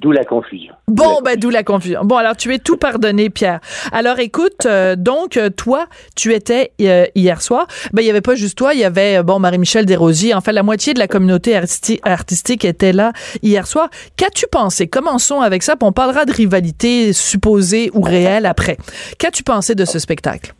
D'où 0.00 0.12
la 0.12 0.24
confusion. 0.24 0.74
Bon, 0.88 1.20
ben 1.24 1.38
d'où 1.38 1.50
la 1.50 1.62
confusion. 1.62 2.00
Bon, 2.04 2.16
alors 2.16 2.36
tu 2.36 2.52
es 2.54 2.58
tout 2.58 2.76
pardonné, 2.76 3.30
Pierre. 3.30 3.60
Alors 3.92 4.18
écoute, 4.18 4.66
euh, 4.66 4.94
donc 4.96 5.36
euh, 5.36 5.48
toi, 5.48 5.86
tu 6.14 6.34
étais 6.34 6.72
euh, 6.82 7.06
hier 7.14 7.40
soir. 7.40 7.66
Ben 7.92 8.02
il 8.02 8.06
y 8.06 8.10
avait 8.10 8.20
pas 8.20 8.34
juste 8.34 8.58
toi, 8.58 8.74
il 8.74 8.80
y 8.80 8.84
avait 8.84 9.22
bon 9.22 9.38
Marie-Michel 9.38 9.86
Desrosiers. 9.86 10.34
En 10.34 10.40
fait, 10.40 10.52
la 10.52 10.62
moitié 10.62 10.92
de 10.94 10.98
la 10.98 11.08
communauté 11.08 11.56
artistique 11.56 12.64
était 12.64 12.92
là 12.92 13.12
hier 13.42 13.66
soir. 13.66 13.88
Qu'as-tu 14.16 14.46
pensé? 14.50 14.86
Commençons 14.86 15.40
avec 15.40 15.62
ça, 15.62 15.76
puis 15.76 15.86
on 15.86 15.92
parlera 15.92 16.24
de 16.24 16.32
rivalité 16.32 17.12
supposée 17.12 17.90
ou 17.94 18.02
réelle 18.02 18.46
après. 18.46 18.76
Qu'as-tu 19.18 19.42
pensé 19.42 19.74
de 19.74 19.84
ce 19.84 19.98
spectacle? 19.98 20.52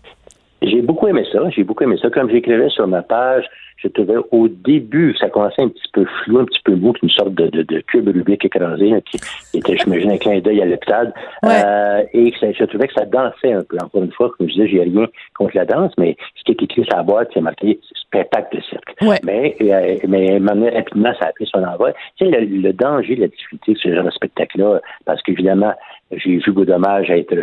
J'ai 0.62 0.83
beaucoup 0.83 1.07
aimé 1.07 1.25
ça. 1.33 1.49
J'ai 1.51 1.64
beaucoup 1.64 1.85
aimé 1.85 1.97
ça. 2.01 2.11
Comme 2.11 2.31
j'écrivais 2.31 2.69
sur 2.71 2.87
ma 2.87 3.03
page, 3.03 3.45
je 3.77 3.88
trouvais 3.88 4.16
au 4.31 4.49
début, 4.49 5.14
ça 5.19 5.29
commençait 5.29 5.62
un 5.62 5.69
petit 5.69 5.88
peu 5.92 6.07
flou, 6.25 6.38
un 6.38 6.45
petit 6.45 6.61
peu 6.64 6.75
mou, 6.75 6.95
une 7.03 7.11
sorte 7.11 7.35
de, 7.35 7.49
de, 7.49 7.62
de 7.62 7.81
cube 7.81 8.09
rubique 8.09 8.45
écrasé, 8.45 8.92
hein, 8.92 9.01
qui, 9.03 9.19
était, 9.59 9.77
j'imagine, 9.77 10.12
un 10.12 10.16
clin 10.16 10.38
d'œil 10.40 10.62
à 10.62 10.64
l'heptade. 10.64 11.12
Euh, 11.45 12.03
et 12.14 12.33
ça, 12.40 12.51
je 12.53 12.64
trouvais 12.64 12.88
que 12.88 12.95
ça 12.95 13.05
dansait 13.05 13.53
un 13.53 13.62
peu. 13.62 13.77
Encore 13.83 14.03
une 14.03 14.12
fois, 14.12 14.33
comme 14.37 14.49
je 14.49 14.55
disais, 14.55 14.69
j'ai 14.69 14.83
rien 14.83 15.07
contre 15.37 15.57
la 15.57 15.66
danse, 15.66 15.92
mais 15.99 16.16
ce 16.37 16.45
qui 16.45 16.53
est 16.53 16.62
écrit 16.62 16.85
sur 16.85 16.97
la 16.97 17.03
boîte, 17.03 17.29
c'est 17.35 17.40
marqué 17.40 17.79
spectacle 17.95 18.57
de 18.57 18.62
cirque. 18.62 18.95
Mais, 19.25 19.57
euh, 19.61 19.97
mais 20.09 20.38
rapidement, 20.71 21.12
ça 21.21 21.27
a 21.27 21.33
pris 21.33 21.47
son 21.47 21.62
envol. 21.62 21.92
Tu 22.16 22.25
sais, 22.25 22.40
le, 22.40 22.73
danger, 22.73 23.16
la 23.16 23.29
difficulté 23.29 23.75
de 23.75 23.79
ce 23.79 23.95
genre 23.95 24.05
de 24.05 24.11
spectacle-là, 24.11 24.81
parce 25.05 25.23
qu'évidemment, 25.23 25.75
j'ai 26.12 26.38
vu 26.38 26.53
dommage 26.64 27.11
à 27.11 27.19
être 27.19 27.35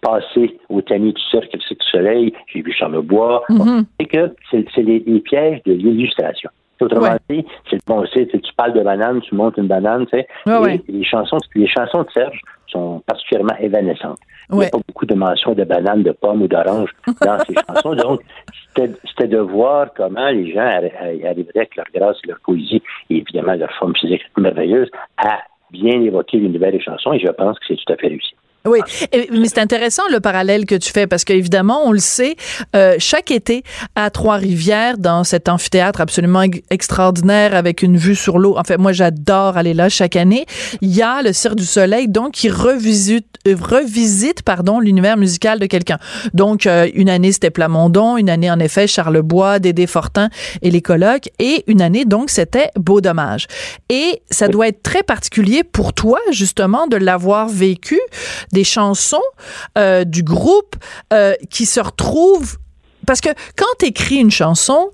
passé 0.00 0.58
au 0.68 0.80
tamis 0.80 1.12
du 1.12 1.22
cercle 1.30 1.56
du 1.58 1.76
soleil, 1.90 2.32
j'ai 2.46 2.62
vu 2.62 2.72
Charlebois, 2.72 3.42
mm 3.48 3.82
c'est 4.00 4.06
que 4.06 4.34
c'est 4.50 4.82
les, 4.82 5.00
pièges 5.20 5.62
de 5.64 5.72
l'illustration. 5.72 6.50
Autrement 6.80 7.16
dit, 7.28 7.44
c'est 7.68 7.84
bon, 7.86 8.04
tu 8.04 8.52
parles 8.56 8.72
de 8.72 8.82
banane, 8.82 9.20
tu 9.20 9.34
montes 9.34 9.56
une 9.56 9.66
banane, 9.66 10.06
tu 10.06 10.16
sais. 10.16 10.28
Les 10.88 11.04
chansons, 11.04 11.38
les 11.56 11.66
chansons 11.66 12.02
de 12.02 12.10
Serge 12.12 12.40
sont 12.68 13.02
particulièrement 13.04 13.56
évanescentes. 13.58 14.18
Il 14.50 14.58
n'y 14.58 14.64
a 14.66 14.70
pas 14.70 14.78
beaucoup 14.86 15.04
de 15.04 15.14
mentions 15.14 15.54
de 15.54 15.64
bananes, 15.64 16.04
de 16.04 16.12
pommes 16.12 16.42
ou 16.42 16.48
d'oranges 16.48 16.94
dans 17.20 17.38
ces 17.40 17.54
chansons. 17.68 17.94
Donc, 17.94 18.20
c'était 18.76 19.26
de 19.26 19.38
voir 19.38 19.88
comment 19.96 20.28
les 20.28 20.52
gens 20.52 20.60
arriveraient 20.60 21.26
avec 21.26 21.76
leur 21.76 21.86
grâce 21.92 22.16
et 22.24 22.28
leur 22.28 22.40
poésie, 22.40 22.82
et 23.10 23.16
évidemment 23.16 23.54
leur 23.54 23.72
forme 23.72 23.96
physique 23.96 24.22
merveilleuse, 24.36 24.88
à 25.16 25.40
bien 25.70 26.00
évoquer 26.00 26.38
une 26.38 26.52
nouvelle 26.52 26.80
chanson, 26.80 27.12
et 27.12 27.18
je 27.18 27.28
pense 27.28 27.58
que 27.58 27.64
c'est 27.68 27.76
tout 27.76 27.92
à 27.92 27.96
fait 27.96 28.08
réussi. 28.08 28.34
Oui, 28.64 28.80
mais 29.32 29.46
c'est 29.46 29.58
intéressant 29.58 30.02
le 30.10 30.20
parallèle 30.20 30.66
que 30.66 30.74
tu 30.74 30.90
fais 30.90 31.06
parce 31.06 31.24
qu'évidemment, 31.24 31.82
on 31.86 31.92
le 31.92 32.00
sait, 32.00 32.36
euh, 32.74 32.96
chaque 32.98 33.30
été 33.30 33.62
à 33.94 34.10
Trois-Rivières, 34.10 34.98
dans 34.98 35.24
cet 35.24 35.48
amphithéâtre 35.48 36.00
absolument 36.00 36.42
extraordinaire 36.70 37.54
avec 37.54 37.82
une 37.82 37.96
vue 37.96 38.16
sur 38.16 38.38
l'eau. 38.38 38.58
En 38.58 38.64
fait, 38.64 38.76
moi, 38.76 38.92
j'adore 38.92 39.56
aller 39.56 39.74
là 39.74 39.88
chaque 39.88 40.16
année. 40.16 40.44
Il 40.80 40.94
y 40.94 41.02
a 41.02 41.22
le 41.22 41.32
Cirque 41.32 41.54
du 41.54 41.64
Soleil, 41.64 42.08
donc 42.08 42.32
qui 42.32 42.50
revisite, 42.50 43.26
euh, 43.46 43.56
revisite 43.58 44.42
pardon, 44.42 44.80
l'univers 44.80 45.16
musical 45.16 45.58
de 45.60 45.66
quelqu'un. 45.66 45.98
Donc, 46.34 46.66
euh, 46.66 46.88
une 46.94 47.08
année 47.08 47.32
c'était 47.32 47.50
Plamondon, 47.50 48.16
une 48.16 48.28
année 48.28 48.50
en 48.50 48.58
effet 48.58 48.86
Charlebois, 48.86 49.60
Dédé 49.60 49.86
Fortin 49.86 50.28
et 50.62 50.70
les 50.70 50.82
colocs, 50.82 51.28
et 51.38 51.64
une 51.68 51.80
année 51.80 52.04
donc 52.04 52.28
c'était 52.28 52.70
Beau 52.76 53.00
Dommage. 53.00 53.46
Et 53.88 54.20
ça 54.30 54.48
doit 54.48 54.68
être 54.68 54.82
très 54.82 55.02
particulier 55.02 55.62
pour 55.64 55.92
toi 55.92 56.18
justement 56.32 56.86
de 56.86 56.96
l'avoir 56.96 57.48
vécu 57.48 57.98
des 58.52 58.64
chansons 58.64 59.22
euh, 59.76 60.04
du 60.04 60.22
groupe 60.22 60.76
euh, 61.12 61.34
qui 61.50 61.66
se 61.66 61.80
retrouvent. 61.80 62.58
Parce 63.06 63.20
que 63.20 63.30
quand 63.56 63.66
tu 63.78 63.86
écris 63.86 64.16
une 64.16 64.30
chanson, 64.30 64.90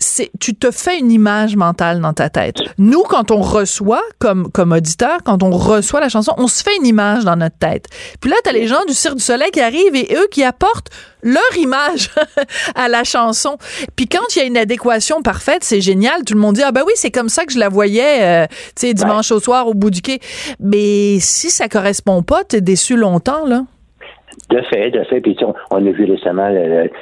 c'est 0.00 0.30
tu 0.40 0.54
te 0.54 0.70
fais 0.70 0.98
une 0.98 1.12
image 1.12 1.56
mentale 1.56 2.00
dans 2.00 2.12
ta 2.12 2.30
tête. 2.30 2.56
Nous, 2.78 3.02
quand 3.02 3.30
on 3.30 3.40
reçoit 3.40 4.02
comme 4.18 4.50
comme 4.50 4.72
auditeur, 4.72 5.18
quand 5.24 5.42
on 5.42 5.50
reçoit 5.50 6.00
la 6.00 6.08
chanson, 6.08 6.32
on 6.38 6.48
se 6.48 6.62
fait 6.62 6.74
une 6.76 6.86
image 6.86 7.24
dans 7.24 7.36
notre 7.36 7.58
tête. 7.58 7.86
Puis 8.20 8.30
là, 8.30 8.36
t'as 8.42 8.52
les 8.52 8.66
gens 8.66 8.84
du 8.86 8.94
Cirque 8.94 9.16
du 9.16 9.22
Soleil 9.22 9.50
qui 9.52 9.60
arrivent 9.60 9.94
et 9.94 10.16
eux 10.16 10.26
qui 10.30 10.42
apportent 10.42 10.88
leur 11.22 11.56
image 11.56 12.10
à 12.74 12.88
la 12.88 13.04
chanson. 13.04 13.58
Puis 13.94 14.08
quand 14.08 14.24
il 14.34 14.38
y 14.38 14.42
a 14.42 14.44
une 14.46 14.56
adéquation 14.56 15.22
parfaite, 15.22 15.62
c'est 15.62 15.82
génial. 15.82 16.24
Tout 16.24 16.34
le 16.34 16.40
monde 16.40 16.56
dit 16.56 16.62
ah 16.62 16.72
ben 16.72 16.82
oui, 16.86 16.92
c'est 16.96 17.10
comme 17.10 17.28
ça 17.28 17.44
que 17.44 17.52
je 17.52 17.58
la 17.58 17.68
voyais, 17.68 18.22
euh, 18.22 18.46
tu 18.74 18.86
sais, 18.86 18.94
dimanche 18.94 19.30
au 19.30 19.40
soir 19.40 19.68
au 19.68 19.74
bout 19.74 19.90
du 19.90 20.00
quai. 20.00 20.20
Mais 20.58 21.18
si 21.20 21.50
ça 21.50 21.68
correspond 21.68 22.22
pas, 22.22 22.42
t'es 22.44 22.62
déçu 22.62 22.96
longtemps 22.96 23.44
là. 23.46 23.64
De 24.50 24.60
fait, 24.62 24.90
de 24.90 25.02
fait. 25.04 25.20
Puis 25.20 25.36
on, 25.42 25.54
on 25.70 25.86
a 25.86 25.90
vu 25.90 26.04
récemment 26.04 26.50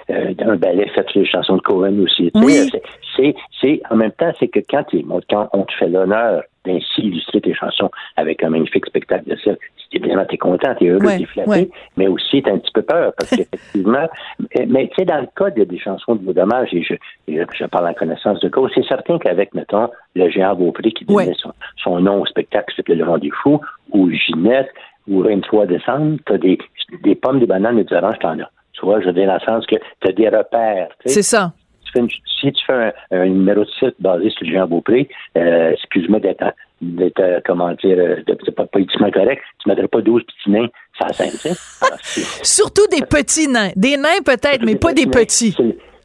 un 0.08 0.56
ballet 0.56 0.88
fait 0.94 1.08
sur 1.10 1.20
les 1.20 1.26
chansons 1.26 1.56
de 1.56 1.62
Cohen 1.62 1.98
aussi. 2.00 2.30
Oui. 2.34 2.70
C'est, 3.16 3.34
c'est, 3.60 3.80
en 3.90 3.96
même 3.96 4.12
temps, 4.12 4.32
c'est 4.38 4.48
que 4.48 4.60
quand, 4.68 4.84
quand 5.28 5.48
on 5.52 5.62
te 5.62 5.72
fait 5.74 5.88
l'honneur 5.88 6.42
d'ainsi 6.64 7.02
illustrer 7.02 7.40
tes 7.40 7.54
chansons 7.54 7.90
avec 8.16 8.42
un 8.42 8.50
magnifique 8.50 8.86
spectacle 8.86 9.28
de 9.28 9.36
ça, 9.36 9.52
évidemment, 9.92 10.24
t'es 10.26 10.36
content, 10.36 10.74
t'es 10.78 10.88
heureux, 10.88 11.16
t'es 11.16 11.24
flatté, 11.24 11.70
mais 11.96 12.06
aussi 12.06 12.42
t'as 12.42 12.52
un 12.52 12.58
petit 12.58 12.72
peu 12.72 12.82
peur, 12.82 13.12
parce 13.16 13.30
qu'effectivement, 13.30 14.06
mais 14.68 14.88
tu 14.88 14.94
sais, 14.98 15.04
dans 15.04 15.20
le 15.20 15.28
cas 15.34 15.50
des 15.50 15.78
chansons 15.78 16.16
de 16.16 16.24
vos 16.24 16.32
dommages, 16.32 16.72
et 16.72 16.82
je, 16.82 16.94
je, 17.26 17.64
parle 17.66 17.88
en 17.88 17.94
connaissance 17.94 18.40
de 18.40 18.48
cause, 18.48 18.70
c'est 18.74 18.86
certain 18.86 19.18
qu'avec, 19.18 19.54
mettons, 19.54 19.88
le 20.14 20.28
géant 20.30 20.54
Beaupré 20.54 20.92
qui 20.92 21.04
donnait 21.04 21.32
son, 21.76 22.00
nom 22.00 22.20
au 22.20 22.26
spectacle 22.26 22.70
qui 22.70 22.76
s'appelait 22.76 22.96
Le 22.96 23.04
Rendez-Fou, 23.04 23.60
ou 23.92 24.10
Ginette, 24.10 24.68
ou 25.08 25.22
23 25.22 25.66
décembre, 25.66 26.18
tu 26.26 26.32
as 26.32 26.38
des, 26.38 26.58
des 27.02 27.14
pommes, 27.14 27.40
des 27.40 27.46
bananes 27.46 27.78
et 27.78 27.84
des 27.84 27.94
oranges, 27.94 28.18
t'en 28.20 28.38
as. 28.38 28.50
Tu 28.72 28.84
vois, 28.84 29.00
je 29.00 29.06
veux 29.06 29.12
dire 29.12 29.26
dans 29.26 29.34
le 29.34 29.40
sens 29.40 29.66
que 29.66 29.76
tu 29.76 30.08
as 30.08 30.12
des 30.12 30.28
repères. 30.28 30.88
C'est 31.04 31.22
ça. 31.22 31.52
si 31.92 32.52
tu 32.52 32.64
fais 32.64 32.92
un, 33.10 33.26
numéro 33.26 33.64
de 33.64 33.70
site 33.78 33.94
basé 33.98 34.30
sur 34.30 34.46
géant 34.46 34.66
Beaupré, 34.66 35.08
euh, 35.36 35.72
excuse-moi 35.72 36.20
d'être, 36.20 36.44
d'être 36.80 37.20
euh, 37.20 37.40
comment 37.44 37.72
dire, 37.72 37.98
euh, 37.98 38.22
c'est 38.44 38.54
pas 38.54 38.66
politiquement 38.66 39.10
correct, 39.10 39.42
tu 39.62 39.68
ne 39.68 39.74
mettrais 39.74 39.88
pas 39.88 40.00
12 40.00 40.22
petits 40.22 40.50
nains 40.50 40.68
ça 40.98 41.08
scène, 41.12 41.54
Surtout 42.42 42.86
des 42.88 43.04
petits 43.06 43.48
nains. 43.48 43.70
Des 43.76 43.96
nains 43.96 44.20
peut-être, 44.24 44.64
mais 44.64 44.76
pas 44.76 44.92
des 44.92 45.06
petits. 45.06 45.56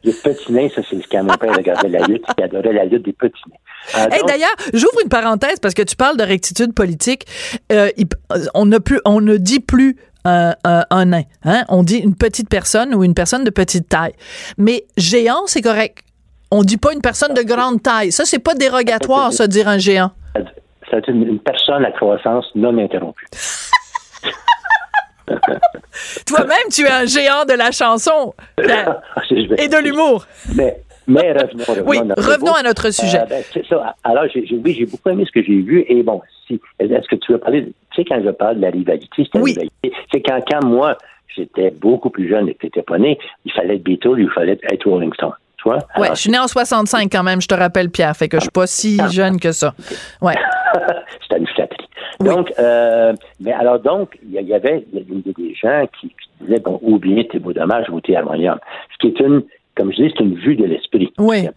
Les 0.04 0.12
petits 0.12 0.52
nains, 0.52 0.68
ça, 0.68 0.82
c'est 0.88 1.00
ce 1.00 1.08
quand 1.08 1.24
mon 1.24 1.34
père 1.34 1.56
regardait 1.56 1.88
la 1.88 2.06
lutte, 2.06 2.24
il 2.38 2.44
adorait 2.44 2.72
la 2.72 2.84
lutte 2.84 3.04
des 3.04 3.12
petits 3.12 3.42
nains. 3.48 3.56
Ah, 3.92 4.06
d'ailleurs, 4.26 4.54
j'ouvre 4.72 5.00
une 5.02 5.08
parenthèse 5.08 5.60
parce 5.60 5.74
que 5.74 5.82
tu 5.82 5.96
parles 5.96 6.16
de 6.16 6.22
rectitude 6.22 6.72
politique. 6.72 7.26
Euh, 7.72 7.90
on, 8.54 8.64
ne 8.66 8.78
plus, 8.78 9.00
on 9.04 9.20
ne 9.20 9.36
dit 9.36 9.60
plus 9.60 9.96
un, 10.24 10.54
un, 10.64 11.04
nain. 11.04 11.24
Hein? 11.44 11.64
On 11.68 11.82
dit 11.82 11.98
une 11.98 12.14
petite 12.14 12.48
personne 12.48 12.94
ou 12.94 13.04
une 13.04 13.14
personne 13.14 13.44
de 13.44 13.50
petite 13.50 13.88
taille. 13.88 14.14
Mais 14.56 14.86
géant, 14.96 15.46
c'est 15.46 15.60
correct. 15.60 15.98
On 16.50 16.62
dit 16.62 16.76
pas 16.76 16.92
une 16.92 17.02
personne 17.02 17.34
de 17.34 17.42
grande 17.42 17.82
taille. 17.82 18.12
Ça, 18.12 18.24
c'est 18.24 18.38
pas 18.38 18.54
dérogatoire, 18.54 19.32
ça, 19.32 19.46
dire 19.46 19.68
un 19.68 19.78
géant. 19.78 20.12
C'est 20.90 21.08
une 21.08 21.38
personne 21.40 21.84
à 21.84 21.90
croissance 21.90 22.46
non 22.54 22.78
interrompue. 22.78 23.26
Toi-même, 26.26 26.68
tu 26.72 26.82
es 26.82 26.90
un 26.90 27.06
géant 27.06 27.44
de 27.44 27.54
la 27.54 27.70
chanson 27.70 28.34
et 28.58 29.68
de 29.68 29.82
l'humour. 29.82 30.26
Mais, 30.54 30.83
mais 31.06 31.32
revenons, 31.32 31.64
revenons, 31.66 31.86
oui, 31.86 31.98
revenons 32.16 32.54
à 32.54 32.62
notre 32.62 32.90
sujet. 32.90 33.20
Euh, 33.20 33.26
ben, 33.28 33.42
c'est 33.52 33.66
ça. 33.66 33.94
Alors, 34.04 34.24
j'ai, 34.32 34.46
oui, 34.64 34.74
j'ai 34.78 34.86
beaucoup 34.86 35.08
aimé 35.08 35.24
ce 35.26 35.32
que 35.32 35.42
j'ai 35.42 35.60
vu. 35.60 35.84
Et 35.88 36.02
bon, 36.02 36.20
si, 36.46 36.60
est-ce 36.78 37.08
que 37.08 37.16
tu 37.16 37.32
veux 37.32 37.38
parler, 37.38 37.64
tu 37.64 37.72
sais, 37.96 38.04
quand 38.04 38.22
je 38.22 38.30
parle 38.30 38.56
de 38.56 38.62
la 38.62 38.70
rivalité, 38.70 39.28
c'est 39.32 39.40
oui. 39.40 39.54
C'est 40.12 40.20
quand, 40.20 40.40
quand 40.48 40.64
moi, 40.64 40.96
j'étais 41.34 41.70
beaucoup 41.70 42.10
plus 42.10 42.28
jeune 42.28 42.48
et 42.48 42.54
que 42.54 42.66
tu 42.66 42.82
pas 42.82 42.98
né, 42.98 43.18
il 43.44 43.52
fallait 43.52 43.76
être 43.76 43.82
Beatles, 43.82 44.18
il 44.18 44.30
fallait 44.30 44.58
être 44.70 44.88
Rolling 44.88 45.12
Stone. 45.14 45.32
Ouais, 45.66 46.08
je 46.10 46.20
suis 46.20 46.30
né 46.30 46.38
en 46.38 46.46
65 46.46 47.10
quand 47.10 47.22
même, 47.22 47.40
je 47.40 47.48
te 47.48 47.54
rappelle, 47.54 47.90
Pierre. 47.90 48.16
Fait 48.16 48.28
que 48.28 48.36
je 48.36 48.42
suis 48.42 48.50
pas 48.50 48.66
si 48.66 48.98
ah. 49.00 49.08
jeune 49.08 49.40
que 49.40 49.52
ça. 49.52 49.74
Ouais. 50.20 50.34
C'était 51.22 51.40
une 51.40 51.46
flatterie. 51.46 51.88
Donc, 52.20 52.52
euh, 52.58 53.12
mais 53.40 53.52
alors 53.52 53.80
donc, 53.80 54.18
il 54.22 54.32
y, 54.32 54.54
avait 54.54 54.84
des 54.92 55.54
gens 55.54 55.86
qui, 55.98 56.14
disaient, 56.40 56.60
bon, 56.60 56.78
oubliez 56.82 57.26
tes 57.26 57.38
beaux 57.38 57.52
dommages, 57.52 57.88
votez 57.88 58.16
harmonium. 58.16 58.58
Ce 58.92 58.98
qui 58.98 59.08
est 59.08 59.20
une, 59.20 59.42
comme 59.76 59.92
je 59.92 60.02
dis, 60.02 60.14
c'est 60.16 60.24
une 60.24 60.36
vue 60.36 60.56
de 60.56 60.64
l'esprit. 60.64 61.12
Oui. 61.18 61.48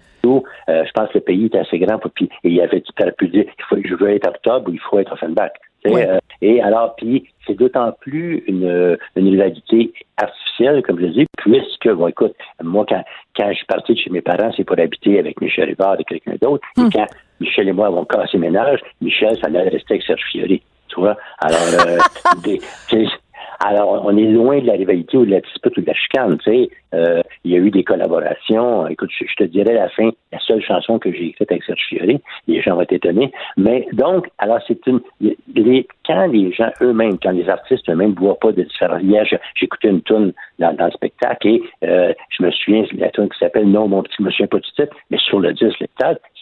Euh, 0.70 0.84
je 0.86 0.92
pense 0.92 1.10
que 1.10 1.16
le 1.16 1.22
pays 1.22 1.46
est 1.46 1.56
assez 1.56 1.80
grand 1.80 1.98
pour, 2.00 2.12
puis, 2.12 2.30
et 2.44 2.50
il 2.50 2.56
y 2.56 2.62
avait, 2.62 2.82
tu 2.82 2.92
pu 3.18 3.28
dire, 3.30 3.46
il 3.48 3.64
faut, 3.64 3.78
je 3.84 3.96
veux 3.96 4.10
être 4.10 4.28
octobre 4.28 4.70
ou 4.70 4.74
il 4.74 4.80
faut 4.80 5.00
être 5.00 5.14
Offenbach. 5.14 5.52
Euh, 5.86 6.20
et 6.42 6.62
alors, 6.62 6.96
puis 6.98 7.30
c'est 7.46 7.54
d'autant 7.54 7.94
plus 8.02 8.44
une, 8.48 8.98
une 9.16 9.30
rivalité 9.30 9.94
artificielle, 10.18 10.82
comme 10.82 11.00
je 11.00 11.06
dis, 11.06 11.26
puisque, 11.38 11.90
bon, 11.90 12.08
écoute, 12.08 12.34
moi, 12.62 12.86
quand, 12.88 13.02
quand 13.38 13.50
je 13.52 13.58
suis 13.58 13.66
parti 13.66 13.94
de 13.94 14.00
chez 14.00 14.10
mes 14.10 14.22
parents, 14.22 14.52
c'est 14.58 14.66
pour 14.66 14.78
habiter 14.78 15.18
avec 15.18 15.40
Michel 15.40 15.70
Rivard 15.70 15.96
et 16.00 16.04
quelqu'un 16.04 16.36
d'autre. 16.42 16.68
Et 16.78 16.82
hmm. 16.82 16.90
quand 16.92 17.08
Michel 17.40 17.70
et 17.70 17.74
moi 17.74 17.88
avons 17.88 18.04
cassé 18.04 18.38
ménage, 18.38 18.82
Michel, 19.00 19.38
ça 19.38 19.48
allait 19.48 19.70
rester 19.70 19.94
avec 19.94 20.04
Serge 20.04 20.24
Fiori. 20.30 20.62
Tu 20.90 21.00
vois? 21.00 21.16
Alors, 21.40 21.88
euh, 21.88 21.98
des, 22.44 22.60
alors, 23.60 24.06
on 24.06 24.16
est 24.18 24.26
loin 24.26 24.60
de 24.60 24.68
la 24.68 24.74
rivalité 24.74 25.18
ou 25.18 25.26
de 25.26 25.32
la 25.32 25.42
dispute 25.42 25.78
ou 25.78 25.82
de 25.82 25.88
la 25.88 25.94
chicane, 25.94 26.38
tu 26.38 26.52
sais. 26.52 26.70
Euh, 26.94 27.22
il 27.44 27.52
y 27.52 27.56
a 27.56 27.60
eu 27.60 27.72
des 27.72 27.84
collaborations. 27.84 28.88
Écoute, 28.88 29.10
je, 29.18 29.26
te 29.36 29.44
dirais 29.44 29.74
la 29.74 29.90
fin, 29.90 30.10
la 30.32 30.40
seule 30.40 30.62
chanson 30.62 31.00
que 31.00 31.12
j'ai 31.12 31.28
écrite 31.28 31.52
avec 31.52 31.64
Serge 31.64 31.86
Fiori, 31.90 32.22
les 32.48 32.62
gens 32.62 32.76
vont 32.76 32.82
être 32.82 32.94
étonnés. 32.94 33.32
Mais 33.58 33.88
donc, 33.94 34.30
alors 34.38 34.60
c'est 34.68 34.86
une... 34.88 35.02
Les, 35.20 35.88
quand 36.06 36.28
les 36.28 36.52
gens 36.54 36.72
eux-mêmes, 36.82 37.18
quand 37.22 37.32
les 37.32 37.50
artistes 37.50 37.90
eux-mêmes 37.90 38.12
ne 38.12 38.20
voient 38.20 38.40
pas 38.40 38.52
de 38.52 38.64
différence. 38.64 39.02
Hier, 39.02 39.26
j'écoutais 39.56 39.90
une 39.90 40.02
tune 40.02 40.34
dans, 40.60 40.76
le 40.78 40.92
spectacle 40.92 41.48
et 41.48 41.62
euh, 41.84 42.14
je 42.30 42.44
me 42.44 42.52
souviens, 42.52 42.86
la 42.98 43.10
tune 43.10 43.30
qui 43.30 43.38
s'appelle 43.40 43.70
Non, 43.70 43.88
mon 43.88 44.04
petit, 44.04 44.16
je 44.20 44.24
me 44.24 44.32
souviens 44.32 44.48
pas 44.48 44.60
du 44.60 44.72
titre, 44.72 44.96
mais 45.12 45.18
sur 45.18 45.40
le 45.40 45.54
disque, 45.54 45.80
le 45.80 45.88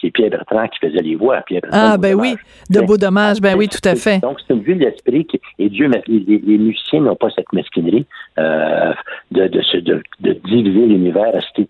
c'est 0.02 0.12
Pierre 0.12 0.30
Bertrand 0.30 0.68
qui 0.68 0.80
faisait 0.80 1.02
les 1.02 1.16
voix. 1.16 1.42
Pierre 1.42 1.62
Bertrand, 1.62 1.92
ah, 1.94 1.98
ben 1.98 2.14
oui, 2.14 2.36
de 2.70 2.82
beaux 2.82 2.98
dommages, 2.98 3.42
ben 3.42 3.58
oui, 3.58 3.68
tout 3.68 3.88
à 3.88 3.96
fait. 3.96 4.20
Donc, 4.20 4.40
c'est 4.46 4.54
une 4.54 4.62
vue 4.62 4.76
de 4.76 4.86
l'esprit 4.86 5.26
et 5.60 5.70
Dieu, 5.70 5.90
les, 6.08 6.20
les 6.44 6.58
musiciens 6.58 7.02
n'ont 7.02 7.16
pas 7.16 7.30
cette 7.36 7.52
mesquinerie 7.54 8.06
euh, 8.38 8.94
de, 9.32 9.48
de, 9.48 9.80
de, 9.80 10.04
de, 10.20 10.35
diviser 10.44 10.86
l'univers. 10.86 11.32
Si 11.56 11.66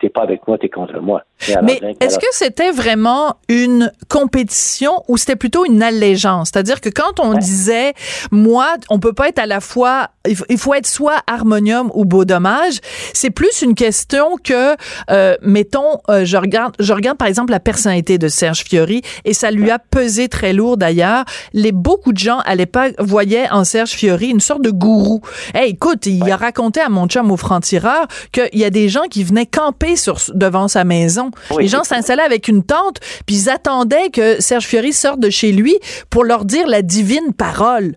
t'es 0.00 0.08
pas 0.08 0.22
avec 0.22 0.46
moi, 0.46 0.58
t'es 0.58 0.68
contre 0.68 1.00
moi. 1.00 1.22
Mais 1.62 1.80
est-ce 2.00 2.18
que 2.18 2.26
c'était 2.32 2.70
vraiment 2.70 3.36
une 3.48 3.92
compétition 4.08 5.02
ou 5.08 5.16
c'était 5.16 5.36
plutôt 5.36 5.64
une 5.64 5.82
allégeance? 5.82 6.50
C'est-à-dire 6.52 6.80
que 6.80 6.88
quand 6.88 7.20
on 7.20 7.34
disait, 7.34 7.94
moi, 8.30 8.74
on 8.90 8.98
peut 8.98 9.12
pas 9.12 9.28
être 9.28 9.38
à 9.38 9.46
la 9.46 9.60
fois, 9.60 10.08
il 10.48 10.58
faut 10.58 10.74
être 10.74 10.86
soit 10.86 11.22
harmonium 11.26 11.90
ou 11.94 12.04
beau 12.04 12.24
dommage, 12.24 12.78
c'est 13.12 13.30
plus 13.30 13.62
une 13.62 13.74
question 13.74 14.36
que, 14.42 14.74
euh, 15.10 15.36
mettons, 15.42 16.00
euh, 16.08 16.24
je 16.24 16.36
regarde, 16.36 16.74
je 16.78 16.92
regarde 16.92 17.18
par 17.18 17.28
exemple 17.28 17.52
la 17.52 17.60
personnalité 17.60 18.18
de 18.18 18.28
Serge 18.28 18.64
Fiori 18.64 19.02
et 19.24 19.32
ça 19.32 19.50
lui 19.50 19.70
a 19.70 19.78
pesé 19.78 20.28
très 20.28 20.52
lourd 20.52 20.76
d'ailleurs. 20.76 21.24
Les 21.52 21.72
beaucoup 21.72 22.12
de 22.12 22.18
gens 22.18 22.38
à 22.40 22.54
l'époque 22.54 22.94
voyaient 22.98 23.48
en 23.50 23.64
Serge 23.64 23.90
Fiori 23.90 24.28
une 24.28 24.40
sorte 24.40 24.62
de 24.62 24.70
gourou. 24.70 25.20
Hey, 25.54 25.72
écoute, 25.72 26.06
il 26.06 26.30
a 26.30 26.36
raconté 26.36 26.80
à 26.80 26.88
mon 26.88 27.06
chum 27.06 27.30
au 27.30 27.36
franc-tireur 27.36 27.97
qu'il 28.32 28.58
y 28.58 28.64
a 28.64 28.70
des 28.70 28.88
gens 28.88 29.04
qui 29.10 29.24
venaient 29.24 29.46
camper 29.46 29.96
sur, 29.96 30.16
devant 30.34 30.68
sa 30.68 30.84
maison. 30.84 31.30
Les 31.58 31.68
gens 31.68 31.84
s'installaient 31.84 32.22
avec 32.22 32.48
une 32.48 32.64
tente, 32.64 33.00
puis 33.26 33.36
ils 33.36 33.50
attendaient 33.50 34.10
que 34.10 34.40
Serge 34.40 34.64
Fiori 34.64 34.92
sorte 34.92 35.20
de 35.20 35.30
chez 35.30 35.52
lui 35.52 35.76
pour 36.10 36.24
leur 36.24 36.44
dire 36.44 36.66
la 36.66 36.82
divine 36.82 37.32
parole. 37.36 37.94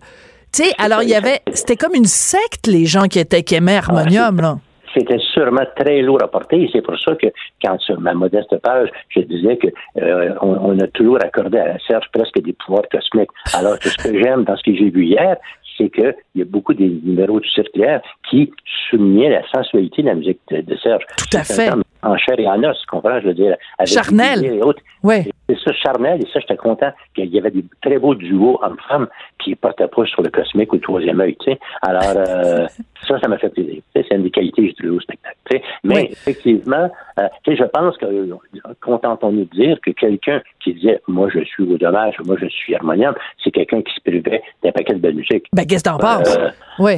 Tu 0.54 0.64
sais, 0.64 0.74
alors 0.78 1.04
il 1.04 1.10
y 1.10 1.16
avait, 1.16 1.42
c'était 1.54 1.78
comme 1.78 1.96
une 1.96 2.06
secte, 2.06 2.68
les 2.68 2.86
gens 2.86 3.08
qui 3.08 3.20
étaient 3.20 3.44
qui 3.44 3.56
aimaient 3.56 3.78
Harmonium, 3.78 4.42
là 4.42 4.58
c'était 4.96 5.20
sûrement 5.34 5.66
très 5.76 6.02
lourd 6.02 6.22
à 6.22 6.28
porter. 6.28 6.64
Et 6.64 6.70
c'est 6.72 6.82
pour 6.82 7.00
ça 7.00 7.16
que, 7.16 7.28
quand 7.64 7.80
sur 7.80 8.00
ma 8.00 8.14
modeste 8.14 8.56
page, 8.58 8.90
je 9.10 9.22
disais 9.22 9.58
que 9.58 9.68
euh, 10.02 10.34
on, 10.42 10.78
a 10.80 10.88
toujours 10.88 11.18
accordé 11.24 11.60
à 11.60 11.78
Serge 11.88 12.06
presque 12.14 12.42
des 12.42 12.54
pouvoirs 12.54 12.88
cosmiques. 12.92 13.30
Alors 13.54 13.80
que 13.80 13.90
ce 13.90 13.98
que 13.98 14.22
j'aime 14.22 14.44
dans 14.44 14.58
ce 14.58 14.64
que 14.64 14.76
j'ai 14.76 14.90
vu 14.90 15.06
hier, 15.06 15.38
c'est 15.78 15.90
qu'il 15.90 16.14
y 16.36 16.42
a 16.42 16.46
beaucoup 16.46 16.74
des 16.74 16.90
numéros 16.90 17.40
du 17.40 17.50
circulaire 17.50 18.02
qui 18.30 18.52
soulignaient 18.90 19.30
la 19.30 19.48
sensualité 19.50 20.02
de 20.02 20.08
la 20.08 20.16
musique 20.16 20.40
de, 20.50 20.76
Serge. 20.78 21.04
Tout 21.18 21.38
à 21.38 21.44
fait. 21.44 21.70
En 22.04 22.18
chair 22.18 22.40
et 22.40 22.48
en 22.48 22.64
os, 22.64 22.78
tu 22.80 22.88
comprends, 22.88 23.20
je 23.20 23.28
veux 23.28 23.34
dire. 23.34 23.56
Charnel. 23.86 24.44
Et 24.44 24.62
autres. 24.62 24.82
Ouais. 25.04 25.26
C'est 25.48 25.58
ça, 25.60 25.74
charnel, 25.74 26.22
et 26.22 26.28
ça, 26.32 26.40
j'étais 26.40 26.56
content 26.56 26.92
qu'il 27.14 27.28
y 27.28 27.38
avait 27.38 27.52
des 27.52 27.66
très 27.82 28.00
beaux 28.00 28.16
duos 28.16 28.60
hommes-femmes 28.64 29.08
qui 29.40 29.56
portaient 29.56 29.88
pas 29.88 30.06
sur 30.06 30.22
le 30.22 30.30
cosmique 30.30 30.74
le 30.74 30.80
troisième 30.80 31.20
œil, 31.20 31.36
tu 31.40 31.52
sais. 31.52 31.60
Alors, 31.82 32.02
euh, 32.16 32.68
ça, 33.08 33.20
ça 33.20 33.28
m'a 33.28 33.38
fait 33.38 33.50
plaisir. 33.50 33.82
C'est 33.94 34.10
une 34.12 34.24
des 34.24 34.32
qualités 34.32 34.62
que 34.64 34.70
je 34.70 34.84
trouve 34.84 34.98
au 34.98 35.02
spectacle. 35.02 35.38
Mais 35.84 36.06
effectivement, 36.12 36.90
euh, 37.20 37.28
je 37.48 37.64
pense 37.64 37.98
que 37.98 38.06
euh, 38.06 38.36
contentons-nous 38.82 39.46
de 39.46 39.50
dire 39.50 39.80
que 39.82 39.92
quelqu'un 39.92 40.42
qui 40.64 40.74
disait 40.74 41.02
Moi 41.08 41.30
je 41.34 41.44
suis 41.44 41.64
au 41.64 41.78
dommage, 41.78 42.16
moi 42.26 42.36
je 42.40 42.48
suis 42.48 42.76
harmonium, 42.76 43.14
c'est 43.44 43.52
quelqu'un 43.52 43.82
qui 43.82 43.94
se 43.94 44.02
privait 44.02 44.42
d'un 44.64 44.72
paquet 44.72 44.94
de 44.94 45.00
belle 45.00 45.16
musique. 45.16 45.46
Ben 45.54 45.66
qu'est-ce 45.66 45.84
que 45.84 45.90
t'en 45.90 45.98
penses? 45.98 46.38
oui. 46.80 46.94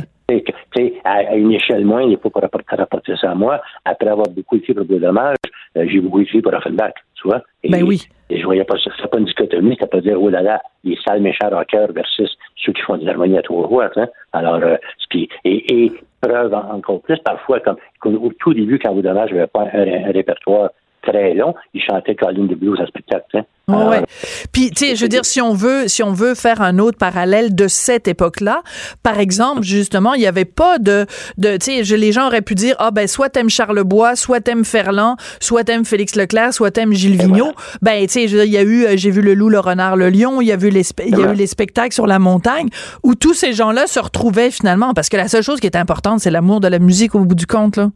À, 1.04 1.36
une 1.36 1.52
échelle 1.52 1.86
moindre, 1.86 2.08
il 2.08 2.10
n'est 2.12 2.18
pas 2.18 2.78
rapporter, 2.78 3.14
ça 3.18 3.32
à 3.32 3.36
moi. 3.36 3.62
Après 3.86 4.10
avoir 4.10 4.28
beaucoup 4.30 4.56
écrit 4.56 4.74
pour 4.74 4.86
dommage, 4.86 5.36
j'ai 5.76 6.00
beaucoup 6.00 6.22
écrit 6.22 6.42
pour 6.42 6.54
Offenbach, 6.54 6.94
tu 7.16 7.28
vois. 7.28 7.42
Et, 7.64 7.70
ben 7.70 7.84
oui. 7.84 8.02
Et 8.30 8.40
je 8.40 8.46
voyais 8.46 8.64
pas 8.64 8.78
ça. 8.78 8.92
C'est 9.00 9.10
pas 9.10 9.20
une 9.20 9.26
dichotomie, 9.26 9.78
c'est 9.80 9.90
pas 9.90 10.02
dire, 10.02 10.22
oh 10.22 10.30
là 10.30 10.42
là, 10.42 10.62
les 10.84 10.98
sales 11.06 11.22
méchants 11.22 11.50
rockers 11.50 11.92
versus 11.92 12.36
ceux 12.56 12.72
qui 12.72 12.82
font 12.82 12.98
des 12.98 13.08
harmonies 13.08 13.38
à 13.38 13.42
trois 13.42 13.68
voix, 13.68 13.90
hein. 13.96 14.08
Alors, 14.32 14.60
ce 14.98 15.08
qui, 15.10 15.30
et, 15.44 15.84
et 15.84 15.92
preuve 16.24 16.54
encore 16.54 17.02
plus, 17.02 17.18
parfois, 17.20 17.60
comme, 17.60 17.78
au 18.06 18.32
tout 18.40 18.54
début, 18.54 18.80
quand 18.80 18.94
vous 18.94 19.02
dommage, 19.02 19.30
je 19.30 19.36
n'avais 19.36 19.48
pas 19.48 19.68
un, 19.74 20.12
répertoire 20.12 20.70
très 21.06 21.34
long, 21.34 21.54
il 21.74 21.82
chantait 21.82 22.16
Colline 22.16 22.47
de 22.47 22.56
Blues 22.56 22.80
à 22.82 22.88
spectacle. 22.88 23.43
Hein. 23.68 23.89
ouais. 23.89 24.04
Puis, 24.51 24.72
tu 24.72 24.86
sais, 24.86 24.95
je 24.95 25.01
veux 25.01 25.10
dire, 25.10 25.26
si 25.26 25.41
on 25.41 25.54
veut, 25.54 25.88
si 25.88 26.01
on 26.04 26.14
veut 26.14 26.34
faire 26.36 26.62
un 26.62 26.80
autre 26.80 26.97
parallèle 26.97 27.54
de 27.54 27.68
cette 27.68 28.08
époque-là, 28.08 28.62
par 29.04 29.20
exemple, 29.20 29.64
justement, 29.64 30.14
il 30.14 30.20
n'y 30.20 30.28
avait 30.28 30.45
pas 30.45 30.80
de, 30.80 31.06
de 31.38 31.58
tu 31.58 31.84
sais, 31.84 31.97
les 31.97 32.12
gens 32.12 32.28
auraient 32.28 32.41
pu 32.41 32.56
dire, 32.56 32.76
ah 32.80 32.91
ben, 32.91 33.08
soit 33.08 33.30
t'aimes 33.30 33.49
Charlebois, 33.49 34.16
soit 34.16 34.41
t'aimes 34.41 34.66
Ferland, 34.66 35.16
soit 35.39 35.64
t'aimes 35.64 35.86
Félix 35.86 36.16
Leclerc, 36.16 36.54
soit 36.54 36.72
t'aimes 36.72 36.93
Gilles 36.93 37.18
Vigneault. 37.18 37.54
Ben, 37.82 38.06
tu 38.08 38.28
sais, 38.28 38.45
il 38.45 38.51
y 38.51 38.58
a 38.58 38.64
eu, 38.64 38.86
euh, 38.86 38.93
j'ai 38.95 39.12
vu 39.12 39.22
le 39.22 39.34
loup, 39.34 39.49
le 39.49 39.60
renard, 39.60 39.95
le 39.95 40.10
lion, 40.10 40.41
il 40.41 40.47
y 40.47 40.51
a 40.51 40.56
eu 40.56 40.70
les, 40.70 40.84
il 41.06 41.18
y 41.18 41.24
a 41.24 41.32
eu 41.32 41.36
les 41.36 41.47
spectacles 41.47 41.93
sur 41.93 42.08
la 42.08 42.20
montagne, 42.20 42.70
où 43.04 43.16
tous 43.16 43.34
ces 43.34 43.54
gens-là 43.54 43.88
se 43.88 43.99
retrouvaient 43.99 44.51
finalement, 44.51 44.93
parce 44.93 45.10
que 45.10 45.18
la 45.18 45.28
seule 45.28 45.43
chose 45.43 45.60
qui 45.60 45.68
est 45.68 45.78
importante, 45.78 46.20
c'est 46.22 46.32
l'amour 46.32 46.60
de 46.60 46.68
la 46.68 46.80
musique 46.80 47.16
au 47.16 47.20
bout 47.20 47.36
du 47.36 47.47
compte, 47.47 47.78
là. 47.78 47.89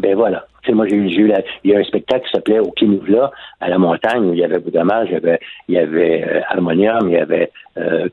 Ben 0.00 0.16
voilà. 0.16 0.44
Moi, 0.72 0.86
j'ai 0.88 0.96
eu, 0.96 1.32
il 1.64 1.70
y 1.70 1.74
a 1.74 1.78
un 1.78 1.84
spectacle 1.84 2.24
qui 2.26 2.32
s'appelait 2.32 2.58
Au 2.58 2.70
Kinuvla, 2.70 3.30
à 3.60 3.68
la 3.68 3.78
montagne, 3.78 4.24
où 4.24 4.32
il 4.32 4.40
y 4.40 4.44
avait 4.44 4.58
Boudamage, 4.58 5.08
il 5.10 5.14
y 5.14 5.16
avait, 5.16 5.40
il 5.68 5.74
y 5.74 5.78
avait 5.78 6.24
euh, 6.26 6.40
harmonium, 6.48 7.08
il 7.08 7.14
y 7.14 7.18
avait 7.18 7.50
euh, 7.76 8.08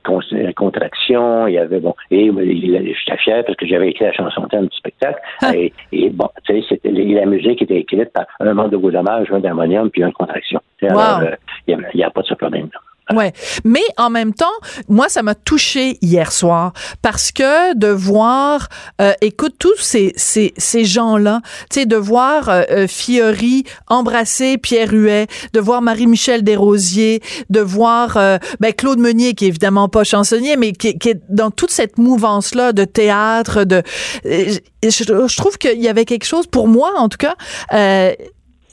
contraction, 0.56 1.47
il 1.47 1.54
y 1.54 1.58
avait, 1.58 1.80
bon, 1.80 1.93
et 2.10 2.32
j'étais 2.32 3.18
fier 3.18 3.43
parce 3.45 3.58
que 3.58 3.66
j'avais 3.68 3.89
écrit 3.89 4.06
la 4.06 4.14
chanson 4.14 4.47
thème 4.47 4.68
du 4.68 4.78
spectacle. 4.78 5.20
Ah. 5.41 5.52
Et, 5.56 6.10
bon, 6.10 6.30
tu 6.45 6.54
sais, 6.54 6.66
c'était, 6.70 6.91
la 6.91 7.26
musique 7.26 7.62
était 7.62 7.78
écrite 7.78 8.12
par 8.12 8.26
un 8.39 8.54
membre 8.54 8.70
de 8.70 8.78
Boudamage, 8.78 9.32
un 9.32 9.39
d'harmonium, 9.39 9.89
puis 9.89 10.04
un 10.04 10.10
de 10.10 10.14
contraction. 10.14 10.60
Alors, 10.82 11.20
euh, 11.20 11.36
il 11.68 11.78
n'y 11.95 12.04
a, 12.04 12.08
a, 12.08 12.10
pas 12.10 12.22
de 12.22 12.28
ce 12.28 12.34
problème-là. 12.34 12.80
Ouais, 13.16 13.34
mais 13.64 13.84
en 13.97 14.09
même 14.09 14.34
temps, 14.34 14.45
moi 14.88 15.09
ça 15.09 15.24
m'a 15.24 15.36
touché 15.36 15.97
hier 16.01 16.32
soir 16.32 16.74
parce 17.01 17.32
que 17.32 17.76
de 17.76 17.88
voir, 17.88 18.70
euh, 19.01 19.14
écoute 19.22 19.55
tous 19.59 19.78
ces 19.78 20.14
ces, 20.16 20.53
ces 20.57 20.86
gens-là, 20.86 21.41
tu 21.70 21.82
sais, 21.82 21.86
de 21.86 21.95
voir 21.95 22.49
euh, 22.49 22.64
euh, 22.72 22.88
Fiori 22.88 23.64
embrasser 23.88 24.57
Pierre 24.57 24.91
Huet, 24.91 25.28
de 25.53 25.59
voir 25.59 25.82
Marie-Michel 25.82 26.43
Desrosiers, 26.43 27.22
de 27.49 27.59
voir 27.59 28.18
ben, 28.59 28.74
Claude 28.74 28.99
Meunier 28.99 29.34
qui 29.34 29.45
est 29.45 29.49
évidemment 29.49 29.89
pas 29.89 30.03
chansonnier, 30.03 30.57
mais 30.57 30.74
qui, 30.74 30.97
qui 30.97 31.09
est 31.09 31.22
dans 31.30 31.51
toute 31.51 31.72
cette 31.72 31.97
mouvance 31.97 32.55
là 32.55 32.74
de 32.74 32.86
théâtre, 32.86 33.64
de, 33.64 33.84
je, 34.24 34.49
je 34.84 35.38
trouve 35.38 35.57
qu'il 35.57 35.82
y 35.82 35.88
avait 35.88 36.05
quelque 36.05 36.26
chose 36.26 36.47
pour 36.47 36.68
moi 36.68 36.93
en 36.97 37.09
tout 37.09 37.18
cas 37.18 37.36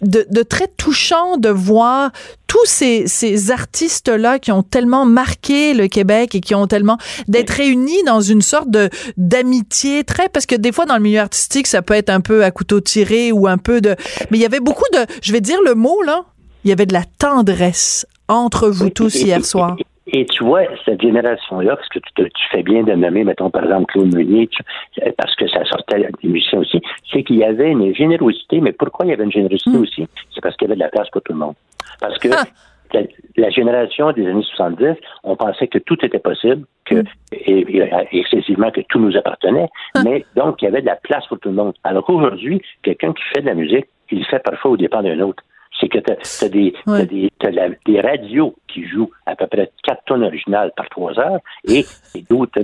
de, 0.03 0.43
très 0.43 0.69
touchant 0.69 1.37
de 1.37 1.49
voir 1.49 2.11
tous 2.47 2.65
ces, 2.65 3.07
ces 3.07 3.51
artistes-là 3.51 4.39
qui 4.39 4.53
ont 4.53 4.63
tellement 4.63 5.05
marqué 5.05 5.75
le 5.75 5.89
Québec 5.89 6.35
et 6.35 6.41
qui 6.41 6.55
ont 6.55 6.67
tellement 6.67 6.99
d'être 7.27 7.51
réunis 7.51 8.03
dans 8.05 8.21
une 8.21 8.43
sorte 8.43 8.71
de 8.71 8.89
d'amitié 9.17 10.05
très 10.05 10.29
parce 10.29 10.47
que 10.47 10.55
des 10.55 10.73
fois 10.73 10.87
dans 10.87 10.97
le 10.97 11.03
milieu 11.03 11.21
artistique 11.21 11.67
ça 11.67 11.83
peut 11.83 11.95
être 11.95 12.11
un 12.11 12.21
peu 12.21 12.45
à 12.45 12.51
couteau 12.51 12.81
tiré 12.81 13.33
ou 13.33 13.47
un 13.47 13.59
peu 13.59 13.81
de 13.81 13.97
mais 14.31 14.39
il 14.39 14.41
y 14.41 14.47
avait 14.47 14.61
beaucoup 14.61 14.87
de 14.93 15.01
je 15.23 15.33
vais 15.33 15.41
dire 15.41 15.61
le 15.65 15.75
mot 15.75 16.03
là 16.03 16.25
il 16.65 16.71
y 16.71 16.73
avait 16.73 16.87
de 16.87 16.95
la 16.95 17.05
tendresse 17.19 18.07
entre 18.29 18.69
vous 18.69 18.91
tous 18.91 19.15
hier 19.15 19.45
soir. 19.45 19.77
Et 20.11 20.25
tu 20.25 20.45
vois, 20.45 20.63
cette 20.85 21.03
génération-là, 21.03 21.77
parce 21.77 21.89
que 21.89 21.99
tu, 21.99 22.31
fais 22.51 22.63
bien 22.63 22.83
de 22.83 22.93
nommer, 22.93 23.25
mettons, 23.25 23.51
par 23.51 23.65
exemple, 23.65 23.93
Claude 23.93 24.15
Meunier, 24.15 24.49
parce 25.19 25.35
que 25.37 25.47
ça 25.49 25.65
sortait 25.65 26.09
des 26.23 26.29
musiciens 26.29 26.61
aussi, 26.61 26.81
c'est 27.13 27.23
qu'il 27.23 27.37
y 27.37 27.45
avait 27.45 27.71
une 27.71 27.95
générosité, 27.95 28.61
mais 28.61 28.73
pourquoi 28.73 29.05
il 29.05 29.11
y 29.11 29.13
avait 29.13 29.25
une 29.25 29.33
générosité 29.33 29.71
hmm. 29.71 29.83
aussi? 29.83 30.09
C'est 30.35 30.41
parce 30.41 30.57
qu'il 30.57 30.67
y 30.67 30.71
avait 30.71 30.77
de 30.77 30.85
la 30.85 30.89
place 30.89 31.11
pour 31.11 31.21
tout 31.23 31.33
le 31.33 31.39
monde. 31.39 31.55
Parce 32.01 32.17
que 32.19 32.29
ah. 32.33 32.99
la, 33.37 33.51
génération 33.51 34.13
des 34.13 34.27
années 34.27 34.43
70, 34.43 34.97
on 35.25 35.37
pensait 35.37 35.69
que 35.69 35.79
tout 35.79 36.03
était 36.03 36.19
possible, 36.19 36.65
que 36.87 36.95
hmm. 36.95 37.05
et, 37.33 37.91
excessivement 38.13 38.71
que 38.71 38.81
tout 38.89 39.01
nous 39.01 39.15
appartenait, 39.15 39.69
ah. 39.95 40.03
mais 40.05 40.25
donc 40.37 40.63
il 40.63 40.65
y 40.65 40.69
avait 40.69 40.81
de 40.81 40.87
la 40.87 40.97
place 40.97 41.27
pour 41.27 41.39
tout 41.39 41.51
le 41.51 41.57
monde. 41.57 41.75
Alors 41.85 42.07
qu'aujourd'hui, 42.07 42.63
quelqu'un 42.83 43.13
qui 43.13 43.23
fait 43.35 43.43
de 43.43 43.47
la 43.47 43.55
musique, 43.55 43.87
il 44.11 44.21
le 44.21 44.25
fait 44.25 44.43
parfois 44.43 44.71
au 44.71 44.77
dépend 44.79 45.03
d'un 45.03 45.21
autre 45.21 45.43
C'est 45.81 45.89
que 45.89 45.99
tu 45.99 46.13
as, 46.45 46.49
des, 46.49 46.73
Ouais. 46.87 47.07
des, 47.07 47.31
la- 47.53 47.69
des 47.87 48.01
radios 48.01 48.55
qui 48.67 48.85
jouent 48.87 49.11
à 49.27 49.37
peu 49.37 49.47
près 49.47 49.71
4 49.85 50.05
tonnes 50.07 50.25
originales 50.25 50.73
par 50.77 50.89
3 50.89 51.19
heures 51.21 51.39
et, 51.69 51.85
et 52.15 52.23
d'autres, 52.29 52.61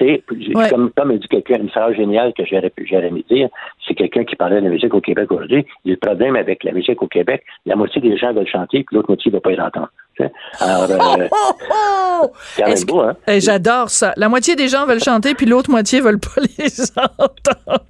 Ouais. 0.00 0.68
comme, 0.70 0.90
comme 0.90 1.16
dit 1.18 1.28
quelqu'un, 1.28 1.58
une 1.60 1.70
phrase 1.70 1.94
géniale 1.94 2.32
que 2.34 2.44
j'aurais 2.44 2.70
pu- 2.70 2.86
j'aurais 2.86 3.08
aimé 3.08 3.24
dire, 3.30 3.48
c'est 3.86 3.94
quelqu'un 3.94 4.24
qui 4.24 4.36
parlait 4.36 4.60
de 4.60 4.64
la 4.66 4.70
musique 4.70 4.92
au 4.94 5.00
Québec 5.00 5.30
aujourd'hui. 5.32 5.60
A 5.60 5.88
le 5.88 5.96
problème 5.96 6.36
avec 6.36 6.62
la 6.64 6.72
musique 6.72 7.02
au 7.02 7.06
Québec, 7.08 7.42
la 7.66 7.76
moitié 7.76 8.00
des 8.00 8.16
gens 8.16 8.32
veulent 8.32 8.46
chanter, 8.46 8.84
puis 8.84 8.96
l'autre 8.96 9.08
moitié 9.08 9.30
ne 9.30 9.36
va 9.36 9.40
pas 9.40 9.52
y 9.52 9.56
l'entendre. 9.56 9.88
Alors, 10.60 10.90
euh, 10.90 11.28
Oh, 11.30 11.52
oh! 11.70 12.32
que- 12.56 12.86
beau, 12.86 13.00
hein? 13.00 13.16
J'adore 13.38 13.90
ça. 13.90 14.12
La 14.16 14.28
moitié 14.28 14.56
des 14.56 14.68
gens 14.68 14.86
veulent 14.86 15.02
chanter, 15.02 15.34
puis 15.34 15.46
l'autre 15.46 15.70
moitié 15.70 16.00
veulent 16.00 16.20
pas 16.20 16.40
les 16.58 16.90
entendre. 16.96 17.84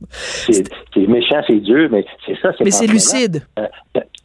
C'est 0.49 1.07
méchant, 1.07 1.41
c'est 1.47 1.61
dur, 1.61 1.89
mais 1.91 2.05
c'est 2.27 2.37
ça. 2.41 2.51
Mais 2.61 2.71
c'est 2.71 2.87
lucide. 2.87 3.43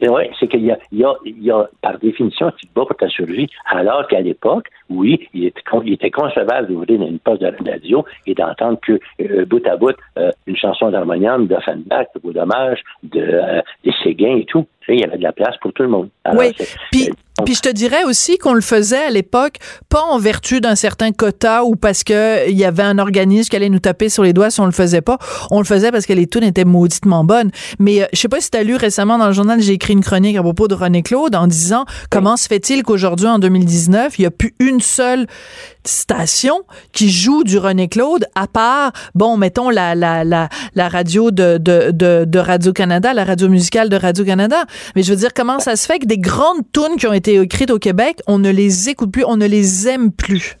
oui, 0.00 0.22
c'est 0.38 0.48
qu'il 0.48 0.64
y 0.64 0.70
a, 0.70 0.78
il 0.92 0.98
y, 0.98 1.04
a, 1.04 1.14
il 1.24 1.42
y 1.42 1.50
a, 1.50 1.66
par 1.82 1.98
définition, 1.98 2.50
tu 2.58 2.66
te 2.66 2.74
bats 2.74 2.84
pour 2.86 2.96
ta 2.96 3.08
survie, 3.08 3.48
alors 3.66 4.06
qu'à 4.08 4.20
l'époque, 4.20 4.66
oui, 4.90 5.28
il 5.32 5.46
était, 5.46 5.62
il 5.84 5.92
était 5.94 6.10
concevable 6.10 6.68
d'ouvrir 6.68 7.00
une 7.00 7.18
poste 7.18 7.42
de 7.42 7.70
radio 7.70 8.04
et 8.26 8.34
d'entendre 8.34 8.78
que 8.82 8.98
euh, 9.20 9.44
bout 9.46 9.66
à 9.66 9.76
bout, 9.76 9.94
euh, 10.18 10.30
une 10.46 10.56
chanson 10.56 10.90
d'harmonium, 10.90 11.46
d'Offenbach, 11.46 12.06
de 12.14 12.20
Beau 12.20 12.32
Dommage, 12.32 12.80
de, 13.02 13.20
euh, 13.20 13.62
des 13.84 13.92
Séguins 14.02 14.36
et 14.36 14.44
tout. 14.44 14.66
Il 14.88 15.00
y 15.00 15.04
avait 15.04 15.18
de 15.18 15.22
la 15.22 15.32
place 15.32 15.56
pour 15.60 15.72
tout 15.72 15.82
le 15.82 15.88
monde. 15.88 16.08
Alors, 16.24 16.40
Oui. 16.40 16.54
Puis, 16.92 17.10
puis 17.44 17.54
je 17.54 17.60
te 17.60 17.68
dirais 17.68 18.04
aussi 18.04 18.38
qu'on 18.38 18.54
le 18.54 18.60
faisait 18.60 19.04
à 19.04 19.10
l'époque, 19.10 19.56
pas 19.88 20.02
en 20.02 20.18
vertu 20.18 20.60
d'un 20.60 20.76
certain 20.76 21.10
quota 21.10 21.64
ou 21.64 21.74
parce 21.74 22.04
que 22.04 22.48
il 22.48 22.56
y 22.56 22.64
avait 22.64 22.84
un 22.84 22.98
organisme 22.98 23.48
qui 23.50 23.56
allait 23.56 23.70
nous 23.70 23.80
taper 23.80 24.08
sur 24.08 24.22
les 24.22 24.32
doigts 24.32 24.50
si 24.50 24.60
on 24.60 24.66
le 24.66 24.72
faisait 24.72 25.00
pas. 25.00 25.18
On 25.50 25.58
le 25.58 25.64
faisait 25.64 25.90
parce 25.90 26.06
que 26.06 26.12
les 26.12 26.28
tunes 26.28 26.44
étaient 26.44 26.64
mauditement 26.64 27.24
bonnes. 27.24 27.50
Mais 27.80 28.02
euh, 28.02 28.06
je 28.12 28.20
sais 28.20 28.28
pas 28.28 28.40
si 28.40 28.50
tu 28.50 28.58
as 28.58 28.62
lu 28.62 28.76
récemment 28.76 29.18
dans 29.18 29.26
le 29.26 29.32
journal, 29.32 29.60
j'ai 29.60 29.72
écrit 29.72 29.94
une 29.94 30.04
chronique 30.04 30.36
à 30.36 30.42
propos 30.42 30.68
de 30.68 30.74
René 30.74 31.02
Claude 31.02 31.34
en 31.34 31.48
disant 31.48 31.86
comment 32.08 32.36
se 32.36 32.46
fait-il 32.46 32.84
qu'aujourd'hui, 32.84 33.26
en 33.26 33.40
2019, 33.40 34.18
il 34.18 34.22
y 34.22 34.26
a 34.26 34.30
plus 34.30 34.54
une 34.60 34.80
seule 34.80 35.26
station 35.84 36.62
qui 36.92 37.10
joue 37.10 37.44
du 37.44 37.58
René 37.58 37.88
Claude 37.88 38.26
à 38.34 38.46
part, 38.46 38.92
bon, 39.14 39.36
mettons 39.36 39.70
la, 39.70 39.94
la, 39.94 40.24
la, 40.24 40.48
la 40.74 40.88
radio 40.88 41.30
de, 41.30 41.58
de, 41.58 41.90
de, 41.90 42.24
de 42.24 42.38
Radio-Canada, 42.38 43.12
la 43.12 43.24
radio 43.24 43.48
musicale 43.48 43.88
de 43.88 43.96
Radio-Canada? 43.96 44.64
Mais 44.96 45.02
je 45.02 45.10
veux 45.10 45.18
dire, 45.18 45.32
comment 45.34 45.58
ça 45.58 45.76
se 45.76 45.86
fait 45.86 45.98
que 45.98 46.06
des 46.06 46.18
grandes 46.18 46.62
tunes 46.72 46.96
qui 46.98 47.06
ont 47.06 47.12
été 47.12 47.40
écrites 47.40 47.70
au 47.70 47.78
Québec, 47.78 48.20
on 48.26 48.38
ne 48.38 48.50
les 48.50 48.88
écoute 48.88 49.12
plus, 49.12 49.24
on 49.24 49.36
ne 49.36 49.46
les 49.46 49.88
aime 49.88 50.12
plus? 50.12 50.56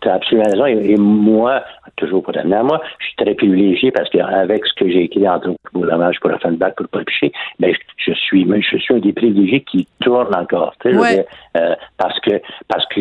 Tu 0.00 0.08
as 0.08 0.14
absolument 0.14 0.48
raison. 0.50 0.66
Et, 0.66 0.96
moi, 0.96 1.62
toujours 1.96 2.22
pour 2.22 2.32
t'amener 2.32 2.56
à 2.56 2.62
moi, 2.62 2.80
je 2.98 3.06
suis 3.06 3.16
très 3.16 3.34
privilégié 3.34 3.90
parce 3.90 4.08
qu'avec 4.08 4.64
ce 4.64 4.72
que 4.74 4.90
j'ai 4.90 5.04
écrit 5.04 5.28
entre 5.28 5.54
pour 5.72 5.84
dommage 5.84 6.18
pour 6.20 6.30
Offenbach, 6.30 6.74
pour 6.74 6.88
Paul 6.88 7.04
Piché, 7.04 7.32
ben, 7.58 7.74
je 7.98 8.12
suis, 8.12 8.46
je 8.48 8.78
suis 8.78 8.94
un 8.94 8.98
des 8.98 9.12
privilégiés 9.12 9.60
qui 9.60 9.86
tourne 10.00 10.34
encore. 10.34 10.74
Ouais. 10.84 10.92
dire, 11.16 11.24
euh, 11.58 11.74
parce 11.98 12.18
que, 12.20 12.40
parce 12.68 12.86
que 12.86 13.00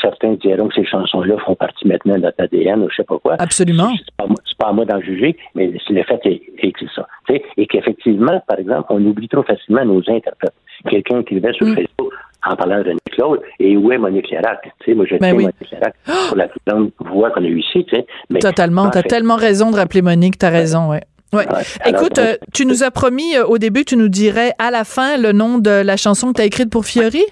certains 0.00 0.32
diront 0.34 0.68
que 0.68 0.74
ces 0.74 0.86
chansons-là 0.86 1.36
font 1.44 1.54
partie 1.54 1.86
maintenant 1.86 2.14
de 2.14 2.20
notre 2.20 2.42
ADN 2.42 2.82
ou 2.82 2.88
je 2.88 2.96
sais 2.96 3.04
pas 3.04 3.18
quoi. 3.18 3.36
Absolument. 3.38 3.92
C'est 3.98 4.16
pas, 4.16 4.26
pas 4.58 4.68
à 4.68 4.72
moi 4.72 4.84
d'en 4.84 5.00
juger, 5.00 5.36
mais 5.54 5.66
le 5.66 6.02
fait 6.04 6.20
est, 6.24 6.42
est 6.58 6.72
que 6.72 6.80
c'est 6.80 6.94
ça. 6.94 7.06
Sais, 7.32 7.42
et 7.56 7.66
qu'effectivement, 7.66 8.42
par 8.46 8.58
exemple, 8.58 8.86
on 8.90 9.04
oublie 9.04 9.28
trop 9.28 9.42
facilement 9.42 9.84
nos 9.84 10.02
interprètes. 10.08 10.54
Quelqu'un 10.88 11.20
écrivait 11.20 11.52
sur. 11.52 11.66
Facebook 11.74 12.12
en 12.44 12.56
parlant 12.56 12.78
de 12.78 12.88
René 12.88 12.98
Claude, 13.12 13.40
et 13.60 13.76
où 13.76 13.92
est 13.92 13.98
Monique 13.98 14.28
Lérac? 14.30 14.62
Tu 14.80 14.90
sais, 14.90 14.94
moi, 14.94 15.06
je 15.08 15.16
Ben 15.16 15.36
oui. 15.36 15.44
Monique 15.44 15.70
Lérac 15.70 15.94
pour 16.28 16.36
la 16.36 16.48
plus 16.48 16.60
grande 16.66 16.90
voix 16.98 17.30
qu'on 17.30 17.44
a 17.44 17.46
eue 17.46 17.60
ici, 17.60 17.84
tu 17.84 17.96
sais. 17.96 18.06
Mais, 18.30 18.40
Totalement. 18.40 18.82
en 18.82 18.90
T'as 18.90 19.02
tellement 19.02 19.36
raison 19.36 19.70
de 19.70 19.76
rappeler 19.76 20.02
Monique, 20.02 20.38
t'as 20.38 20.50
raison, 20.50 20.90
ouais. 20.90 21.02
Ouais. 21.32 21.46
Ouais. 21.46 21.62
Alors, 21.80 22.02
Écoute, 22.02 22.18
euh, 22.18 22.36
tu 22.52 22.66
nous 22.66 22.82
as 22.82 22.90
promis 22.90 23.36
euh, 23.36 23.46
au 23.46 23.56
début 23.56 23.86
tu 23.86 23.96
nous 23.96 24.08
dirais 24.08 24.52
à 24.58 24.70
la 24.70 24.84
fin 24.84 25.16
le 25.16 25.32
nom 25.32 25.58
de 25.58 25.70
la 25.70 25.96
chanson 25.96 26.32
que 26.32 26.36
tu 26.36 26.42
as 26.42 26.44
écrite 26.44 26.68
pour 26.68 26.84
Fiori? 26.84 27.24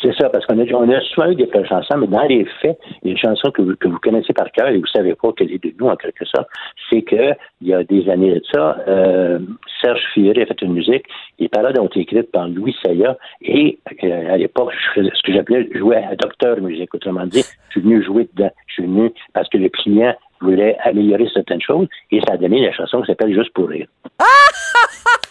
C'est 0.00 0.14
ça, 0.14 0.28
parce 0.28 0.46
qu'on 0.46 0.58
a, 0.58 0.64
on 0.74 0.88
a 0.90 1.00
souvent 1.00 1.30
eu 1.30 1.34
des 1.34 1.46
belles 1.46 1.66
chansons, 1.66 1.96
mais 1.98 2.06
dans 2.06 2.22
les 2.22 2.44
faits, 2.60 2.78
il 3.02 3.08
y 3.08 3.08
a 3.08 3.12
une 3.12 3.18
chanson 3.18 3.50
que 3.50 3.62
vous, 3.62 3.74
que 3.76 3.88
vous 3.88 3.98
connaissez 3.98 4.32
par 4.32 4.50
cœur 4.52 4.68
et 4.68 4.78
vous 4.78 4.86
savez 4.86 5.14
pas 5.14 5.32
qu'elle 5.32 5.52
est 5.52 5.62
de 5.62 5.72
nous, 5.78 5.88
en 5.88 5.96
quelque 5.96 6.24
sorte. 6.24 6.48
C'est 6.88 7.02
que, 7.02 7.32
il 7.60 7.68
y 7.68 7.74
a 7.74 7.82
des 7.82 8.08
années 8.08 8.34
de 8.34 8.42
ça, 8.52 8.76
euh, 8.86 9.40
Serge 9.80 10.00
Fiori 10.14 10.42
a 10.42 10.46
fait 10.46 10.62
une 10.62 10.74
musique. 10.74 11.04
Les 11.38 11.48
paroles 11.48 11.78
ont 11.80 11.86
été 11.86 12.00
écrites 12.00 12.30
par 12.30 12.48
Louis 12.48 12.76
Saya 12.84 13.16
et, 13.42 13.78
euh, 14.04 14.34
à 14.34 14.36
l'époque, 14.36 14.72
ce 14.94 15.22
que 15.22 15.32
j'appelais 15.32 15.68
jouer 15.74 15.96
à 15.96 16.14
docteur 16.14 16.60
musique. 16.60 16.94
Autrement 16.94 17.26
dit, 17.26 17.42
je 17.68 17.72
suis 17.72 17.80
venu 17.80 18.02
jouer 18.02 18.28
dedans. 18.34 18.50
Je 18.68 18.74
suis 18.74 18.82
venu 18.84 19.12
parce 19.34 19.48
que 19.48 19.58
le 19.58 19.68
client 19.68 20.14
voulait 20.40 20.76
améliorer 20.84 21.28
certaines 21.34 21.62
choses 21.62 21.88
et 22.12 22.20
ça 22.20 22.34
a 22.34 22.36
donné 22.36 22.64
la 22.64 22.72
chanson 22.72 23.00
qui 23.00 23.08
s'appelle 23.08 23.34
Juste 23.34 23.52
pour 23.52 23.68
rire. 23.68 23.88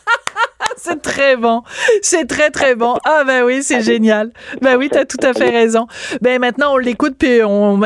C'est 0.77 1.01
très 1.01 1.35
bon. 1.35 1.61
C'est 2.01 2.25
très, 2.25 2.49
très 2.49 2.75
bon. 2.75 2.97
Ah, 3.05 3.23
ben 3.25 3.43
oui, 3.43 3.63
c'est 3.63 3.81
génial. 3.81 4.31
Ben 4.61 4.77
oui, 4.77 4.89
t'as 4.91 5.05
tout 5.05 5.17
à 5.23 5.33
fait 5.33 5.49
raison. 5.49 5.87
Ben 6.21 6.39
maintenant, 6.39 6.73
on 6.73 6.77
l'écoute 6.77 7.15
puis 7.17 7.41
on, 7.43 7.79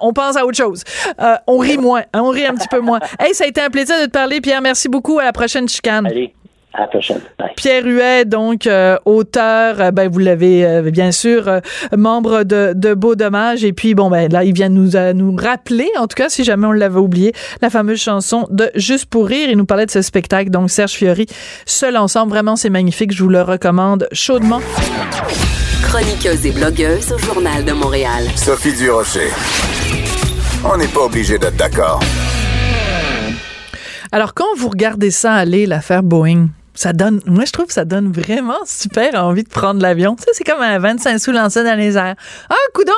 on 0.00 0.12
pense 0.12 0.36
à 0.36 0.44
autre 0.44 0.56
chose. 0.56 0.82
Euh, 1.20 1.36
on 1.46 1.58
rit 1.58 1.78
moins. 1.78 2.02
hein, 2.12 2.20
on 2.22 2.30
rit 2.30 2.46
un 2.46 2.54
petit 2.54 2.68
peu 2.68 2.80
moins. 2.80 3.00
Hey, 3.18 3.34
ça 3.34 3.44
a 3.44 3.46
été 3.46 3.60
un 3.60 3.70
plaisir 3.70 3.98
de 4.00 4.06
te 4.06 4.10
parler, 4.10 4.40
Pierre. 4.40 4.60
Merci 4.60 4.88
beaucoup. 4.88 5.18
À 5.18 5.24
la 5.24 5.32
prochaine 5.32 5.68
chicane. 5.68 6.06
Allez, 6.06 6.34
à 6.74 6.80
la 6.82 6.86
prochaine. 6.88 7.20
Bye. 7.38 7.52
Pierre 7.56 7.84
Huet, 7.84 8.24
donc 8.24 8.66
euh, 8.66 8.96
auteur, 9.04 9.80
euh, 9.80 9.90
ben 9.90 10.08
vous 10.10 10.18
l'avez 10.18 10.64
euh, 10.66 10.82
bien 10.90 11.12
sûr, 11.12 11.48
euh, 11.48 11.60
membre 11.96 12.42
de, 12.42 12.72
de 12.74 12.94
Beau 12.94 13.14
Dommage. 13.14 13.64
Et 13.64 13.72
puis 13.72 13.94
bon 13.94 14.10
ben 14.10 14.30
là, 14.30 14.44
il 14.44 14.52
vient 14.52 14.68
nous 14.68 14.96
euh, 14.96 15.12
nous 15.12 15.34
rappeler, 15.36 15.88
en 15.98 16.06
tout 16.06 16.16
cas 16.16 16.28
si 16.28 16.42
jamais 16.44 16.66
on 16.66 16.72
l'avait 16.72 16.98
oublié, 16.98 17.32
la 17.62 17.70
fameuse 17.70 18.00
chanson 18.00 18.46
de 18.50 18.70
Juste 18.74 19.06
pour 19.06 19.26
rire. 19.26 19.48
Il 19.50 19.56
nous 19.56 19.66
parlait 19.66 19.86
de 19.86 19.90
ce 19.90 20.02
spectacle, 20.02 20.50
donc 20.50 20.70
Serge 20.70 20.92
Fiori, 20.92 21.26
seul 21.64 21.96
ensemble, 21.96 22.30
vraiment 22.30 22.56
c'est 22.56 22.70
magnifique. 22.70 23.12
Je 23.12 23.22
vous 23.22 23.28
le 23.30 23.42
recommande 23.42 24.08
chaudement. 24.12 24.60
Chroniqueuse 25.82 26.44
et 26.46 26.50
blogueuse 26.50 27.12
au 27.12 27.18
Journal 27.18 27.64
de 27.64 27.72
Montréal. 27.72 28.24
Sophie 28.34 28.72
Durocher. 28.72 29.30
On 30.64 30.76
n'est 30.76 30.88
pas 30.88 31.02
obligé 31.02 31.38
d'être 31.38 31.56
d'accord. 31.56 32.00
Alors 34.10 34.34
quand 34.34 34.56
vous 34.56 34.68
regardez 34.68 35.10
ça 35.10 35.34
aller, 35.34 35.66
l'affaire 35.66 36.02
Boeing. 36.02 36.48
Ça 36.74 36.92
donne, 36.92 37.20
moi 37.26 37.44
je 37.44 37.52
trouve 37.52 37.66
que 37.66 37.72
ça 37.72 37.84
donne 37.84 38.10
vraiment 38.10 38.58
super 38.66 39.14
envie 39.14 39.44
de 39.44 39.48
prendre 39.48 39.80
l'avion. 39.80 40.16
Ça 40.18 40.26
c'est 40.32 40.44
comme 40.44 40.60
un 40.60 40.78
25 40.78 41.18
sous 41.18 41.30
lancé 41.30 41.62
dans 41.62 41.78
les 41.78 41.96
airs. 41.96 42.16
Ah 42.50 42.54
coudon, 42.74 42.92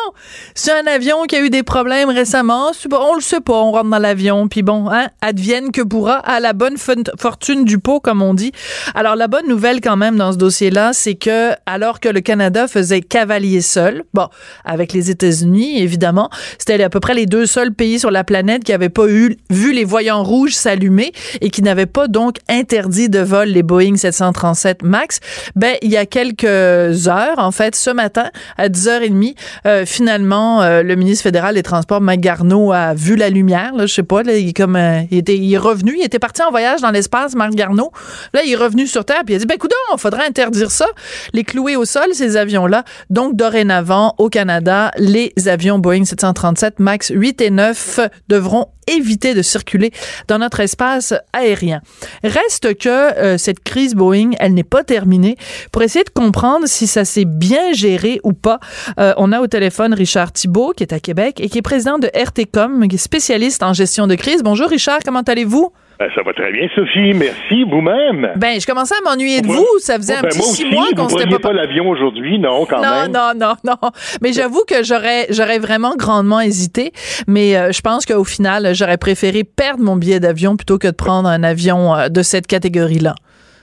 c'est 0.55 0.73
un 0.73 0.87
avion 0.87 1.25
qui 1.25 1.37
a 1.37 1.41
eu 1.41 1.51
des 1.51 1.63
problèmes 1.63 2.09
récemment. 2.09 2.71
On 2.91 3.15
le 3.15 3.21
sait 3.21 3.41
pas, 3.41 3.55
on 3.55 3.73
rentre 3.73 3.91
dans 3.91 3.99
l'avion 3.99 4.49
puis 4.49 4.63
bon, 4.63 4.89
hein, 4.91 5.09
advienne 5.21 5.73
que 5.73 5.83
pourra 5.83 6.15
à 6.15 6.41
la 6.41 6.55
bonne 6.55 6.77
fortune 7.19 7.65
du 7.65 7.79
pot 7.79 8.01
comme 8.01 8.23
on 8.23 8.33
dit. 8.33 8.53
Alors 8.95 9.15
la 9.15 9.29
bonne 9.29 9.47
nouvelle 9.47 9.81
quand 9.83 9.97
même 9.97 10.17
dans 10.17 10.33
ce 10.33 10.39
dossier-là, 10.39 10.93
c'est 10.93 11.15
que 11.15 11.53
alors 11.67 12.01
que 12.01 12.09
le 12.09 12.21
Canada 12.21 12.69
faisait 12.69 13.03
cavalier 13.03 13.61
seul, 13.61 14.05
bon 14.15 14.29
avec 14.65 14.95
les 14.95 15.11
États-Unis 15.11 15.81
évidemment, 15.81 16.31
c'était 16.59 16.83
à 16.83 16.89
peu 16.89 17.01
près 17.01 17.15
les 17.15 17.27
deux 17.27 17.45
seuls 17.45 17.75
pays 17.75 17.99
sur 17.99 18.11
la 18.11 18.25
planète 18.25 18.65
qui 18.65 18.73
n'avaient 18.73 18.89
pas 18.89 19.07
eu 19.07 19.37
vu 19.51 19.73
les 19.73 19.85
voyants 19.85 20.23
rouges 20.23 20.55
s'allumer 20.55 21.13
et 21.41 21.51
qui 21.51 21.63
n'avaient 21.63 21.87
pas 21.87 22.09
donc 22.09 22.39
interdit 22.49 23.11
de 23.11 23.21
vol 23.21 23.49
les 23.49 23.63
Boeing 23.67 23.97
737 23.97 24.83
Max. 24.83 25.21
Ben 25.55 25.77
il 25.83 25.91
y 25.91 25.97
a 25.97 26.07
quelques 26.07 26.45
heures 26.45 27.39
en 27.39 27.51
fait, 27.51 27.75
ce 27.77 27.91
matin 27.91 28.31
à 28.57 28.69
10h30, 28.69 29.35
euh, 29.67 29.85
finalement 29.85 30.63
euh, 30.63 30.83
le 30.83 30.97
ministre 30.97 31.25
fédéral 31.25 31.55
des 31.55 31.63
Transports 31.63 32.01
Mike 32.01 32.21
Garneau 32.21 32.73
a 32.73 32.95
vu 32.95 33.17
la 33.17 33.29
lumière, 33.29 33.75
là, 33.75 33.87
je 33.87 33.95
sais 33.95 34.03
pas, 34.03 34.23
il 34.23 34.55
comme 34.55 34.77
euh, 34.77 35.03
il 35.11 35.19
était 35.19 35.37
il 35.37 35.53
est 35.53 35.59
revenu, 35.59 35.97
il 35.99 36.05
était 36.05 36.19
parti 36.19 36.43
en 36.43 36.51
voyage 36.51 36.81
dans 36.81 36.91
l'espace 36.91 37.35
Marc 37.35 37.55
Garneau. 37.55 37.91
Là, 38.33 38.43
il 38.45 38.53
est 38.53 38.57
revenu 38.57 38.87
sur 38.87 39.05
terre 39.05 39.23
puis 39.25 39.35
il 39.35 39.37
a 39.37 39.41
dit 39.41 39.47
ben 39.47 39.57
il 39.61 39.99
faudrait 39.99 40.27
interdire 40.27 40.71
ça, 40.71 40.87
les 41.33 41.45
clouer 41.45 41.77
au 41.77 41.85
sol 41.85 42.07
ces 42.13 42.37
avions 42.37 42.67
là. 42.67 42.85
Donc 43.11 43.37
dorénavant 43.37 44.15
au 44.19 44.29
Canada, 44.29 44.91
les 44.99 45.33
avions 45.47 45.79
Boeing 45.79 46.05
737 46.05 46.79
Max 46.79 47.11
8 47.15 47.41
et 47.41 47.51
9 47.51 48.01
devront 48.29 48.69
éviter 48.87 49.35
de 49.35 49.43
circuler 49.43 49.93
dans 50.29 50.39
notre 50.39 50.61
espace 50.61 51.15
aérien. 51.33 51.81
Reste 52.23 52.79
que 52.79 52.89
euh, 52.89 53.39
cette 53.57 53.65
crise 53.65 53.95
Boeing, 53.95 54.31
elle 54.39 54.55
n'est 54.55 54.65
pas 54.65 54.85
terminée. 54.85 55.37
Pour 55.73 55.83
essayer 55.83 56.05
de 56.05 56.11
comprendre 56.11 56.67
si 56.67 56.87
ça 56.87 57.05
s'est 57.05 57.25
bien 57.25 57.73
géré 57.73 58.21
ou 58.25 58.33
pas, 58.33 58.59
euh, 58.99 59.15
on 59.17 59.33
a 59.33 59.41
au 59.41 59.47
téléphone 59.47 59.95
Richard 59.95 60.33
Thibault, 60.33 60.73
qui 60.77 60.83
est 60.83 60.93
à 60.93 61.01
Québec 61.01 61.41
et 61.41 61.49
qui 61.49 61.59
est 61.59 61.63
président 61.63 61.99
de 61.99 62.09
RTCOM, 62.15 62.87
qui 62.89 62.97
est 62.97 62.99
spécialiste 62.99 63.63
en 63.63 63.73
gestion 63.73 64.07
de 64.07 64.15
crise. 64.15 64.43
Bonjour 64.43 64.69
Richard, 64.69 64.99
comment 65.05 65.23
allez-vous? 65.23 65.71
Ben, 65.99 66.11
ça 66.15 66.21
va 66.23 66.35
très 66.35 66.53
bien, 66.53 66.69
Sophie. 66.75 67.15
Merci, 67.15 67.65
vous-même? 67.71 68.33
Ben, 68.37 68.61
je 68.61 68.67
commençais 68.67 68.95
à 69.03 69.09
m'ennuyer 69.09 69.41
de 69.41 69.47
Vous- 69.47 69.55
vous. 69.55 69.79
Ça 69.79 69.97
faisait 69.97 70.15
un 70.17 70.21
petit 70.23 70.37
moi 70.37 70.47
six 70.49 70.65
mois 70.67 70.87
qu'on 70.95 71.09
s'était 71.09 71.27
pas... 71.27 71.39
pas 71.39 71.53
l'avion 71.55 71.89
aujourd'hui, 71.89 72.39
non, 72.39 72.67
quand 72.67 72.83
non, 72.83 72.91
même. 72.91 73.13
non, 73.13 73.33
non, 73.35 73.55
non. 73.65 73.91
Mais 74.21 74.35
j'avoue 74.35 74.63
que 74.69 74.85
j'aurais, 74.85 75.27
j'aurais 75.31 75.59
vraiment 75.59 75.97
grandement 75.97 76.41
hésité. 76.41 76.93
Mais 77.27 77.57
euh, 77.57 77.73
je 77.73 77.81
pense 77.81 78.05
qu'au 78.05 78.25
final, 78.25 78.75
j'aurais 78.75 78.99
préféré 78.99 79.43
perdre 79.45 79.83
mon 79.83 79.97
billet 79.97 80.21
d'avion 80.21 80.57
plutôt 80.59 80.77
que 80.77 80.89
de 80.89 80.93
prendre 80.93 81.31
un 81.31 81.43
avion 81.43 81.95
euh, 81.95 82.09
de 82.11 82.21
cette 82.23 82.47
catégorie-là. 82.47 83.15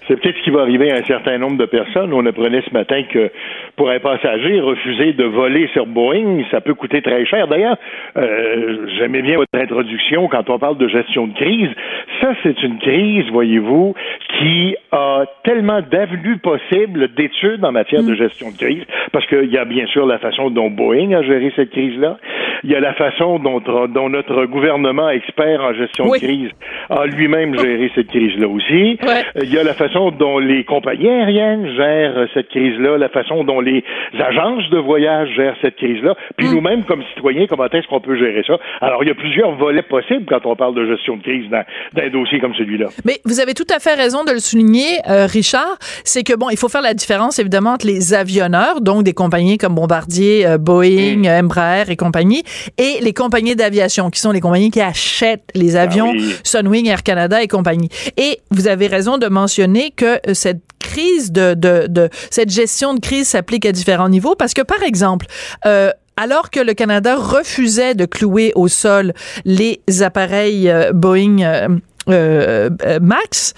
C'est 0.08 0.20
peut-être 0.20 0.38
ce 0.38 0.44
qui 0.44 0.50
va 0.50 0.62
arriver 0.62 0.92
à 0.92 0.96
un 0.96 1.04
certain 1.04 1.38
nombre 1.38 1.58
de 1.58 1.66
personnes. 1.66 2.14
On 2.14 2.26
apprenait 2.26 2.62
ce 2.62 2.74
matin 2.74 3.04
que 3.04 3.32
pour 3.76 3.90
un 3.90 4.00
passager, 4.00 4.60
refuser 4.60 5.14
de 5.14 5.24
voler 5.24 5.68
sur 5.74 5.86
Boeing, 5.86 6.44
ça 6.52 6.62
peut 6.62 6.74
coûter 6.74 7.02
très 7.02 7.26
cher. 7.26 7.48
D'ailleurs, 7.48 7.78
euh, 8.18 8.88
j'aimais 8.98 9.22
bien 9.22 9.38
votre 9.38 9.56
introduction 9.56 10.28
quand 10.28 10.50
on 10.50 10.60
parle 10.60 10.78
de 10.78 10.88
gestion 10.88 11.28
de 11.28 11.34
crise. 11.34 11.70
Ça, 12.22 12.34
c'est 12.44 12.62
une 12.64 12.80
crise, 12.80 13.26
voyez-vous, 13.32 13.96
qui 14.44 14.76
a 14.92 15.24
tellement 15.46 15.82
d'avenues 15.82 16.38
possibles 16.38 17.14
d'études 17.16 17.64
en 17.64 17.72
matière 17.72 18.04
de 18.04 18.14
gestion 18.14 18.52
de 18.52 18.58
crise, 18.58 18.84
parce 19.12 19.26
qu'il 19.28 19.50
y 19.50 19.58
a 19.58 19.64
bien 19.64 19.86
sûr 19.88 20.06
la 20.06 20.20
façon 20.20 20.50
dont 20.50 20.70
Boeing 20.70 21.12
a 21.14 21.24
géré 21.24 21.54
cette 21.56 21.72
crise-là, 21.72 22.18
il 22.64 22.72
y 22.72 22.76
a 22.76 22.80
la 22.80 22.94
façon 22.94 23.40
dont, 23.40 23.62
dont 23.88 24.10
notre 24.10 24.46
gouvernement 24.46 25.10
expert 25.10 25.62
en 25.62 25.74
gestion 25.74 26.06
de 26.06 26.18
crise 26.18 26.50
a 26.90 27.06
lui-même 27.06 27.58
géré 27.58 27.92
cette 27.96 28.08
crise-là 28.08 28.48
aussi, 28.48 28.98
il 29.42 29.54
y 29.54 29.58
a 29.58 29.64
la 29.64 29.74
façon 29.74 30.12
dont 30.12 30.40
les 30.40 30.64
compagnies 30.66 31.10
aériennes 31.10 31.74
gèrent 31.76 32.28
cette 32.34 32.50
crise-là, 32.50 32.98
la 32.98 33.10
façon 33.10 33.44
dont 33.44 33.62
les 33.62 33.84
agences 34.20 34.70
de 34.70 34.78
voyage 34.78 35.30
gèrent 35.36 35.56
cette 35.62 35.76
crise-là, 35.78 36.16
puis 36.38 36.48
mm. 36.48 36.54
nous-mêmes 36.54 36.84
comme 36.84 37.04
citoyens, 37.16 37.48
comment 37.48 37.68
est-ce 37.68 37.88
qu'on 37.88 38.02
peut 38.02 38.18
gérer 38.18 38.44
ça? 38.46 38.58
Alors, 38.82 39.04
il 39.04 39.08
y 39.08 39.12
a 39.12 39.16
plusieurs 39.16 39.56
volets 39.56 39.84
possibles 39.84 40.26
quand 40.28 40.46
on 40.46 40.56
parle 40.56 40.76
de 40.76 40.86
gestion 40.86 41.18
de 41.18 41.22
crise 41.22 41.50
dans, 41.50 41.64
un 42.02 42.10
dossier 42.10 42.40
comme 42.40 42.56
celui-là. 42.56 42.88
Mais 43.06 43.20
vous 43.26 43.40
avez 43.40 43.54
tout 43.54 43.68
à 43.74 43.80
fait 43.80 43.96
raison 43.96 44.24
de 44.24 44.33
le 44.34 44.40
souligner, 44.40 45.00
euh, 45.10 45.26
Richard. 45.26 45.78
C'est 46.04 46.24
que, 46.24 46.34
bon, 46.34 46.50
il 46.50 46.58
faut 46.58 46.70
faire 46.70 46.82
la 46.82 46.94
différence, 46.94 47.40
évidemment, 47.40 47.74
entre 47.74 47.88
les 47.88 48.14
avionneurs, 48.14 48.82
donc 48.82 49.04
des 49.04 49.14
compagnies 49.14 49.58
comme 49.58 49.76
Bombardier, 49.76 50.46
euh, 50.46 50.58
Boeing, 50.58 51.24
mm. 51.24 51.46
Embraer 51.46 51.86
et 51.90 51.96
compagnie, 51.96 52.44
et 52.78 53.00
les 53.02 53.14
compagnies 53.14 53.56
d'aviation, 53.56 54.10
qui 54.10 54.20
sont 54.20 54.32
les 54.32 54.42
compagnies 54.42 54.72
qui 54.72 54.82
achètent 54.82 55.50
les 55.56 55.76
avions, 55.76 56.14
ah 56.18 56.34
Sunwing, 56.44 56.88
Air 56.88 57.04
Canada 57.04 57.42
et 57.42 57.48
compagnie. 57.48 57.90
Et 58.18 58.40
vous 58.52 58.68
avez 58.68 58.88
raison 58.88 59.18
de 59.18 59.28
mentionner 59.28 59.92
que 59.92 60.20
euh, 60.28 60.34
cette 60.34 60.62
crise 60.80 61.32
de, 61.32 61.54
de, 61.54 61.88
de, 61.88 62.10
cette 62.30 62.52
gestion 62.52 62.94
de 62.94 63.00
crise 63.00 63.30
s'applique 63.30 63.66
à 63.66 63.72
différents 63.72 64.10
niveaux 64.10 64.36
parce 64.36 64.54
que 64.54 64.62
par 64.62 64.84
exemple 64.84 65.26
euh, 65.66 65.90
alors 66.18 66.52
que 66.52 66.60
le 66.60 66.74
Canada 66.74 67.16
refusait 67.16 67.96
de 67.96 68.06
clouer 68.06 68.52
au 68.56 68.68
sol 68.68 69.14
les 69.46 69.82
appareils 70.02 70.70
euh, 70.70 70.92
Boeing 70.94 71.80
euh, 72.10 72.70
Max, 73.02 73.54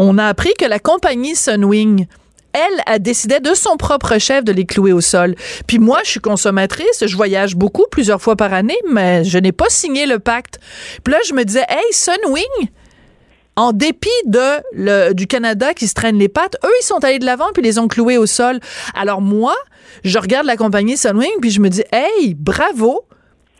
on 0.00 0.16
a 0.18 0.26
appris 0.26 0.54
que 0.58 0.64
la 0.64 0.78
compagnie 0.78 1.36
Sunwing 1.36 2.06
elle 2.52 2.82
a 2.86 2.98
décidé 2.98 3.38
de 3.38 3.54
son 3.54 3.76
propre 3.76 4.18
chef 4.18 4.42
de 4.42 4.50
les 4.50 4.64
clouer 4.64 4.92
au 4.92 5.00
sol. 5.00 5.36
Puis 5.68 5.78
moi, 5.78 6.00
je 6.02 6.10
suis 6.10 6.20
consommatrice, 6.20 7.06
je 7.06 7.16
voyage 7.16 7.54
beaucoup, 7.54 7.84
plusieurs 7.88 8.20
fois 8.20 8.34
par 8.34 8.52
année, 8.52 8.78
mais 8.90 9.22
je 9.22 9.38
n'ai 9.38 9.52
pas 9.52 9.68
signé 9.68 10.04
le 10.04 10.18
pacte. 10.18 10.58
Puis 11.04 11.12
là, 11.12 11.20
je 11.28 11.32
me 11.32 11.44
disais, 11.44 11.64
hey, 11.68 11.92
Sunwing, 11.92 12.68
en 13.54 13.72
dépit 13.72 14.08
de 14.26 14.62
le, 14.72 15.12
du 15.12 15.28
Canada 15.28 15.74
qui 15.74 15.86
se 15.86 15.94
traîne 15.94 16.18
les 16.18 16.28
pattes, 16.28 16.56
eux, 16.64 16.72
ils 16.82 16.84
sont 16.84 17.04
allés 17.04 17.20
de 17.20 17.26
l'avant 17.26 17.52
puis 17.54 17.62
les 17.62 17.78
ont 17.78 17.86
cloués 17.86 18.18
au 18.18 18.26
sol. 18.26 18.58
Alors 18.94 19.20
moi, 19.20 19.54
je 20.02 20.18
regarde 20.18 20.46
la 20.46 20.56
compagnie 20.56 20.96
Sunwing, 20.96 21.40
puis 21.40 21.50
je 21.50 21.60
me 21.60 21.68
dis, 21.68 21.84
hey, 21.92 22.34
bravo! 22.34 23.04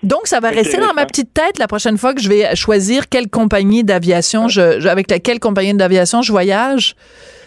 Donc, 0.03 0.26
ça 0.26 0.40
va 0.40 0.51
rester 0.51 0.78
dans 0.78 0.94
ma 0.94 1.05
petite 1.05 1.34
tête 1.34 1.59
la 1.59 1.68
prochaine 1.68 1.98
fois 1.98 2.14
que 2.14 2.22
je 2.22 2.28
vais 2.28 2.57
choisir 2.57 3.09
quelle 3.09 3.28
compagnie 3.28 3.84
d'aviation, 3.84 4.48
je, 4.48 4.86
avec 4.86 5.11
laquelle 5.11 5.40
compagnie 5.40 5.74
d'aviation 5.74 6.22
je 6.22 6.32
voyage 6.32 6.94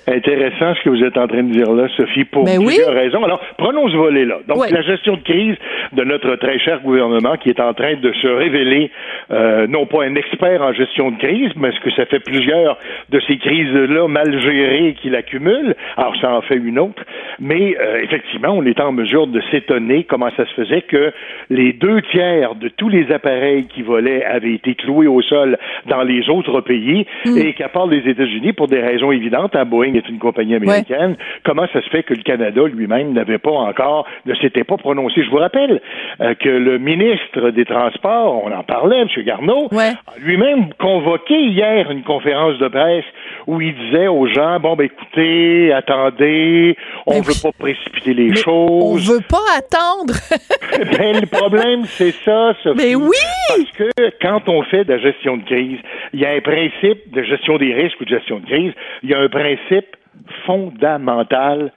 intéressant 0.07 0.75
ce 0.75 0.83
que 0.83 0.89
vous 0.89 1.03
êtes 1.03 1.17
en 1.17 1.27
train 1.27 1.43
de 1.43 1.51
dire 1.51 1.71
là, 1.71 1.87
Sophie, 1.95 2.25
pour 2.25 2.45
ben 2.45 2.59
plusieurs 2.59 2.93
raisons. 2.93 3.23
Alors, 3.23 3.39
prenons 3.57 3.87
ce 3.89 3.95
volet-là. 3.95 4.39
Donc, 4.47 4.69
la 4.69 4.81
gestion 4.81 5.15
de 5.15 5.21
crise 5.21 5.55
de 5.93 6.03
notre 6.03 6.35
très 6.35 6.59
cher 6.59 6.81
gouvernement 6.81 7.37
qui 7.37 7.49
est 7.49 7.59
en 7.59 7.73
train 7.73 7.95
de 7.95 8.11
se 8.13 8.27
révéler 8.27 8.91
euh, 9.31 9.67
non 9.67 9.85
pas 9.85 10.03
un 10.03 10.15
expert 10.15 10.61
en 10.61 10.73
gestion 10.73 11.11
de 11.11 11.17
crise, 11.17 11.51
mais 11.55 11.71
ce 11.71 11.79
que 11.79 11.91
ça 11.91 12.05
fait 12.05 12.19
plusieurs 12.19 12.77
de 13.09 13.19
ces 13.27 13.37
crises-là 13.37 14.07
mal 14.07 14.41
gérées 14.41 14.95
qu'il 15.01 15.15
accumule. 15.15 15.75
Alors, 15.97 16.15
ça 16.19 16.33
en 16.33 16.41
fait 16.41 16.57
une 16.57 16.79
autre. 16.79 17.03
Mais 17.39 17.75
euh, 17.79 18.01
effectivement, 18.03 18.49
on 18.49 18.65
est 18.65 18.79
en 18.79 18.91
mesure 18.91 19.27
de 19.27 19.41
s'étonner 19.51 20.03
comment 20.03 20.29
ça 20.35 20.45
se 20.45 20.53
faisait 20.53 20.81
que 20.81 21.11
les 21.49 21.73
deux 21.73 22.01
tiers 22.11 22.55
de 22.55 22.67
tous 22.69 22.89
les 22.89 23.11
appareils 23.11 23.65
qui 23.65 23.81
volaient 23.81 24.23
avaient 24.23 24.53
été 24.53 24.75
cloués 24.75 25.07
au 25.07 25.21
sol 25.21 25.57
dans 25.87 26.03
les 26.03 26.29
autres 26.29 26.61
pays 26.61 27.05
mm. 27.25 27.37
et 27.37 27.53
qu'à 27.53 27.69
part 27.69 27.87
les 27.87 28.09
États-Unis, 28.09 28.53
pour 28.53 28.67
des 28.67 28.79
raisons 28.79 29.11
évidentes, 29.11 29.55
à 29.55 29.65
Boeing 29.65 29.92
est 29.97 30.09
une 30.09 30.19
compagnie 30.19 30.55
américaine. 30.55 31.15
Comment 31.43 31.67
ça 31.73 31.81
se 31.81 31.89
fait 31.89 32.03
que 32.03 32.13
le 32.13 32.23
Canada 32.23 32.61
lui-même 32.65 33.13
n'avait 33.13 33.37
pas 33.37 33.51
encore, 33.51 34.05
ne 34.25 34.35
s'était 34.35 34.63
pas 34.63 34.77
prononcé? 34.77 35.23
Je 35.23 35.29
vous 35.29 35.37
rappelle 35.37 35.81
euh, 36.21 36.33
que 36.35 36.49
le 36.49 36.77
ministre 36.77 37.49
des 37.51 37.65
Transports, 37.65 38.43
on 38.43 38.51
en 38.51 38.63
parlait, 38.63 39.01
M. 39.01 39.07
Garneau, 39.25 39.69
lui-même 40.19 40.73
convoqué 40.79 41.39
hier 41.39 41.89
une 41.91 42.03
conférence 42.03 42.57
de 42.59 42.67
presse 42.67 43.05
où 43.47 43.61
il 43.61 43.75
disait 43.75 44.07
aux 44.07 44.27
gens, 44.27 44.59
bon, 44.59 44.75
ben 44.75 44.85
écoutez, 44.85 45.73
attendez, 45.73 46.77
on 47.05 47.19
ne 47.19 47.23
veut 47.23 47.41
pas 47.41 47.51
précipiter 47.57 48.13
les 48.13 48.35
choses. 48.35 49.09
On 49.09 49.13
veut 49.13 49.23
pas 49.27 49.37
attendre. 49.57 50.13
ben, 50.97 51.19
le 51.19 51.27
problème, 51.27 51.85
c'est 51.85 52.11
ça, 52.11 52.53
Sophie. 52.63 52.77
Mais 52.77 52.95
oui! 52.95 53.15
Parce 53.47 53.71
que 53.71 54.11
quand 54.21 54.47
on 54.47 54.63
fait 54.63 54.85
de 54.85 54.93
la 54.93 54.99
gestion 54.99 55.37
de 55.37 55.43
crise, 55.43 55.79
il 56.13 56.19
y 56.19 56.25
a 56.25 56.31
un 56.31 56.41
principe 56.41 57.11
de 57.11 57.23
gestion 57.23 57.57
des 57.57 57.73
risques 57.73 57.99
ou 58.01 58.05
de 58.05 58.09
gestion 58.09 58.39
de 58.39 58.45
crise, 58.45 58.73
il 59.03 59.09
y 59.09 59.13
a 59.13 59.19
un 59.19 59.29
principe 59.29 59.82
fondamental 60.45 61.71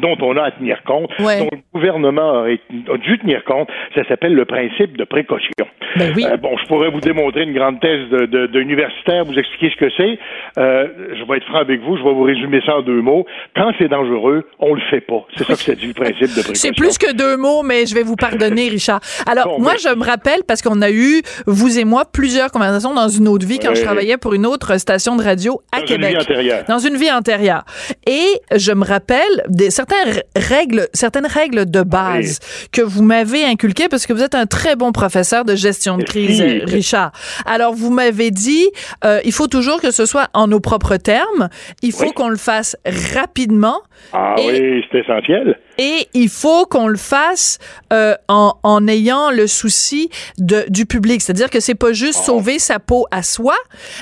dont 0.00 0.16
on 0.20 0.36
a 0.36 0.44
à 0.44 0.50
tenir 0.50 0.82
compte, 0.84 1.10
dont 1.18 1.48
le 1.52 1.58
gouvernement 1.74 2.44
a, 2.44 2.96
dû 2.98 3.18
tenir 3.18 3.44
compte, 3.44 3.68
ça 3.94 4.04
s'appelle 4.08 4.34
le 4.34 4.44
principe 4.44 4.96
de 4.96 5.04
précaution. 5.04 5.66
Ben 5.96 6.12
oui. 6.16 6.24
Euh, 6.24 6.36
bon, 6.36 6.56
je 6.62 6.66
pourrais 6.66 6.90
vous 6.90 7.00
démontrer 7.00 7.42
une 7.42 7.54
grande 7.54 7.80
thèse 7.80 8.08
d'universitaire, 8.50 9.24
vous 9.24 9.38
expliquer 9.38 9.70
ce 9.70 9.76
que 9.76 9.90
c'est. 9.96 10.18
Euh, 10.58 10.88
je 11.18 11.24
vais 11.24 11.38
être 11.38 11.46
franc 11.46 11.58
avec 11.58 11.80
vous, 11.80 11.96
je 11.96 12.02
vais 12.02 12.12
vous 12.12 12.22
résumer 12.22 12.60
ça 12.64 12.76
en 12.76 12.82
deux 12.82 13.00
mots. 13.00 13.26
Quand 13.56 13.72
c'est 13.78 13.88
dangereux, 13.88 14.46
on 14.58 14.74
le 14.74 14.80
fait 14.90 15.00
pas. 15.00 15.24
C'est 15.36 15.44
ça 15.44 15.54
que 15.54 15.60
c'est 15.60 15.76
du 15.76 15.92
principe 15.94 16.20
de 16.20 16.26
précaution. 16.42 16.54
C'est 16.54 16.76
plus 16.76 16.98
que 16.98 17.12
deux 17.14 17.36
mots, 17.36 17.62
mais 17.62 17.86
je 17.86 17.94
vais 17.94 18.02
vous 18.02 18.16
pardonner, 18.16 18.68
Richard. 18.70 19.00
Alors, 19.26 19.60
moi, 19.60 19.74
je 19.82 19.94
me 19.94 20.04
rappelle, 20.04 20.40
parce 20.46 20.62
qu'on 20.62 20.80
a 20.82 20.90
eu, 20.90 21.22
vous 21.46 21.78
et 21.78 21.84
moi, 21.84 22.04
plusieurs 22.10 22.50
conversations 22.50 22.94
dans 22.94 23.08
une 23.08 23.28
autre 23.28 23.46
vie 23.46 23.58
quand 23.58 23.74
je 23.74 23.82
travaillais 23.82 24.16
pour 24.16 24.34
une 24.34 24.46
autre 24.46 24.78
station 24.78 25.16
de 25.16 25.22
radio 25.22 25.60
à 25.72 25.80
dans 25.80 25.86
Québec. 25.86 26.12
Une 26.12 26.18
vie 26.18 26.22
antérieure. 26.22 26.64
Dans 26.68 26.78
une 26.78 26.96
vie 26.96 27.10
antérieure. 27.10 27.64
Et 28.06 28.24
je 28.56 28.72
me 28.72 28.84
rappelle 28.84 29.44
des, 29.52 29.70
certaines 29.70 30.22
règles, 30.36 30.88
certaines 30.92 31.26
règles 31.26 31.70
de 31.70 31.82
base 31.82 32.40
que 32.72 32.82
vous 32.82 33.02
m'avez 33.02 33.44
inculquées 33.44 33.88
parce 33.88 34.06
que 34.06 34.12
vous 34.12 34.22
êtes 34.22 34.34
un 34.34 34.46
très 34.46 34.76
bon 34.76 34.92
professeur 34.92 35.44
de 35.44 35.54
gestion 35.54 35.98
de 35.98 36.04
crise, 36.04 36.42
Richard. 36.64 37.12
Alors, 37.46 37.74
vous 37.74 37.90
m'avez 37.90 38.30
dit, 38.30 38.68
euh, 39.04 39.20
il 39.24 39.32
faut 39.32 39.48
toujours 39.48 39.80
que 39.80 39.90
ce 39.90 40.06
soit 40.06 40.28
en 40.34 40.48
nos 40.48 40.60
propres 40.60 40.96
termes. 40.96 41.48
Il 41.82 41.92
faut 41.92 42.12
qu'on 42.12 42.28
le 42.28 42.36
fasse 42.36 42.76
rapidement. 43.14 43.80
Ah 44.12 44.34
oui, 44.38 44.84
c'est 44.90 44.98
essentiel. 44.98 45.58
Et 45.84 46.08
il 46.14 46.28
faut 46.28 46.64
qu'on 46.64 46.86
le 46.86 46.96
fasse 46.96 47.58
euh, 47.92 48.14
en, 48.28 48.54
en, 48.62 48.86
ayant 48.86 49.32
le 49.32 49.48
souci 49.48 50.10
de, 50.38 50.64
du 50.68 50.86
public. 50.86 51.20
C'est-à-dire 51.20 51.50
que 51.50 51.58
c'est 51.58 51.74
pas 51.74 51.92
juste 51.92 52.20
oh. 52.22 52.26
sauver 52.26 52.60
sa 52.60 52.78
peau 52.78 53.08
à 53.10 53.24
soi, 53.24 53.56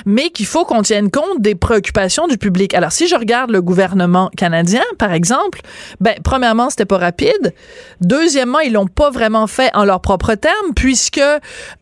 mais 0.05 0.29
qu'il 0.29 0.45
faut 0.45 0.63
qu'on 0.63 0.83
tienne 0.83 1.09
compte 1.09 1.39
des 1.41 1.55
préoccupations 1.55 2.27
du 2.27 2.37
public. 2.37 2.75
Alors, 2.75 2.91
si 2.91 3.07
je 3.07 3.15
regarde 3.15 3.49
le 3.49 3.63
gouvernement 3.63 4.29
canadien, 4.37 4.83
par 4.99 5.11
exemple, 5.11 5.61
ben, 5.99 6.13
premièrement, 6.23 6.69
c'était 6.69 6.85
pas 6.85 6.99
rapide. 6.99 7.51
Deuxièmement, 7.99 8.59
ils 8.59 8.73
l'ont 8.73 8.85
pas 8.85 9.09
vraiment 9.09 9.47
fait 9.47 9.71
en 9.73 9.83
leurs 9.83 10.01
propres 10.01 10.35
termes, 10.35 10.75
puisque 10.75 11.19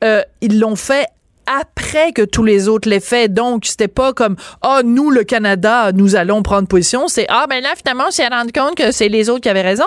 euh, 0.06 0.22
ils 0.40 0.62
l'ont 0.62 0.78
fait 0.78 1.08
après 1.50 2.12
que 2.14 2.22
tous 2.22 2.44
les 2.44 2.68
autres 2.68 2.88
l'aient 2.88 3.00
fait. 3.00 3.28
Donc, 3.34 3.66
c'était 3.66 3.88
pas 3.88 4.14
comme, 4.14 4.36
ah, 4.62 4.80
oh, 4.80 4.84
nous, 4.86 5.10
le 5.10 5.24
Canada, 5.24 5.92
nous 5.92 6.16
allons 6.16 6.44
prendre 6.44 6.68
position. 6.68 7.08
C'est, 7.08 7.26
ah, 7.30 7.46
ben 7.50 7.62
là, 7.62 7.70
finalement, 7.76 8.06
on 8.08 8.12
s'est 8.12 8.28
rendu 8.28 8.52
compte 8.52 8.76
que 8.76 8.92
c'est 8.92 9.10
les 9.10 9.30
autres 9.30 9.42
qui 9.42 9.50
avaient 9.50 9.62
raison. 9.62 9.86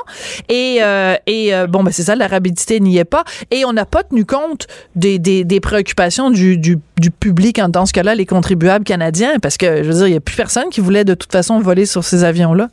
Et, 0.48 0.78
euh, 0.80 1.14
et 1.26 1.54
euh, 1.54 1.66
bon, 1.66 1.82
ben 1.82 1.92
c'est 1.92 2.02
ça, 2.02 2.16
la 2.16 2.26
rapidité 2.26 2.80
n'y 2.80 2.98
est 2.98 3.04
pas. 3.04 3.24
Et 3.50 3.64
on 3.64 3.72
n'a 3.72 3.86
pas 3.86 4.02
tenu 4.02 4.24
compte 4.24 4.66
des, 4.96 5.18
des, 5.18 5.60
préoccupations 5.60 6.30
du, 6.30 6.58
du, 6.58 6.78
public, 7.20 7.60
dans 7.68 7.86
ce 7.86 7.92
cas-là, 7.92 8.14
les 8.14 8.26
contribuables 8.26 8.84
canadiens, 8.84 9.38
parce 9.40 9.56
que, 9.56 9.82
je 9.82 9.88
veux 9.88 9.94
dire, 9.94 10.06
il 10.06 10.10
n'y 10.12 10.16
a 10.16 10.20
plus 10.20 10.36
personne 10.36 10.68
qui 10.70 10.80
voulait 10.80 11.04
de 11.04 11.14
toute 11.14 11.32
façon 11.32 11.60
voler 11.60 11.86
sur 11.86 12.04
ces 12.04 12.24
avions-là. 12.24 12.68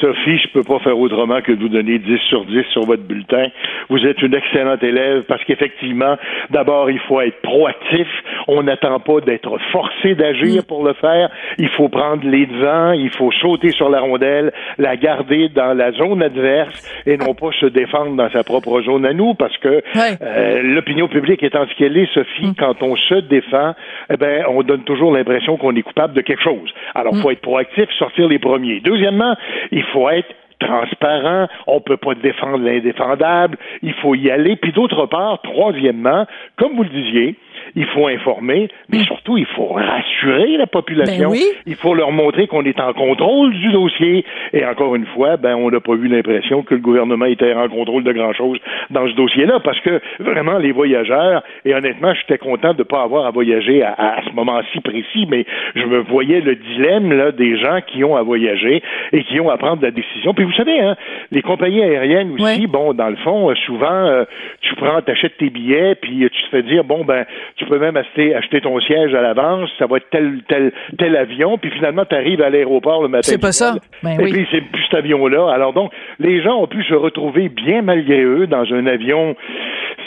Sophie, 0.00 0.38
je 0.38 0.48
peux 0.48 0.62
pas 0.62 0.78
faire 0.78 0.98
autrement 0.98 1.40
que 1.40 1.52
de 1.52 1.60
vous 1.60 1.68
donner 1.68 1.98
10 1.98 2.18
sur 2.28 2.44
10 2.44 2.64
sur 2.72 2.84
votre 2.84 3.02
bulletin. 3.02 3.48
Vous 3.88 3.98
êtes 4.06 4.20
une 4.22 4.34
excellente 4.34 4.82
élève 4.82 5.24
parce 5.28 5.44
qu'effectivement, 5.44 6.16
d'abord, 6.50 6.90
il 6.90 6.98
faut 7.00 7.20
être 7.20 7.40
proactif. 7.42 8.08
On 8.48 8.62
n'attend 8.62 8.98
pas 9.00 9.20
d'être 9.20 9.58
forcé 9.72 10.14
d'agir 10.14 10.64
pour 10.66 10.84
le 10.84 10.94
faire. 10.94 11.30
Il 11.58 11.68
faut 11.68 11.88
prendre 11.88 12.26
les 12.26 12.46
devants, 12.46 12.92
il 12.92 13.10
faut 13.10 13.30
sauter 13.32 13.70
sur 13.70 13.90
la 13.90 14.00
rondelle, 14.00 14.52
la 14.78 14.96
garder 14.96 15.48
dans 15.48 15.74
la 15.74 15.92
zone 15.92 16.22
adverse 16.22 16.88
et 17.06 17.16
non 17.16 17.34
pas 17.34 17.50
se 17.58 17.66
défendre 17.66 18.16
dans 18.16 18.30
sa 18.30 18.44
propre 18.44 18.80
zone 18.82 19.04
à 19.04 19.12
nous 19.12 19.34
parce 19.34 19.56
que 19.58 19.82
euh, 20.22 20.62
l'opinion 20.62 21.08
publique 21.08 21.42
étant 21.42 21.66
ce 21.66 21.74
qu'elle 21.74 21.96
est, 21.96 22.12
Sophie, 22.12 22.48
mm. 22.48 22.54
quand 22.58 22.82
on 22.82 22.96
se 22.96 23.14
défend, 23.14 23.74
eh 24.10 24.16
ben, 24.16 24.44
on 24.48 24.62
donne 24.62 24.84
toujours 24.84 25.12
l'impression 25.12 25.56
qu'on 25.56 25.74
est 25.76 25.82
coupable 25.82 26.14
de 26.14 26.20
quelque 26.20 26.42
chose. 26.42 26.72
Alors, 26.94 27.14
il 27.14 27.18
mm. 27.18 27.22
faut 27.22 27.30
être 27.30 27.40
proactif, 27.40 27.90
sortir 27.98 28.28
les 28.28 28.38
premiers. 28.38 28.80
Deuxièmement, 28.80 29.34
il 29.70 29.82
faut 29.92 30.08
être 30.10 30.34
transparent, 30.60 31.48
on 31.66 31.80
peut 31.80 31.96
pas 31.96 32.14
défendre 32.14 32.58
l'indéfendable, 32.58 33.56
il 33.82 33.94
faut 33.94 34.14
y 34.14 34.30
aller. 34.30 34.56
Puis 34.56 34.72
d'autre 34.72 35.06
part, 35.06 35.40
troisièmement, 35.42 36.26
comme 36.56 36.76
vous 36.76 36.82
le 36.82 36.90
disiez, 36.90 37.36
il 37.76 37.86
faut 37.86 38.06
informer, 38.08 38.68
mais 38.88 38.98
mm. 38.98 39.04
surtout, 39.04 39.36
il 39.36 39.46
faut 39.46 39.68
rassurer 39.68 40.56
la 40.56 40.66
population. 40.66 41.28
Ben 41.28 41.32
oui. 41.32 41.44
Il 41.66 41.76
faut 41.76 41.94
leur 41.94 42.12
montrer 42.12 42.46
qu'on 42.46 42.64
est 42.64 42.80
en 42.80 42.92
contrôle 42.92 43.52
du 43.52 43.70
dossier. 43.72 44.24
Et 44.52 44.64
encore 44.64 44.94
une 44.94 45.06
fois, 45.06 45.36
ben, 45.36 45.54
on 45.54 45.70
n'a 45.70 45.80
pas 45.80 45.92
eu 45.92 46.08
l'impression 46.08 46.62
que 46.62 46.74
le 46.74 46.80
gouvernement 46.80 47.26
était 47.26 47.54
en 47.54 47.68
contrôle 47.68 48.04
de 48.04 48.12
grand-chose 48.12 48.58
dans 48.90 49.06
ce 49.08 49.14
dossier-là, 49.14 49.60
parce 49.60 49.80
que 49.80 50.00
vraiment, 50.18 50.58
les 50.58 50.72
voyageurs, 50.72 51.42
et 51.64 51.74
honnêtement, 51.74 52.12
j'étais 52.14 52.38
content 52.38 52.72
de 52.72 52.78
ne 52.78 52.84
pas 52.84 53.02
avoir 53.02 53.26
à 53.26 53.30
voyager 53.30 53.82
à, 53.82 53.92
à 53.92 54.22
ce 54.22 54.30
moment-ci 54.34 54.80
précis, 54.80 55.26
mais 55.28 55.44
je 55.74 55.84
me 55.84 55.98
voyais 55.98 56.40
le 56.40 56.56
dilemme 56.56 57.12
là, 57.12 57.32
des 57.32 57.58
gens 57.58 57.80
qui 57.86 58.04
ont 58.04 58.16
à 58.16 58.22
voyager 58.22 58.82
et 59.12 59.24
qui 59.24 59.40
ont 59.40 59.50
à 59.50 59.56
prendre 59.56 59.82
la 59.82 59.90
décision. 59.90 60.34
Puis 60.34 60.44
vous 60.44 60.52
savez, 60.52 60.80
hein, 60.80 60.96
les 61.30 61.42
compagnies 61.42 61.82
aériennes 61.82 62.32
aussi, 62.32 62.66
bon, 62.66 62.92
dans 62.92 63.08
le 63.08 63.16
fond, 63.16 63.50
euh, 63.50 63.54
souvent, 63.66 64.06
euh, 64.06 64.24
tu 64.60 64.74
prends, 64.74 65.00
t'achètes 65.02 65.36
tes 65.36 65.50
billets, 65.50 65.94
puis 65.94 66.28
tu 66.30 66.42
te 66.42 66.48
fais 66.50 66.62
dire, 66.62 66.84
bon, 66.84 67.04
ben, 67.04 67.24
tu 67.60 67.66
peux 67.66 67.78
même 67.78 67.96
acheter, 67.96 68.34
acheter 68.34 68.62
ton 68.62 68.80
siège 68.80 69.14
à 69.14 69.20
l'avance, 69.20 69.68
ça 69.78 69.86
va 69.86 69.98
être 69.98 70.08
tel, 70.10 70.40
tel, 70.48 70.72
tel 70.98 71.14
avion, 71.14 71.58
puis 71.58 71.70
finalement, 71.70 72.06
tu 72.06 72.14
arrives 72.14 72.40
à 72.40 72.48
l'aéroport 72.48 73.02
le 73.02 73.08
matin. 73.08 73.30
C'est 73.30 73.40
pas 73.40 73.52
ça. 73.52 73.74
Ben 74.02 74.18
et 74.18 74.24
oui. 74.24 74.32
puis, 74.32 74.46
c'est 74.50 74.62
plus 74.62 74.82
cet 74.84 74.94
avion-là. 74.94 75.52
Alors 75.52 75.74
donc, 75.74 75.92
les 76.18 76.42
gens 76.42 76.56
ont 76.56 76.66
pu 76.66 76.82
se 76.84 76.94
retrouver 76.94 77.50
bien 77.50 77.82
malgré 77.82 78.22
eux 78.22 78.46
dans 78.46 78.64
un 78.72 78.86
avion 78.86 79.36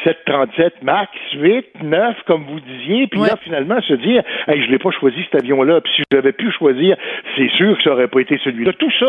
737 0.03 0.83
MAX 0.83 1.09
8, 1.35 1.65
9, 1.83 2.15
comme 2.27 2.45
vous 2.45 2.59
disiez, 2.59 3.07
puis 3.07 3.19
Ouais. 3.19 3.27
là, 3.29 3.37
finalement, 3.43 3.79
se 3.81 3.93
dire, 3.93 4.21
hey, 4.47 4.61
je 4.65 4.71
l'ai 4.71 4.79
pas 4.79 4.91
choisi 4.91 5.17
cet 5.31 5.41
avion-là, 5.41 5.81
puis 5.81 5.91
si 5.95 6.03
j'avais 6.11 6.31
pu 6.33 6.51
choisir, 6.51 6.95
c'est 7.35 7.49
sûr 7.57 7.77
que 7.77 7.83
ça 7.83 7.91
aurait 7.91 8.07
pas 8.07 8.19
été 8.19 8.39
celui-là. 8.43 8.73
Tout 8.73 8.91
ça 8.99 9.05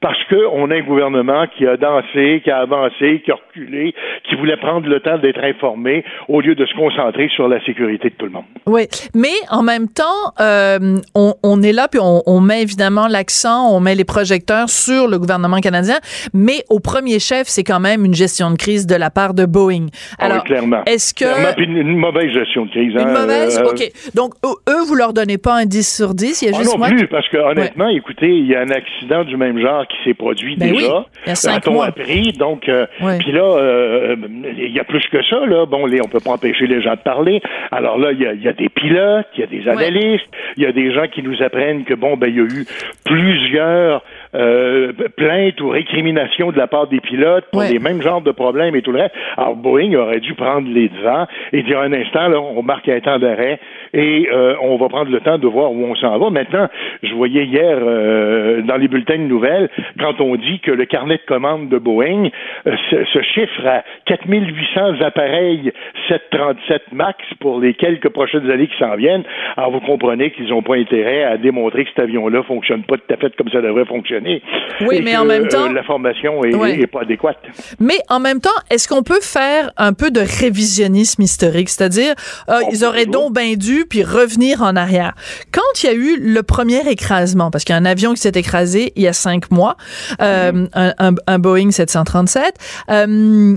parce 0.00 0.18
qu'on 0.24 0.70
a 0.70 0.74
un 0.74 0.80
gouvernement 0.82 1.46
qui 1.56 1.66
a 1.66 1.76
dansé, 1.76 2.40
qui 2.44 2.50
a 2.50 2.58
avancé, 2.58 3.22
qui 3.24 3.30
a 3.30 3.34
reculé, 3.36 3.94
qui 4.28 4.34
voulait 4.36 4.56
prendre 4.56 4.88
le 4.88 5.00
temps 5.00 5.18
d'être 5.18 5.42
informé 5.42 6.04
au 6.28 6.40
lieu 6.40 6.54
de 6.54 6.66
se 6.66 6.74
concentrer 6.74 7.28
sur 7.34 7.48
la 7.48 7.64
sécurité 7.64 8.10
de 8.10 8.14
tout 8.14 8.26
le 8.26 8.32
monde. 8.32 8.44
Oui, 8.66 8.82
mais 9.14 9.32
en 9.50 9.62
même 9.62 9.88
temps, 9.88 10.32
euh, 10.40 10.96
on, 11.14 11.34
on 11.42 11.62
est 11.62 11.72
là 11.72 11.88
puis 11.88 12.00
on, 12.02 12.22
on 12.26 12.40
met 12.40 12.62
évidemment 12.62 13.06
l'accent, 13.08 13.68
on 13.74 13.80
met 13.80 13.94
les 13.94 14.04
projecteurs 14.04 14.68
sur 14.68 15.08
le 15.08 15.18
gouvernement 15.18 15.58
canadien, 15.58 15.96
mais 16.34 16.64
au 16.70 16.80
premier 16.80 17.18
chef, 17.18 17.46
c'est 17.46 17.64
quand 17.64 17.80
même 17.80 18.04
une 18.04 18.14
gestion 18.14 18.50
de 18.50 18.56
crise 18.56 18.86
de 18.86 18.96
la 18.96 19.10
part 19.10 19.34
de 19.34 19.44
Boeing. 19.46 19.86
Oui, 20.32 20.34
Alors, 20.34 20.44
clairement. 20.44 20.82
est-ce 20.86 21.14
que 21.14 21.24
Clairement, 21.24 21.52
puis 21.56 21.64
une, 21.66 21.76
une 21.76 21.96
mauvaise 21.96 22.30
gestion 22.32 22.64
de 22.66 22.70
crise. 22.70 22.92
une 22.92 22.98
hein, 23.00 23.20
mauvaise? 23.20 23.58
euh, 23.58 23.70
OK. 23.70 23.82
Donc 24.14 24.34
eux, 24.44 24.82
vous 24.86 24.94
leur 24.94 25.12
donnez 25.12 25.38
pas 25.38 25.54
un 25.56 25.64
10 25.66 25.96
sur 25.96 26.14
10, 26.14 26.42
il 26.42 26.44
y 26.46 26.48
a 26.48 26.54
Ah 26.54 26.58
juste 26.58 26.72
non 26.72 26.78
moi 26.78 26.88
plus, 26.88 27.06
parce 27.08 27.28
que 27.28 27.36
honnêtement, 27.36 27.88
écoutez, 27.88 28.28
il 28.28 28.46
y 28.46 28.54
a 28.54 28.60
un 28.60 28.70
accident 28.70 29.24
du 29.24 29.36
même 29.36 29.58
genre 29.60 29.86
qui 29.86 29.96
s'est 30.04 30.14
produit 30.14 30.56
Ben 30.56 30.72
déjà. 30.72 30.98
oui, 30.98 31.04
il 31.26 31.28
y 31.28 31.32
a 31.32 31.34
cinq 31.34 31.66
mois. 31.66 31.86
appris, 31.86 32.32
donc 32.32 32.68
euh, 32.68 32.86
Ouais. 33.00 33.18
puis 33.18 33.32
là, 33.32 33.42
euh, 33.44 34.16
il 34.58 34.72
y 34.72 34.80
a 34.80 34.84
plus 34.84 35.04
que 35.10 35.22
ça, 35.24 35.44
là. 35.46 35.66
Bon, 35.66 35.86
les, 35.86 36.00
on 36.00 36.08
peut 36.08 36.20
pas 36.20 36.30
empêcher 36.32 36.66
les 36.66 36.80
gens 36.82 36.92
de 36.94 37.00
parler. 37.00 37.40
Alors 37.70 37.98
là, 37.98 38.12
il 38.12 38.20
y 38.20 38.26
a, 38.26 38.32
il 38.32 38.42
y 38.42 38.48
a 38.48 38.52
des 38.52 38.68
pilotes, 38.68 39.26
il 39.36 39.40
y 39.40 39.44
a 39.44 39.46
des 39.46 39.68
analystes, 39.68 40.26
il 40.56 40.62
y 40.62 40.66
a 40.66 40.72
des 40.72 40.92
gens 40.92 41.06
qui 41.08 41.22
nous 41.22 41.42
apprennent 41.42 41.84
que 41.84 41.94
bon, 41.94 42.16
ben 42.16 42.28
il 42.28 42.36
y 42.36 42.40
a 42.40 42.44
eu 42.44 42.66
plusieurs 43.04 44.02
euh, 44.34 44.92
plaintes 45.16 45.60
ou 45.60 45.68
récriminations 45.68 46.52
de 46.52 46.58
la 46.58 46.66
part 46.66 46.86
des 46.86 47.00
pilotes 47.00 47.44
pour 47.50 47.60
Ouais. 47.60 47.70
les 47.72 47.78
mêmes 47.78 48.00
genres 48.02 48.22
de 48.22 48.30
problèmes 48.32 48.74
et 48.74 48.82
tout 48.82 48.92
le 48.92 49.00
reste. 49.00 49.14
Alors 49.36 49.56
Boeing 49.56 49.94
aurait 49.94 50.20
dû 50.20 50.34
prendre 50.34 50.68
les 50.68 50.88
devants 50.88 51.26
et 51.52 51.62
dire 51.62 51.80
un 51.80 51.92
instant, 51.92 52.28
là, 52.28 52.40
on 52.40 52.62
marque 52.62 52.88
un 52.88 53.00
temps 53.00 53.18
d'arrêt 53.18 53.60
et 53.94 54.28
euh, 54.32 54.54
on 54.62 54.76
va 54.78 54.88
prendre 54.88 55.10
le 55.10 55.20
temps 55.20 55.38
de 55.38 55.46
voir 55.46 55.70
où 55.72 55.84
on 55.84 55.94
s'en 55.94 56.18
va. 56.18 56.30
Maintenant, 56.30 56.68
je 57.02 57.12
voyais 57.14 57.44
hier 57.44 57.78
euh, 57.80 58.62
dans 58.62 58.76
les 58.76 58.88
bulletins 58.88 59.18
de 59.18 59.22
nouvelles, 59.24 59.68
quand 59.98 60.20
on 60.20 60.36
dit 60.36 60.60
que 60.60 60.70
le 60.70 60.84
carnet 60.86 61.16
de 61.16 61.22
commandes 61.26 61.68
de 61.68 61.78
Boeing 61.78 62.28
euh, 62.66 62.76
se, 62.90 63.04
se 63.04 63.22
chiffre 63.22 63.66
à 63.66 63.82
4800 64.06 65.00
appareils 65.04 65.72
737 66.08 66.82
MAX 66.92 67.16
pour 67.40 67.60
les 67.60 67.74
quelques 67.74 68.08
prochaines 68.08 68.50
années 68.50 68.66
qui 68.68 68.78
s'en 68.78 68.96
viennent, 68.96 69.24
alors 69.56 69.72
vous 69.72 69.80
comprenez 69.80 70.30
qu'ils 70.30 70.48
n'ont 70.48 70.62
pas 70.62 70.76
intérêt 70.76 71.24
à 71.24 71.36
démontrer 71.36 71.84
que 71.84 71.90
cet 71.90 72.00
avion-là 72.04 72.42
fonctionne 72.44 72.82
pas 72.84 72.96
tout 72.96 73.12
à 73.12 73.16
fait 73.16 73.34
comme 73.36 73.50
ça 73.50 73.60
devrait 73.60 73.84
fonctionner. 73.84 74.42
Oui, 74.82 74.96
Et 74.98 75.02
mais 75.02 75.12
que, 75.12 75.18
en 75.18 75.24
même 75.24 75.48
temps- 75.48 75.68
euh, 75.70 75.72
la 75.72 75.82
formation 75.82 76.42
est, 76.44 76.54
Ouais. 76.54 76.78
est 76.80 76.86
pas 76.86 77.02
adéquate. 77.02 77.38
Mais 77.80 77.98
en 78.08 78.20
même 78.20 78.40
temps, 78.40 78.50
est-ce 78.70 78.88
qu'on 78.88 79.02
peut 79.02 79.20
faire 79.22 79.70
un 79.76 79.92
peu 79.92 80.10
de 80.10 80.20
révisionnisme 80.20 81.22
historique, 81.22 81.68
c'est-à-dire 81.68 82.14
euh, 82.48 82.54
ils 82.72 82.84
auraient 82.84 83.06
donc 83.06 83.34
bien 83.34 83.54
dû 83.56 83.81
puis 83.86 84.02
revenir 84.04 84.62
en 84.62 84.76
arrière. 84.76 85.14
Quand 85.52 85.82
il 85.82 85.86
y 85.86 85.88
a 85.88 85.92
eu 85.94 86.18
le 86.20 86.42
premier 86.42 86.88
écrasement, 86.88 87.50
parce 87.50 87.64
qu'il 87.64 87.72
y 87.74 87.76
a 87.76 87.80
un 87.80 87.84
avion 87.84 88.14
qui 88.14 88.20
s'est 88.20 88.32
écrasé 88.34 88.92
il 88.96 89.02
y 89.02 89.08
a 89.08 89.12
cinq 89.12 89.50
mois, 89.50 89.76
euh, 90.20 90.52
Mm-hmm. 90.52 90.68
un, 90.74 90.94
un- 90.98 91.14
un 91.26 91.38
Boeing 91.38 91.70
737. 91.70 92.54
euh, 92.90 93.56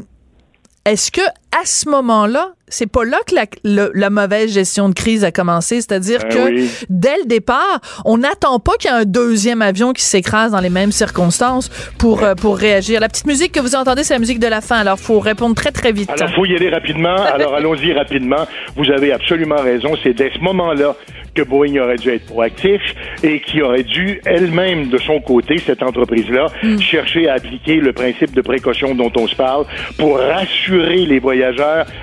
est-ce 0.85 1.09
que 1.11 1.21
à 1.61 1.65
ce 1.65 1.87
moment-là, 1.89 2.51
c'est 2.67 2.91
pas 2.91 3.05
là 3.05 3.17
que 3.27 3.35
la, 3.35 3.45
le- 3.63 3.91
la 3.93 4.09
mauvaise 4.09 4.51
gestion 4.51 4.89
de 4.89 4.93
crise 4.95 5.23
a 5.23 5.31
commencé, 5.31 5.75
c'est-à-dire 5.75 6.19
Ben 6.23 6.29
que 6.29 6.49
oui. 6.55 6.69
dès 6.89 7.17
le 7.19 7.25
départ, 7.25 7.79
on 8.05 8.17
n'attend 8.17 8.59
pas 8.59 8.73
qu'il 8.79 8.89
y 8.89 8.93
ait 8.93 8.97
un 8.97 9.05
deuxième 9.05 9.61
avion 9.61 9.93
qui 9.93 10.01
s'écrase 10.03 10.51
dans 10.51 10.59
les 10.59 10.69
mêmes 10.71 10.91
circonstances 10.91 11.69
pour 11.99 12.23
euh, 12.23 12.33
pour 12.35 12.57
réagir. 12.57 12.99
La 12.99 13.07
petite 13.07 13.27
musique 13.27 13.51
que 13.51 13.59
vous 13.59 13.75
entendez, 13.75 14.03
c'est 14.03 14.15
la 14.15 14.19
musique 14.19 14.39
de 14.39 14.47
la 14.47 14.61
fin. 14.61 14.77
Alors 14.77 14.99
faut 14.99 15.19
répondre 15.19 15.55
très 15.55 15.71
très 15.71 15.91
vite. 15.91 16.09
Alors, 16.09 16.33
faut 16.35 16.45
y 16.45 16.55
aller 16.55 16.69
rapidement. 16.69 17.15
Alors, 17.15 17.53
allons-y 17.59 17.93
rapidement. 17.93 18.47
Vous 18.75 18.89
avez 18.91 19.13
absolument 19.13 19.61
raison. 19.61 19.91
C'est 20.03 20.13
dès 20.13 20.31
ce 20.33 20.39
moment-là 20.39 20.95
que 21.35 21.41
Boeing 21.43 21.77
aurait 21.83 21.97
dû 21.97 22.09
être 22.11 22.25
proactif 22.27 22.81
et 23.21 23.41
qui 23.41 23.61
aurait 23.61 23.83
dû 23.83 24.21
elle-même, 24.25 24.87
de 24.87 24.97
son 24.97 25.19
côté, 25.19 25.57
cette 25.57 25.83
entreprise-là, 25.83 26.47
chercher 26.79 27.27
à 27.27 27.33
appliquer 27.33 27.75
le 27.75 27.91
principe 27.91 28.33
de 28.33 28.39
précaution 28.41 28.95
dont 28.95 29.11
on 29.17 29.27
se 29.27 29.35
parle 29.35 29.65
pour 29.97 30.17
rassurer 30.17 31.05
les 31.05 31.19
voyageurs, 31.19 31.44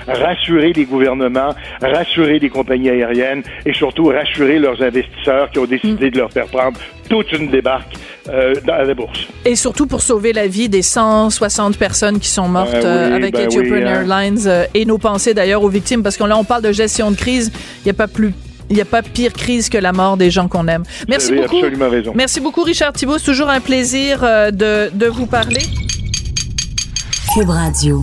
rassurer 0.07 0.73
les 0.73 0.85
gouvernements, 0.85 1.55
rassurer 1.81 2.39
les 2.39 2.51
compagnies 2.51 2.91
aériennes 2.91 3.43
et 3.67 3.73
surtout 3.73 4.07
rassurer 4.07 4.59
leurs 4.59 4.83
investisseurs 4.83 5.51
qui 5.51 5.59
ont 5.59 5.67
décidé 5.67 6.11
de 6.11 6.19
leur 6.19 6.33
faire 6.33 6.47
prendre 6.47 6.79
toute 7.09 7.33
une 7.33 7.51
débarque 7.51 7.95
euh, 8.29 8.55
dans 8.67 8.77
la 8.77 8.95
bourse. 8.95 9.27
Et 9.45 9.57
surtout 9.57 9.87
pour 9.87 10.01
sauver 10.01 10.33
la 10.33 10.47
vie 10.47 10.69
des 10.69 10.83
160 10.83 11.77
personnes 11.77 12.21
qui 12.21 12.29
sont 12.29 12.49
mortes 12.49 12.73
Ben 12.73 12.87
euh, 12.87 13.17
avec 13.17 13.35
ben 13.35 13.47
Ethiopian 13.47 13.75
oui, 13.75 13.83
hein. 13.83 14.05
Airlines 14.07 14.47
euh, 14.47 14.65
et 14.75 14.85
nos 14.85 14.99
pensées 14.99 15.35
d'ailleurs 15.35 15.63
aux 15.63 15.69
victimes 15.69 16.03
parce 16.03 16.17
que 16.17 16.25
là 16.25 16.37
on 16.39 16.45
parle 16.45 16.63
de 16.63 16.73
gestion 16.73 17.11
de 17.11 17.17
crise, 17.17 17.53
il 17.85 17.89
y 17.89 17.91
a 17.91 17.95
pas 17.95 18.09
plus 18.09 18.33
il 18.73 18.77
n'y 18.77 18.81
a 18.83 18.87
pas 18.87 19.03
pire 19.03 19.35
crise 19.35 19.69
que 19.69 19.77
la 19.77 19.93
mort 19.93 20.17
des 20.17 20.31
gens 20.31 20.49
qu'on 20.49 20.67
aime. 20.67 20.83
Merci 21.07 21.33
avez 21.33 21.43
beaucoup. 21.43 21.57
absolument 21.57 21.91
raison. 21.91 22.13
Merci 22.15 22.41
beaucoup, 22.41 22.63
Richard 22.63 22.95
Thibault. 22.95 23.19
C'est 23.19 23.27
toujours 23.27 23.51
un 23.51 23.61
plaisir 23.61 24.21
euh, 24.23 24.51
de, 24.51 24.91
de 24.95 25.07
vous 25.07 25.27
parler. 25.27 25.61
Cube 27.35 27.51
Radio. 27.51 28.03